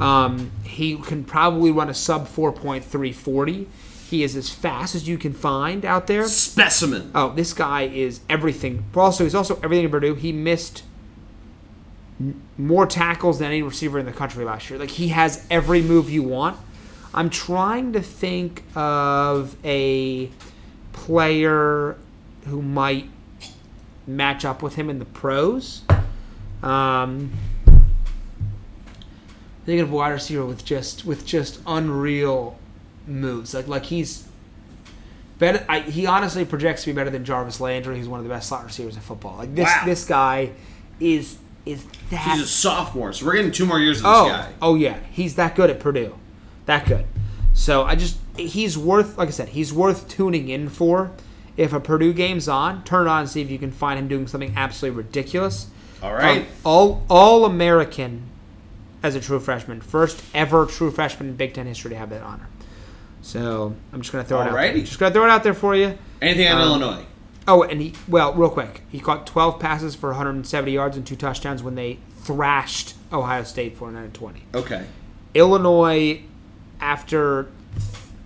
[0.00, 3.66] Um, he can probably run a sub 4.340.
[4.08, 6.26] He is as fast as you can find out there.
[6.26, 7.10] Specimen.
[7.14, 8.84] Oh, this guy is everything.
[8.94, 10.14] Also, he's also everything in Purdue.
[10.14, 10.82] He missed
[12.58, 14.78] more tackles than any receiver in the country last year.
[14.78, 16.56] Like he has every move you want.
[17.14, 20.30] I'm trying to think of a
[20.92, 21.96] player
[22.46, 23.08] who might
[24.06, 25.82] match up with him in the pros.
[26.62, 27.32] Um,
[29.66, 32.58] thinking of a wide receiver with just with just unreal
[33.06, 33.54] moves.
[33.54, 34.26] Like like he's
[35.38, 35.64] better.
[35.68, 37.96] I, he honestly projects to be better than Jarvis Landry.
[37.96, 39.36] He's one of the best slot receivers in football.
[39.36, 39.82] Like this Wow.
[39.84, 40.50] this guy
[41.00, 44.28] is is that He's a sophomore, so we're getting two more years of this oh
[44.28, 44.52] guy.
[44.60, 46.14] oh yeah he's that good at Purdue,
[46.66, 47.06] that good.
[47.54, 51.12] So I just he's worth like I said he's worth tuning in for.
[51.54, 54.08] If a Purdue game's on, turn it on and see if you can find him
[54.08, 55.68] doing something absolutely ridiculous.
[56.02, 56.42] All right.
[56.42, 58.22] Um, all all American
[59.02, 62.22] as a true freshman, first ever true freshman in Big Ten history to have that
[62.22, 62.48] honor.
[63.20, 64.52] So I'm just gonna throw it out.
[64.54, 64.78] There.
[64.78, 65.98] Just gonna throw it out there for you.
[66.20, 67.04] Anything on um, Illinois?
[67.46, 71.16] Oh, and he well, real quick, he caught 12 passes for 170 yards and two
[71.16, 74.42] touchdowns when they thrashed Ohio State 49 20.
[74.54, 74.86] Okay.
[75.34, 76.22] Illinois,
[76.82, 77.46] after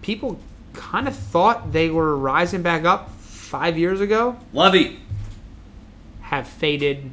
[0.02, 0.40] people
[0.72, 4.98] kind of thought they were rising back up five years ago Lovey.
[6.22, 7.12] have faded.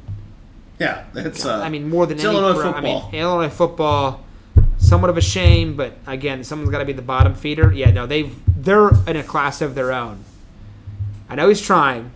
[0.80, 1.44] Yeah, that's.
[1.44, 2.34] Uh, I mean, more than it's any.
[2.36, 3.02] Illinois pro- football.
[3.08, 4.24] I mean, Illinois football,
[4.78, 7.72] somewhat of a shame, but again, someone's got to be the bottom feeder.
[7.72, 10.24] Yeah, no, they've they're in a class of their own.
[11.28, 12.10] I know he's trying,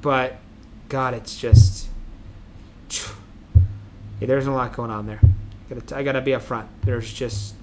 [0.00, 0.36] but
[0.88, 1.88] God, it's just.
[2.90, 5.20] Yeah, there's a lot going on there.
[5.22, 6.66] I gotta, I gotta be upfront.
[6.84, 7.54] There's just.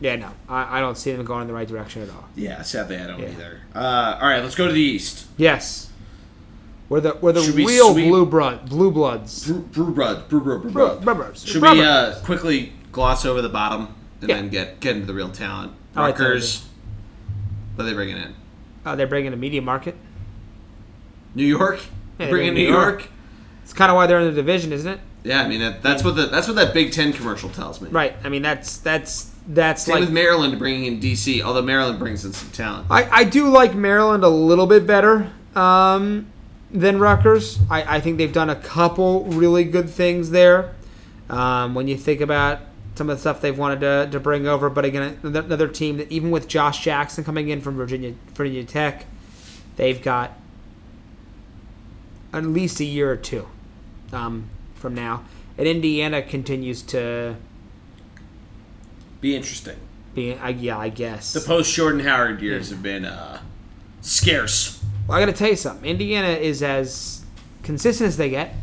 [0.00, 2.26] Yeah, no, I, I don't see them going in the right direction at all.
[2.34, 3.28] yeah, sadly I don't Yeah.
[3.28, 3.60] either.
[3.74, 5.26] Uh, all right, let's go to the East.
[5.36, 5.90] Yes.
[6.88, 9.46] We're the we're the Should we real sweep- blue blood blue bloods.
[9.46, 11.14] Brew, brew, brew, brew, brew, brew, Bro- brew.
[11.14, 11.44] brothers.
[11.46, 11.80] Should Brothers.
[11.80, 14.36] we uh, quickly gloss over the bottom and Yeah.
[14.36, 15.72] then get get into the real talent?
[15.94, 16.66] I like that Rutgers.
[17.76, 18.34] What are they bringing in?
[18.84, 19.94] Uh, they're bringing a media market.
[21.34, 21.80] New York.
[22.18, 22.70] Yeah, bringing they're New.
[22.72, 23.08] York.
[23.62, 25.00] It's kind of why they're in the division, isn't it?
[25.22, 27.88] Yeah, I mean that, that's what the that's what that Big Ten commercial tells me.
[27.90, 28.14] Right.
[28.24, 32.24] I mean, that's that's that's Same like with Maryland bringing in DC, although Maryland brings
[32.24, 32.86] in some talent.
[32.90, 36.26] I, I do like Maryland a little bit better um,
[36.70, 37.58] than Rutgers.
[37.70, 40.74] I, I think they've done a couple really good things there.
[41.28, 42.60] Um, when you think about
[42.96, 46.10] some of the stuff they've wanted to, to bring over, but again, another, team that
[46.10, 49.06] even with Josh Jackson coming in from Virginia Virginia Tech,
[49.76, 50.32] they've got
[52.32, 53.48] at least a year or two
[54.12, 55.24] um, from now.
[55.56, 57.36] And Indiana continues to
[59.20, 59.76] Be interesting.
[60.14, 61.32] be, I, yeah, I guess.
[61.32, 63.40] The post Jordan Howard years have been uh,
[64.00, 64.82] scarce.
[65.06, 65.88] Well, I got to tell you something.
[65.88, 67.24] Indiana is as
[67.62, 68.54] consistent as they get,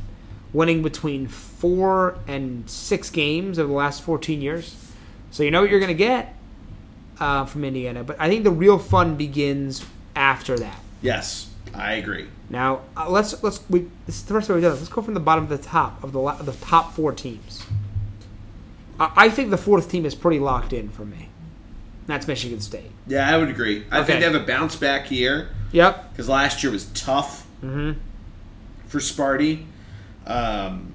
[0.53, 4.75] winning between four and six games over the last 14 years.
[5.31, 6.35] So you know what you're going to get
[7.19, 8.03] uh, from Indiana.
[8.03, 9.85] But I think the real fun begins
[10.15, 10.79] after that.
[11.01, 12.27] Yes, I agree.
[12.49, 14.81] Now uh, let's let's we this is the first way we've done this.
[14.81, 17.63] Let's go from the bottom to the top of the of the top four teams.
[18.99, 21.29] I, think the fourth team is pretty locked in for me.
[22.07, 22.91] That's Michigan State.
[23.05, 23.83] Yeah, I would agree.
[23.91, 24.07] I Okay.
[24.07, 26.11] think they have a bounce back year Yep.
[26.13, 27.99] because last year was tough Mm-hmm.
[28.87, 29.65] for Sparty.
[30.25, 30.93] Um,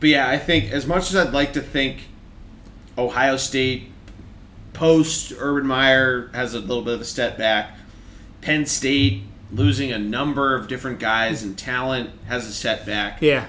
[0.00, 2.08] but yeah, I think as much as I'd like to think
[2.98, 3.90] Ohio State
[4.72, 7.76] post Urban Meyer has a little bit of a step back,
[8.40, 13.20] Penn State losing a number of different guys and talent has a setback.
[13.22, 13.46] Yeah.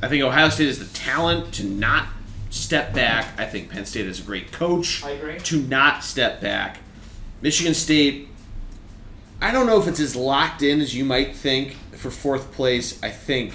[0.00, 2.06] I think Ohio State has the talent to not
[2.50, 3.38] step back.
[3.38, 5.38] I think Penn State has a great coach I agree.
[5.38, 6.78] to not step back.
[7.40, 8.28] Michigan State,
[9.40, 13.00] I don't know if it's as locked in as you might think for fourth place.
[13.02, 13.54] I think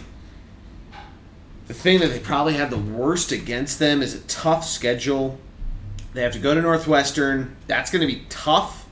[1.68, 5.38] the thing that they probably have the worst against them is a tough schedule.
[6.14, 7.56] They have to go to Northwestern.
[7.68, 8.86] That's going to be tough.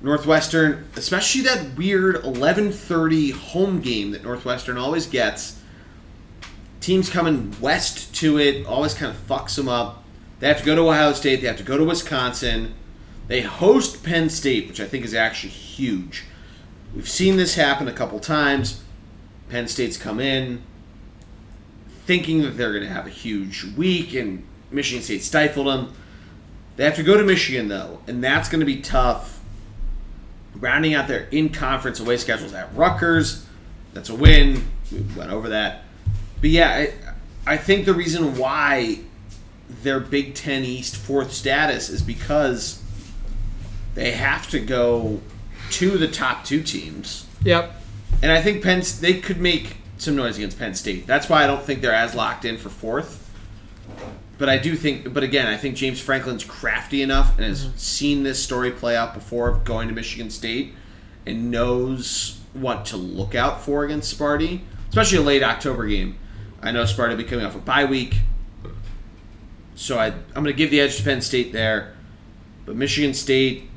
[0.00, 5.60] Northwestern, especially that weird 11:30 home game that Northwestern always gets.
[6.82, 10.04] Teams coming west to it always kind of fucks them up.
[10.40, 11.40] They have to go to Ohio State.
[11.40, 12.74] They have to go to Wisconsin.
[13.28, 16.24] They host Penn State, which I think is actually huge.
[16.94, 18.82] We've seen this happen a couple times.
[19.48, 20.62] Penn State's come in
[22.04, 25.92] thinking that they're going to have a huge week, and Michigan State stifled them.
[26.76, 29.40] They have to go to Michigan, though, and that's going to be tough.
[30.56, 33.46] Rounding out their in conference away schedules at Rutgers.
[33.94, 34.68] That's a win.
[34.90, 35.84] We went over that.
[36.42, 36.68] But yeah,
[37.46, 38.98] I, I think the reason why
[39.82, 42.82] their Big Ten East fourth status is because
[43.94, 45.20] they have to go
[45.70, 47.26] to the top two teams.
[47.44, 47.74] Yep.
[48.20, 51.06] And I think Penn they could make some noise against Penn State.
[51.06, 53.30] That's why I don't think they're as locked in for fourth.
[54.38, 57.76] But I do think, but again, I think James Franklin's crafty enough and has mm-hmm.
[57.76, 60.74] seen this story play out before of going to Michigan State
[61.24, 66.16] and knows what to look out for against Sparty, especially a late October game.
[66.62, 68.16] I know Sparty will be coming off a bye week,
[69.74, 71.94] so I, I'm going to give the edge to Penn State there.
[72.64, 73.68] But Michigan State,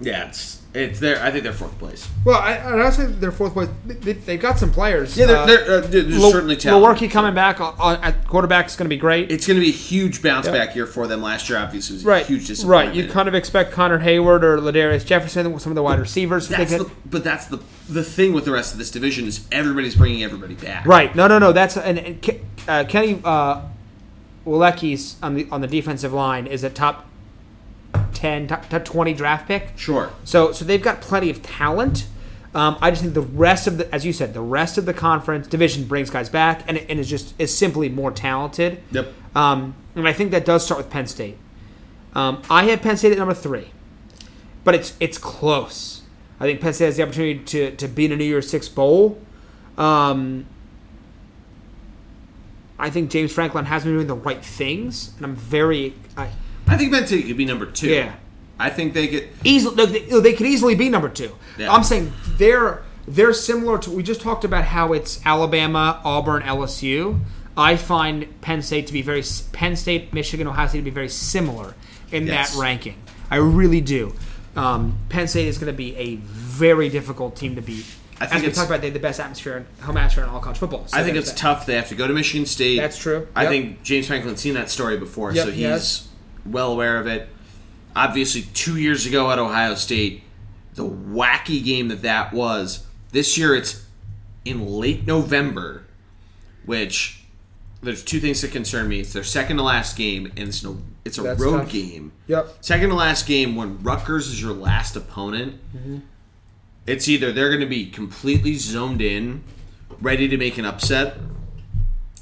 [0.00, 1.22] yeah, it's it's there.
[1.22, 2.08] I think they're fourth place.
[2.24, 3.68] Well, I, I would say they're fourth place.
[3.84, 5.16] They, they got some players.
[5.18, 7.08] Yeah, they're, Uh, they're, uh, they're Lo- certainly talented.
[7.08, 9.30] Lewerke coming back on, on, at quarterback is going to be great.
[9.30, 10.54] It's going to be a huge bounce Yep.
[10.54, 11.20] back year for them.
[11.20, 12.96] Last year, obviously, was a right, huge disappointment.
[12.96, 13.04] right.
[13.04, 16.48] You kind of expect Connor Heyward or Ladarius Jefferson, some of the wide receivers.
[16.48, 19.96] That's the, but that's the the thing with the rest of this division is everybody's
[19.96, 20.86] bringing everybody back.
[20.86, 21.14] right.
[21.14, 21.52] No, no, no.
[21.52, 23.60] That's and, and uh, Kenny uh,
[24.46, 27.06] Willekes on the on the defensive line is a top
[28.22, 29.72] ten, top, top twenty draft pick.
[29.76, 30.10] Sure.
[30.24, 32.06] So so they've got plenty of talent.
[32.54, 34.92] Um, I just think the rest of the, as you said, the rest of the
[34.92, 38.82] conference division brings guys back and, and is just is simply more talented.
[38.90, 39.12] Yep.
[39.34, 41.38] Um, and I think that does start with Penn State.
[42.14, 43.70] Um, I have Penn State at number three,
[44.64, 46.02] but it's it's close.
[46.40, 48.68] I think Penn State has the opportunity to, to be in a New Year's Six
[48.68, 49.18] bowl.
[49.78, 50.44] Um,
[52.78, 56.28] I think James Franklin has been doing the right things, and I'm very I,
[56.72, 57.88] I think Penn State could be number two.
[57.88, 58.14] yeah
[58.60, 59.28] I think they could.
[59.42, 61.34] Easily, they, could easily be number two.
[61.58, 61.72] Yeah.
[61.72, 63.90] I'm saying they're they're similar to.
[63.90, 67.18] We just talked about how it's Alabama, Auburn, LSU.
[67.56, 71.08] I find Penn State to be very Penn State, Michigan, Ohio State to be very
[71.08, 71.74] similar
[72.12, 72.54] in Yes.
[72.54, 72.96] that ranking.
[73.30, 74.14] I really do.
[74.54, 77.86] Um, Penn State is going to be a very difficult team to beat.
[78.20, 80.30] I think As we talked about, they have the best atmosphere, in, home atmosphere in
[80.30, 80.86] all college football.
[80.86, 81.38] So I think it's that.
[81.38, 81.66] tough.
[81.66, 82.76] They have to go to Michigan State.
[82.78, 83.26] That's true.
[83.34, 83.50] I Yep.
[83.50, 86.08] think James Franklin's seen that story before, Yep, so he's has.
[86.44, 87.28] Well aware of it.
[87.94, 90.22] Obviously, two years ago at Ohio State,
[90.74, 92.86] the wacky game that that was.
[93.10, 93.84] This year, it's
[94.44, 95.84] in late November,
[96.64, 97.24] which
[97.82, 99.00] there's two things that concern me.
[99.00, 101.72] It's their second to last game, and it's no, it's a That's road tough.
[101.72, 102.12] game.
[102.28, 102.48] Yep.
[102.60, 105.60] Second to last game when Rutgers is your last opponent.
[105.76, 105.98] Mm-hmm.
[106.86, 109.44] It's either they're going to be completely zoned in,
[110.00, 111.18] ready to make an upset,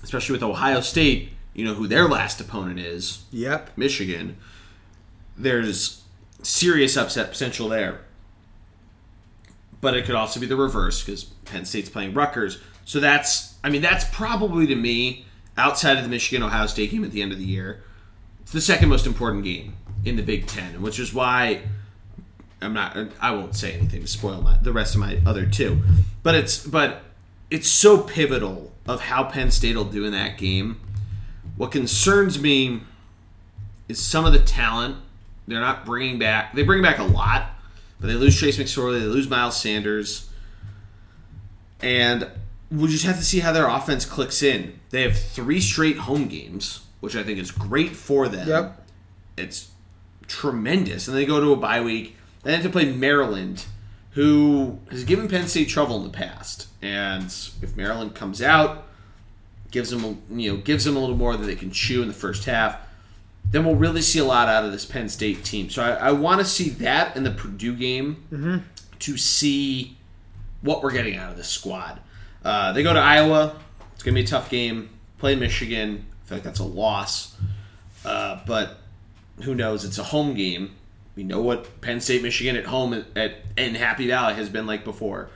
[0.03, 1.31] especially with Ohio State.
[1.55, 3.77] You know who their last opponent is, Yep.
[3.77, 4.37] Michigan.
[5.37, 6.03] There's
[6.43, 8.01] serious upset potential there,
[9.81, 12.59] but it could also be the reverse because Penn State's playing Rutgers.
[12.85, 15.25] So that's, I mean, that's probably to me
[15.57, 17.83] outside of the Michigan Ohio State game at the end of the year.
[18.43, 21.63] It's the second most important game in the Big Ten, which is why
[22.63, 22.97] I'm not.
[23.21, 25.83] I won't say anything to spoil my, the rest of my other two,
[26.23, 27.03] but it's but
[27.51, 30.81] it's so pivotal of how Penn State will do in that game.
[31.61, 32.81] What concerns me
[33.87, 34.97] is some of the talent
[35.47, 36.55] they're not bringing back.
[36.55, 37.51] They bring back a lot,
[38.01, 40.31] but they lose Trace McSorley, they lose Miles Sanders,
[41.83, 42.27] and
[42.71, 44.81] we just have to see how their offense clicks in.
[44.89, 48.87] They have three straight home games, which I think is great for them Yep.
[49.37, 49.71] it's
[50.29, 51.09] tremendous.
[51.09, 52.17] And they go to a bye week.
[52.43, 53.67] They have to play Maryland,
[54.13, 56.69] who has given Penn State trouble in the past.
[56.81, 57.27] And
[57.61, 58.87] if Maryland comes out,
[59.71, 62.09] gives them a- you know gives them a little more that they can chew in
[62.09, 62.77] the first half,
[63.51, 65.71] then we'll really see a lot out of this Penn State team.
[65.71, 68.65] So I, I want to see that in the Purdue game
[69.01, 69.97] to see
[70.63, 72.01] what we're getting out of this squad.
[72.45, 73.57] Uh, they go to Iowa.
[73.95, 74.91] It's going to be a tough game.
[75.19, 76.05] Play Michigan.
[76.25, 77.37] I feel like that's a loss.
[78.05, 78.79] Uh, but
[79.43, 79.85] who knows?
[79.85, 80.73] It's a home game.
[81.17, 84.67] We know what Penn State, Michigan at home at, at in Happy Valley has been
[84.67, 85.29] like before.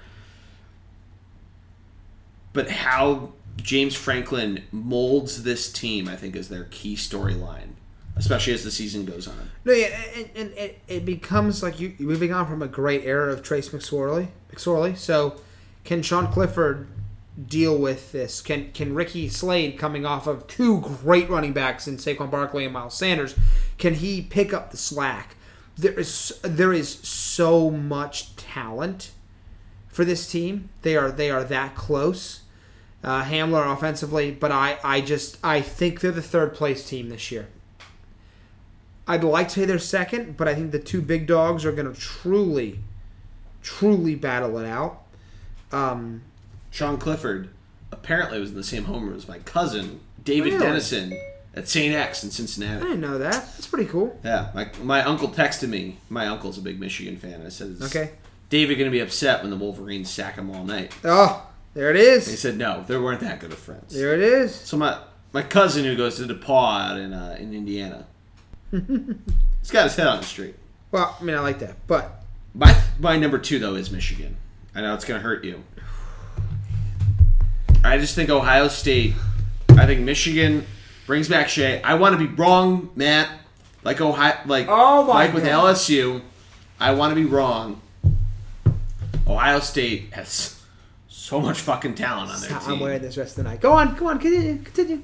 [2.53, 7.75] But how James Franklin molds this team, I think, is their key storyline,
[8.17, 9.51] especially as the season goes on.
[9.65, 13.43] No, yeah, and, and it, becomes like you moving on from a great era of
[13.43, 14.29] Trace McSorley.
[14.53, 14.97] McSorley.
[14.97, 15.41] So,
[15.85, 16.89] can Sean Clifford
[17.43, 18.41] deal with this?
[18.41, 22.73] Can can Ricky Slade, coming off of two great running backs in Saquon Barkley and
[22.73, 23.35] Miles Sanders,
[23.79, 25.37] can he pick up the slack?
[25.77, 29.11] There is there is so much talent
[29.89, 30.69] for this team.
[30.83, 32.44] They are they are that close.
[33.05, 37.31] Uh, Hamler offensively, but I, I just I think they're the third place team this
[37.31, 37.49] year.
[39.07, 41.93] I'd like to say they're second, but I think the two big dogs are going
[41.93, 42.79] to truly,
[43.63, 45.03] truly battle it out.
[45.73, 46.23] Um,
[46.71, 47.51] Sean Clifford
[47.93, 50.65] apparently was in the same homeroom as my cousin David Really?
[50.67, 51.19] Dennison
[51.55, 51.95] at St.
[51.95, 52.81] X in Cincinnati.
[52.81, 53.33] I didn't know that.
[53.35, 54.19] That's pretty cool.
[54.25, 55.99] Yeah, my, my uncle texted me.
[56.09, 57.43] My uncle's a big Michigan fan.
[57.45, 58.13] I said, "Is Okay.
[58.49, 61.97] David going to be upset when the Wolverines sack him all night?" Oh, there it
[61.97, 62.27] is.
[62.29, 64.55] He said, "No, they weren't that good of friends." There it is.
[64.55, 64.99] So my
[65.33, 68.07] my cousin who goes to DePauw out in uh, in Indiana,
[68.71, 70.55] he's got his head on the street.
[70.93, 72.23] Well, I mean, I like that, but
[72.55, 74.37] My my number two though is Michigan.
[74.75, 75.63] I know it's going to hurt you.
[77.85, 79.15] I just think Ohio State.
[79.71, 80.67] I think Michigan
[81.07, 81.83] brings back Shea.
[81.83, 83.29] I want to be wrong, Matt.
[83.83, 86.23] Like Ohio, like Oh like with LSU.
[86.81, 87.81] I want to be wrong.
[89.27, 90.54] Ohio State has
[91.25, 92.81] so much fucking talent on their I'm team.
[92.81, 93.61] wearing this rest of the night.
[93.63, 95.01] Go on, go on, continue, continue.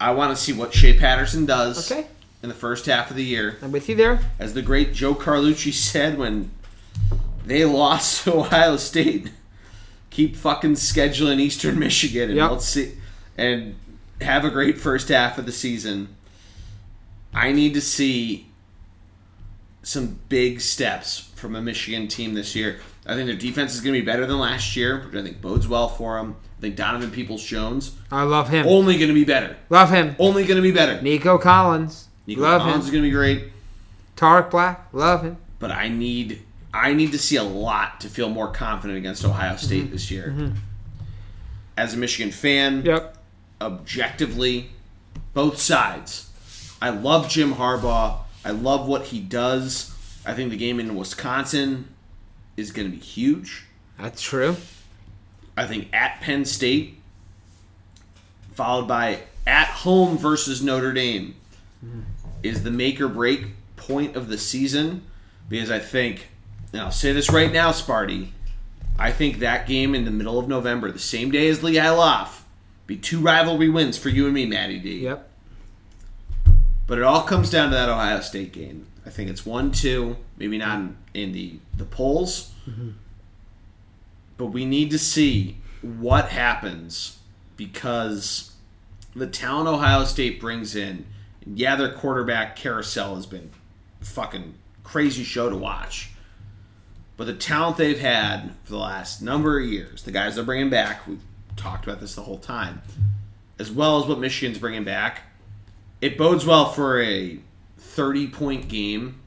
[0.00, 2.06] I want to see what Shea Patterson does Okay.
[2.42, 3.58] in the first half of the year.
[3.62, 4.20] I'm with you there.
[4.38, 6.50] As the great Joe Carlucci said when
[7.44, 9.30] they lost to Ohio State,
[10.08, 12.50] keep fucking scheduling Eastern Michigan and Yep.
[12.50, 12.92] let's see
[13.36, 13.74] and
[14.22, 16.08] have a great first half of the season.
[17.34, 18.46] I need to see
[19.82, 22.78] some big steps from a Michigan team this year.
[23.06, 25.40] I think their defense is going to be better than last year, which I think
[25.42, 26.36] bodes well for them.
[26.58, 28.66] I think Donovan Peoples Jones I love him.
[28.66, 29.56] only going to be better.
[29.68, 30.16] Love him.
[30.18, 31.02] Only going to be better.
[31.02, 32.08] Nico Collins.
[32.26, 33.44] Nico love Collins is going to be great.
[34.16, 34.88] Tarik Black.
[34.92, 35.36] Love him.
[35.58, 39.56] but I need I need to see a lot to feel more confident against Ohio
[39.56, 39.92] State mm-hmm.
[39.92, 40.28] this year.
[40.28, 40.56] Mm-hmm.
[41.76, 43.16] As a Michigan fan, Yep.
[43.60, 44.70] objectively,
[45.34, 46.30] both sides.
[46.80, 48.18] I love Jim Harbaugh.
[48.44, 49.92] I love what he does.
[50.26, 51.88] I think the game in Wisconsin
[52.56, 53.64] is going to be huge.
[53.98, 54.56] That's true.
[55.56, 57.00] I think at Penn State,
[58.54, 61.36] followed by at home versus Notre Dame,
[62.42, 65.02] is the make or break point of the season
[65.48, 66.28] because I think,
[66.72, 68.28] and I'll say this right now, Sparty,
[68.98, 72.44] I think that game in the middle of November, the same day as Lehigh Loft,
[72.86, 75.00] be two rivalry wins for you and me, Matty D.
[75.00, 75.30] Yep.
[76.86, 78.86] But it all comes down to that Ohio State game.
[79.06, 82.90] I think it's one two, maybe not in, in the the polls, mm-hmm.
[84.36, 87.18] but we need to see what happens
[87.56, 88.52] because
[89.14, 91.06] the talent Ohio State brings in.
[91.46, 93.50] Yeah, their quarterback carousel has been
[94.00, 96.10] fucking crazy show to watch.
[97.16, 100.70] But the talent they've had for the last number of years, the guys they're bringing
[100.70, 101.22] back, we've
[101.56, 102.82] talked about this the whole time,
[103.58, 105.22] as well as what Michigan's bringing back,
[106.00, 107.38] it bodes well for a
[107.84, 109.20] 30 point game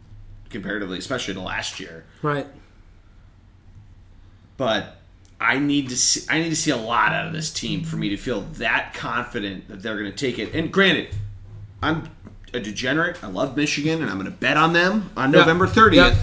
[0.50, 2.06] comparatively, especially to last year.
[2.22, 2.48] Right.
[4.58, 4.98] But
[5.40, 7.96] I need to see I need to see a lot out of this team for
[7.96, 10.54] me to feel that confident that they're going to take it.
[10.56, 11.10] And granted,
[11.82, 12.10] I'm
[12.54, 13.24] a degenerate.
[13.24, 15.32] I love Michigan, and I'm going to bet on them on.
[15.32, 15.94] November 30th.
[15.96, 16.16] Yeah.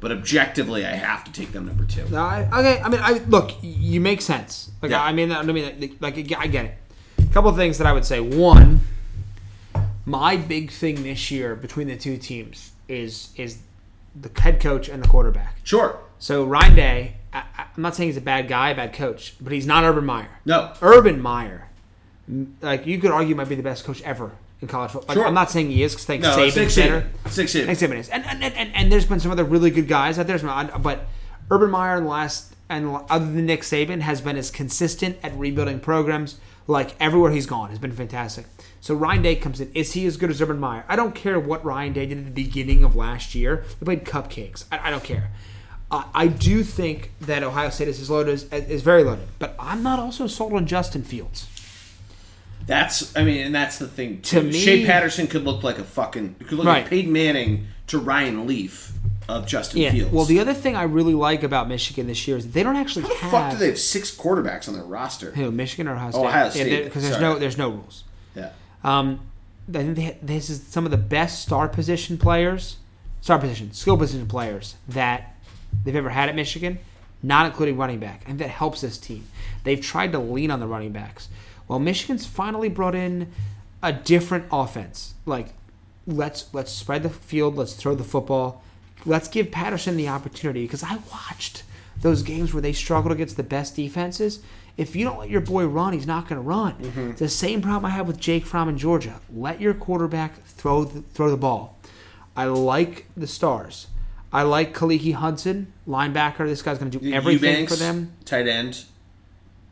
[0.00, 2.08] But objectively, I have to take them number two.
[2.08, 2.80] No, I, okay.
[2.80, 3.52] I mean, I look.
[3.60, 4.70] You make sense.
[4.80, 5.02] Like, Yeah.
[5.02, 6.74] I mean, I mean, like, I get it.
[7.18, 8.18] A couple of things that I would say.
[8.18, 8.80] One,
[10.06, 13.58] my big thing this year between the two teams is is
[14.20, 15.56] the head coach and the quarterback.
[15.62, 15.98] Sure.
[16.18, 19.52] So Ryan Day, I, I'm not saying he's a bad guy, a bad coach, but
[19.52, 20.40] he's not Urban Meyer.
[20.44, 20.72] No.
[20.82, 21.68] Urban Meyer,
[22.60, 25.08] like you could argue, might be the best coach ever in college football.
[25.08, 25.26] Like, Sure.
[25.26, 27.10] I'm not saying he is because I think No, Saban's better.
[27.28, 27.66] Six Saban.
[27.66, 30.26] Nick Saban is, and and, and and there's been some other really good guys out
[30.26, 30.38] there,
[30.78, 31.06] but
[31.50, 35.34] Urban Meyer in the last and other than Nick Saban has been as consistent at
[35.36, 38.46] rebuilding programs like everywhere he's gone has been fantastic.
[38.80, 39.70] So Ryan Day comes in.
[39.74, 40.84] Is he as good as Urban Meyer?
[40.88, 43.64] I don't care what Ryan Day did at the beginning of last year.
[43.80, 44.64] They played cupcakes.
[44.72, 45.30] I, I don't care.
[45.90, 49.54] Uh, I do think that Ohio State is as loaded as, is very loaded, but
[49.58, 51.46] I'm not also sold on Justin Fields.
[52.66, 54.20] That's I mean, and that's the thing.
[54.22, 56.82] To me- Shea Patterson could look like a fucking could look Right.
[56.82, 58.92] like Peyton Manning to Ryan Leaf
[59.28, 59.90] of Justin Yeah.
[59.92, 60.12] Fields.
[60.12, 63.02] Well, the other thing I really like about Michigan this year is they don't actually
[63.02, 65.32] How the have fuck do they have six quarterbacks on their roster?
[65.32, 66.20] who Michigan or Ohio State.
[66.24, 67.34] Ohio State, because there's sorry.
[67.34, 68.04] no there's no rules.
[68.82, 69.20] Um,
[69.68, 72.78] I think they, this is some of the best star position players,
[73.20, 75.36] star position, skill position players that
[75.84, 76.78] they've ever had at Michigan,
[77.22, 79.26] not including running back, and that helps this team.
[79.64, 81.28] They've tried to lean on the running backs.
[81.68, 83.30] Well, Michigan's finally brought in
[83.82, 85.14] a different offense.
[85.26, 85.54] Like,
[86.06, 88.62] let's let's spread the field, let's throw the football,
[89.04, 90.62] let's give Patterson the opportunity.
[90.62, 91.62] Because I watched
[92.00, 94.40] those games where they struggled against the best defenses.
[94.80, 96.74] If you don't let your boy run, he's not going to run.
[97.10, 99.20] It's the same problem I have with Jake Fromm in Georgia.
[99.30, 101.76] Let your quarterback throw the, throw the ball.
[102.34, 103.88] I like the stars.
[104.32, 106.46] I like Khaleke Hudson, linebacker.
[106.46, 108.14] This guy's going to do everything Eubanks, for them.
[108.24, 108.84] Tight end.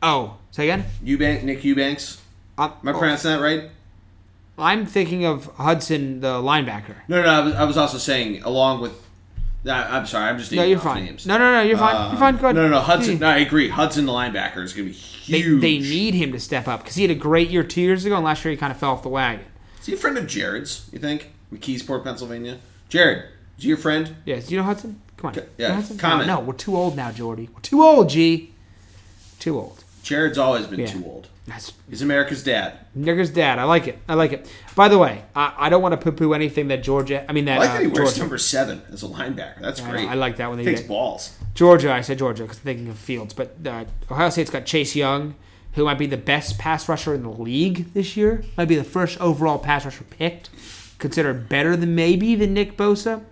[0.03, 0.85] Oh, say again.
[1.03, 2.21] Eubank, Nick Eubanks.
[2.55, 2.99] I'm, Am I oh.
[2.99, 3.71] pronouncing that right?
[4.59, 6.97] I'm thinking of Hudson, the linebacker.
[7.07, 7.29] No, no, no.
[7.29, 9.08] I was, I was also saying along with.
[9.65, 10.29] I'm sorry.
[10.29, 11.05] I'm just No, you're fine.
[11.05, 11.25] names.
[11.25, 11.95] No, no, no, you're fine.
[11.95, 12.35] Um, you're fine.
[12.37, 12.55] Go ahead.
[12.55, 12.79] No, no, no.
[12.79, 13.19] Hudson.
[13.19, 13.67] No, I agree.
[13.69, 14.99] Hudson, the linebacker, is going to be
[15.31, 15.61] They, huge.
[15.61, 18.15] they need him to step up because he had a great year two years ago,
[18.15, 19.45] and last year he kind of fell off the wagon.
[19.81, 20.89] Is he a friend of Jared's?
[20.93, 22.59] You think McKeesport, Pennsylvania?
[22.87, 23.25] Jared,
[23.57, 24.15] is he your friend?
[24.25, 25.01] Yes, do you know Hudson?
[25.17, 25.37] Come on.
[25.37, 25.97] Okay, You know yeah, Hudson?
[25.97, 26.27] comment.
[26.27, 27.49] No, we're too old now, Geordie.
[27.53, 28.53] We're too old, G.
[29.39, 29.78] Too old.
[30.03, 30.87] Jared's always been Yeah.
[30.87, 31.27] too old.
[31.47, 32.77] That's He's America's dad.
[32.97, 33.57] Nigger's dad.
[33.57, 33.97] I like it.
[34.07, 34.47] I like it.
[34.75, 37.25] By the way, I, I don't want to poo-poo anything that Georgia.
[37.27, 38.19] I mean that I like uh, that he wears Georgia.
[38.19, 39.59] number seven as a linebacker.
[39.59, 40.07] That's I- great.
[40.07, 41.35] I like that when they takes balls.
[41.55, 41.91] Georgia.
[41.91, 45.33] I said Georgia because I'm thinking of Fields, but uh, Ohio State's got Chase Young,
[45.73, 48.43] who might be the best pass rusher in the league this year.
[48.55, 50.51] Might be the first overall pass rusher picked,
[50.99, 53.23] considered better than maybe than Nick Bosa.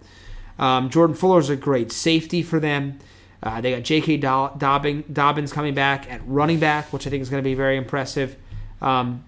[0.58, 2.98] Um, Jordan Fuller's a great safety for them.
[3.44, 4.18] Uh, they got J.K.
[4.18, 7.54] Do- Dobbin, Dobbins coming back at running back, which I think is going to be
[7.54, 8.36] very impressive.
[8.82, 9.24] Um,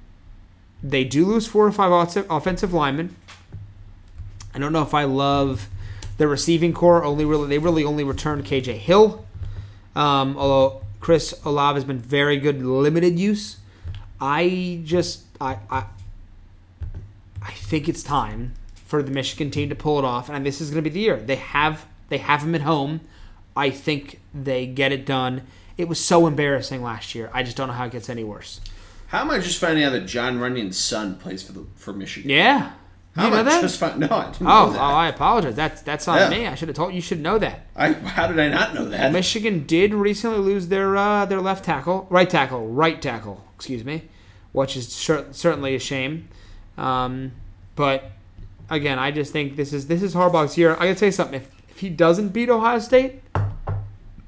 [0.81, 3.15] they do lose four or five offensive- linemen.
[4.53, 5.67] I don't know if I love
[6.17, 7.03] the receiving corps.
[7.03, 9.25] Only really, they really only returned KJ Hill.
[9.95, 13.57] Um, although Chris Olave has been very good limited use.
[14.19, 15.85] I just I, I
[17.41, 20.71] I think it's time for the Michigan team to pull it off, and this is
[20.71, 21.17] going to be the year.
[21.17, 23.01] They have they have him at home.
[23.59, 25.43] I think they get it done.
[25.77, 27.29] It was so embarrassing last year.
[27.33, 28.61] I just don't know how it gets any worse.
[29.07, 32.29] How am I just finding out that Jon Runyan's son plays for the for Michigan?
[32.29, 32.71] Yeah.
[33.15, 33.61] How you know that?
[33.61, 34.79] just find, No, I didn't oh, know that.
[34.79, 35.55] oh, I apologize.
[35.55, 36.29] That's that's on Yeah.
[36.29, 36.47] me.
[36.47, 37.01] I should have told you.
[37.01, 37.65] Should know that.
[37.75, 39.11] I, how did I not know that?
[39.11, 44.03] Michigan did recently lose their uh, their left tackle, right tackle, right tackle, excuse me,
[44.53, 46.29] which is cer- certainly a shame.
[46.77, 47.31] Um,
[47.75, 48.11] but
[48.69, 50.73] again, I just think this is this is Harbaugh's year.
[50.73, 51.41] I gotta tell you something.
[51.41, 53.21] If, if he doesn't beat Ohio State,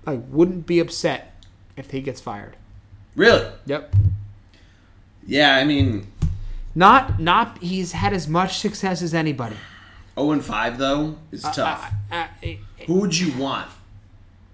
[0.06, 1.34] I wouldn't be upset
[1.78, 2.56] if he gets fired.
[3.16, 3.46] Really?
[3.66, 3.94] Yep.
[5.28, 6.08] Yeah, I mean,
[6.74, 9.58] Not not he's had as much success as anybody.
[10.18, 11.92] 0 and 5 though is tough.
[12.12, 12.48] Uh, uh, uh,
[12.88, 13.70] Who would you want?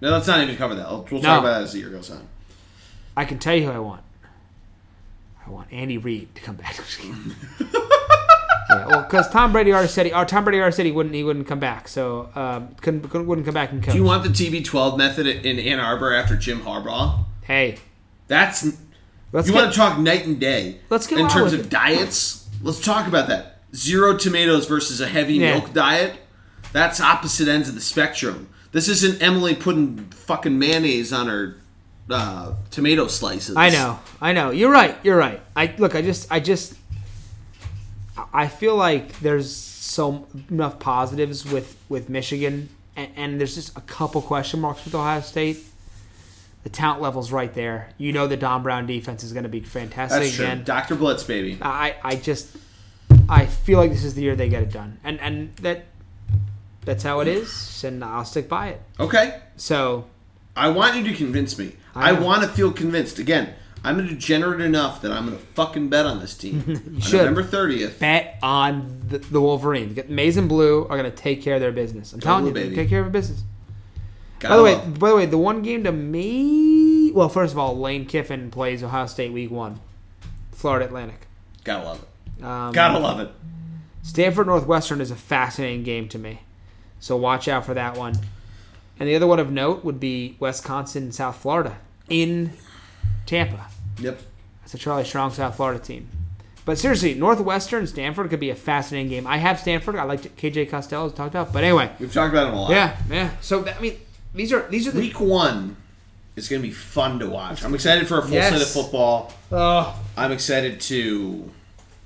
[0.01, 0.87] No, let's not even cover that.
[0.89, 1.27] We'll, we'll No.
[1.29, 2.27] talk about that as the year goes on.
[3.15, 4.03] I can tell you who I want.
[5.45, 6.75] I want Andy Reid to come back.
[8.77, 8.89] I'm just kidding.
[8.91, 11.15] yeah, well, because Tom Brady already said he, or Tom Brady already said he wouldn't,
[11.15, 13.93] he wouldn't come back, so um, couldn't, couldn't wouldn't come back and coach.
[13.93, 17.25] Do you want the TB12 method in Ann Arbor after Jim Harbaugh?
[17.43, 17.77] hey,
[18.27, 18.65] That's
[19.31, 20.79] let's you get, want to talk night and day.
[20.89, 21.69] Let's get in terms of it.
[21.69, 22.47] diets.
[22.61, 23.59] Let's talk about that.
[23.75, 25.53] Zero tomatoes versus a heavy Yeah.
[25.59, 26.15] milk diet.
[26.73, 28.49] That's opposite ends of the spectrum.
[28.73, 31.57] This isn't Emily putting fucking mayonnaise on her
[32.09, 33.55] uh, tomato slices.
[33.55, 34.51] I know, I know.
[34.51, 34.97] You're right.
[35.03, 35.41] You're right.
[35.55, 35.95] I look.
[35.95, 36.73] I just, I just,
[38.33, 43.81] I feel like there's so enough positives with with Michigan, and, and there's just a
[43.81, 45.59] couple question marks with Ohio State.
[46.63, 47.89] The talent level's right there.
[47.97, 50.45] You know the Don Brown defense is going to be fantastic That's true.
[50.45, 50.63] again.
[50.63, 50.95] Dr.
[50.95, 51.57] Blitz, baby.
[51.61, 52.57] I, I just,
[53.29, 55.85] I feel like this is the year they get it done, and and that,
[56.83, 58.81] that's how it is, and I'll stick by it.
[58.99, 59.39] Okay.
[59.55, 60.07] So
[60.55, 61.73] I want you to convince me.
[61.95, 63.19] I I, want to feel convinced.
[63.19, 63.53] Again,
[63.87, 66.63] I'm degenerate enough that I'm going to fucking bet on this team.
[66.95, 67.17] on should.
[67.19, 67.99] November 30th.
[67.99, 69.93] bet on the, the Wolverines.
[69.93, 72.13] Get Maize and Blue are going to take care of their business.
[72.13, 72.75] I'm telling Blue, you, baby.
[72.75, 73.43] take care of their business.
[74.39, 77.11] Gotta By the way, love- by the way, the one game to me.
[77.11, 79.79] Well, first of all, Lane Kiffin plays Ohio State Week One,
[80.51, 81.25] Florida Atlantic.
[81.63, 82.43] gotta love it.
[82.43, 83.31] Um, Gotta love it.
[84.03, 86.41] Stanford Northwestern is a fascinating game to me,
[86.99, 88.13] so watch out for that one.
[88.99, 91.77] And the other one of note would be Wisconsin South Florida
[92.09, 92.53] in
[93.25, 93.67] Tampa.
[93.99, 94.19] Yep.
[94.61, 96.07] That's a Charlie Strong South Florida team.
[96.65, 99.25] But seriously, Northwestern Stanford could be a fascinating game.
[99.25, 99.95] I have Stanford.
[99.95, 101.53] I like KJ Costello talked about.
[101.53, 102.71] But anyway, We've talked about him a lot.
[102.71, 103.29] yeah, yeah.
[103.39, 103.95] So I mean,
[104.35, 105.77] these are these are the Week one
[106.35, 107.63] It's going to be fun to watch.
[107.63, 108.49] I'm excited for a full Yes.
[108.49, 109.33] slate of football.
[109.51, 111.49] Oh, I'm excited to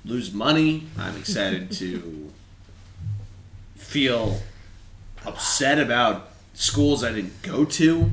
[0.04, 0.84] lose money.
[0.96, 2.30] I'm excited to
[3.74, 4.40] feel
[5.26, 8.10] upset about schools I didn't go to.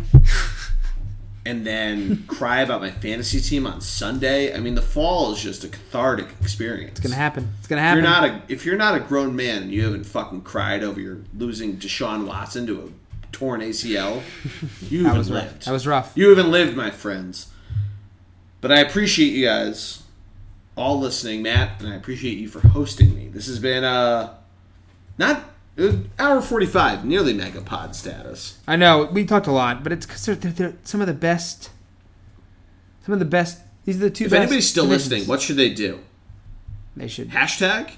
[1.50, 4.54] And then cry about my fantasy team on Sunday.
[4.56, 6.92] I mean, the fall is just a cathartic experience.
[6.92, 7.52] it's gonna happen.
[7.60, 8.04] It's gonna If happen.
[8.04, 11.00] you're not a if you're not a grown man and you haven't fucking cried over
[11.00, 14.22] your losing Deshaun Watson to a torn ACL,
[14.90, 15.44] you haven't was rough.
[15.46, 15.66] lived.
[15.66, 16.12] That was rough.
[16.16, 17.48] You haven't lived, my friends.
[18.62, 20.04] But I appreciate you guys
[20.76, 23.28] all listening, Matt, and I appreciate you for hosting me.
[23.30, 24.34] This has been uh
[25.18, 25.49] not
[25.80, 28.58] Uh, hour forty five, nearly megapod status.
[28.68, 31.14] I know we talked a lot, but it's because they're, they're, they're some of the
[31.14, 31.70] best.
[33.06, 33.62] Some of the best.
[33.86, 34.26] These are the two.
[34.26, 36.00] If best anybody's still listening, what should they do?
[36.96, 37.30] they should.
[37.30, 37.92] Hashtag?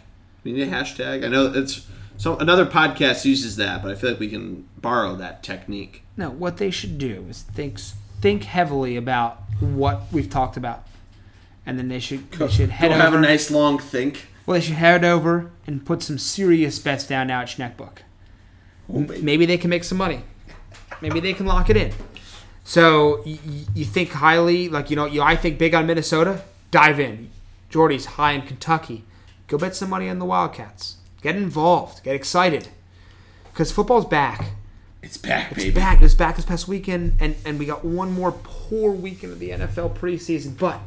[0.44, 1.26] We need a hashtag.
[1.26, 1.88] I know it's
[2.18, 6.04] so another podcast uses that, but I feel like we can borrow that technique.
[6.18, 7.80] No, what they should do is think
[8.22, 10.86] think heavily about what we've talked about,
[11.66, 13.04] and then they should they should head Go over.
[13.04, 14.28] have a nice long think.
[14.52, 18.00] Well, they should head over and put some serious bets down now at Schneckbook.
[18.94, 19.00] Oh.
[19.22, 20.24] Maybe they can make some money.
[21.00, 21.94] Maybe they can lock it in.
[22.66, 23.38] So you,
[23.74, 26.42] you think highly, like you know, you I think big on Minnesota.
[26.70, 27.30] Dive in.
[27.70, 29.06] Geordie's high in Kentucky.
[29.48, 30.98] Go bet some money on the Wildcats.
[31.22, 32.04] Get involved.
[32.04, 32.68] Get excited.
[33.54, 34.50] Because football's back.
[35.02, 35.76] It's back, It's baby.
[35.76, 36.02] back.
[36.02, 39.40] It was back this past weekend, and, and we got one more poor weekend of
[39.40, 40.58] the NFL preseason.
[40.58, 40.82] But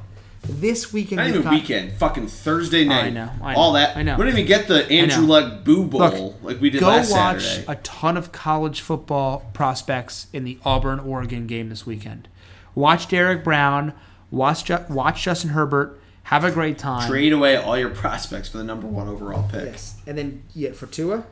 [0.48, 1.92] this weekend, Not even got- weekend.
[1.94, 3.04] Fucking Thursday night.
[3.06, 3.96] I know, I know, All that.
[3.96, 4.16] I know.
[4.16, 5.24] We don't even get the Andrew.
[5.24, 7.64] Luck Boo Bowl Look, like we did Go last watch Saturday.
[7.68, 12.28] a ton of college football prospects in the Auburn Oregon game this weekend.
[12.74, 13.92] Watch Derrick Brown.
[14.30, 16.00] Watch watch Justin Herbert.
[16.24, 17.08] Have a great time.
[17.08, 19.64] Trade away all your prospects for the number one overall pick.
[19.66, 21.24] Yes, and then yeah, for Tua,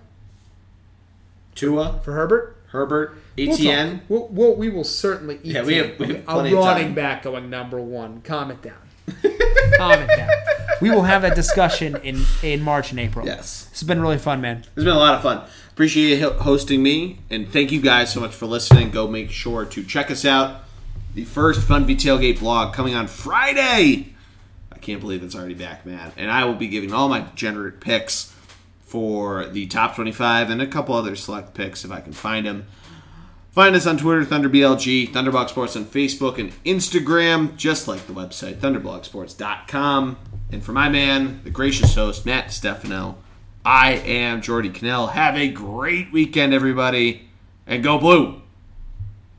[1.54, 5.52] Tua, for Herbert, Herbert, We'll We'll, we'll, we will certainly eat.
[5.54, 8.20] Yeah, we have- we have a running back going number one.
[8.22, 8.74] Calm it down.
[9.76, 10.30] Calm it down.
[10.80, 13.24] We will have that discussion in in March and April.
[13.24, 13.66] Yes.
[13.70, 14.58] This has been really fun, man.
[14.58, 15.42] It's been a lot of fun.
[15.70, 18.90] Appreciate you hosting me, and thank you guys so much for listening.
[18.90, 20.64] Go make sure to check us out.
[21.14, 24.14] The first Funvee Tailgate blog coming on Friday.
[24.70, 26.12] I can't believe it's already back, man.
[26.16, 28.34] And I will be giving all my degenerate picks
[28.84, 32.66] for the top 25 and a couple other select picks if I can find them.
[33.52, 38.54] Find us on Twitter, ThunderBLG, Thunderblog Sports on Facebook and Instagram, just like the website,
[38.56, 40.16] thunderblogsports.com.
[40.50, 43.18] And for my man, the gracious host, Matt Stefano,
[43.62, 45.08] I am Geordie Connell.
[45.08, 47.28] Have a great weekend, everybody,
[47.66, 48.41] and go blue!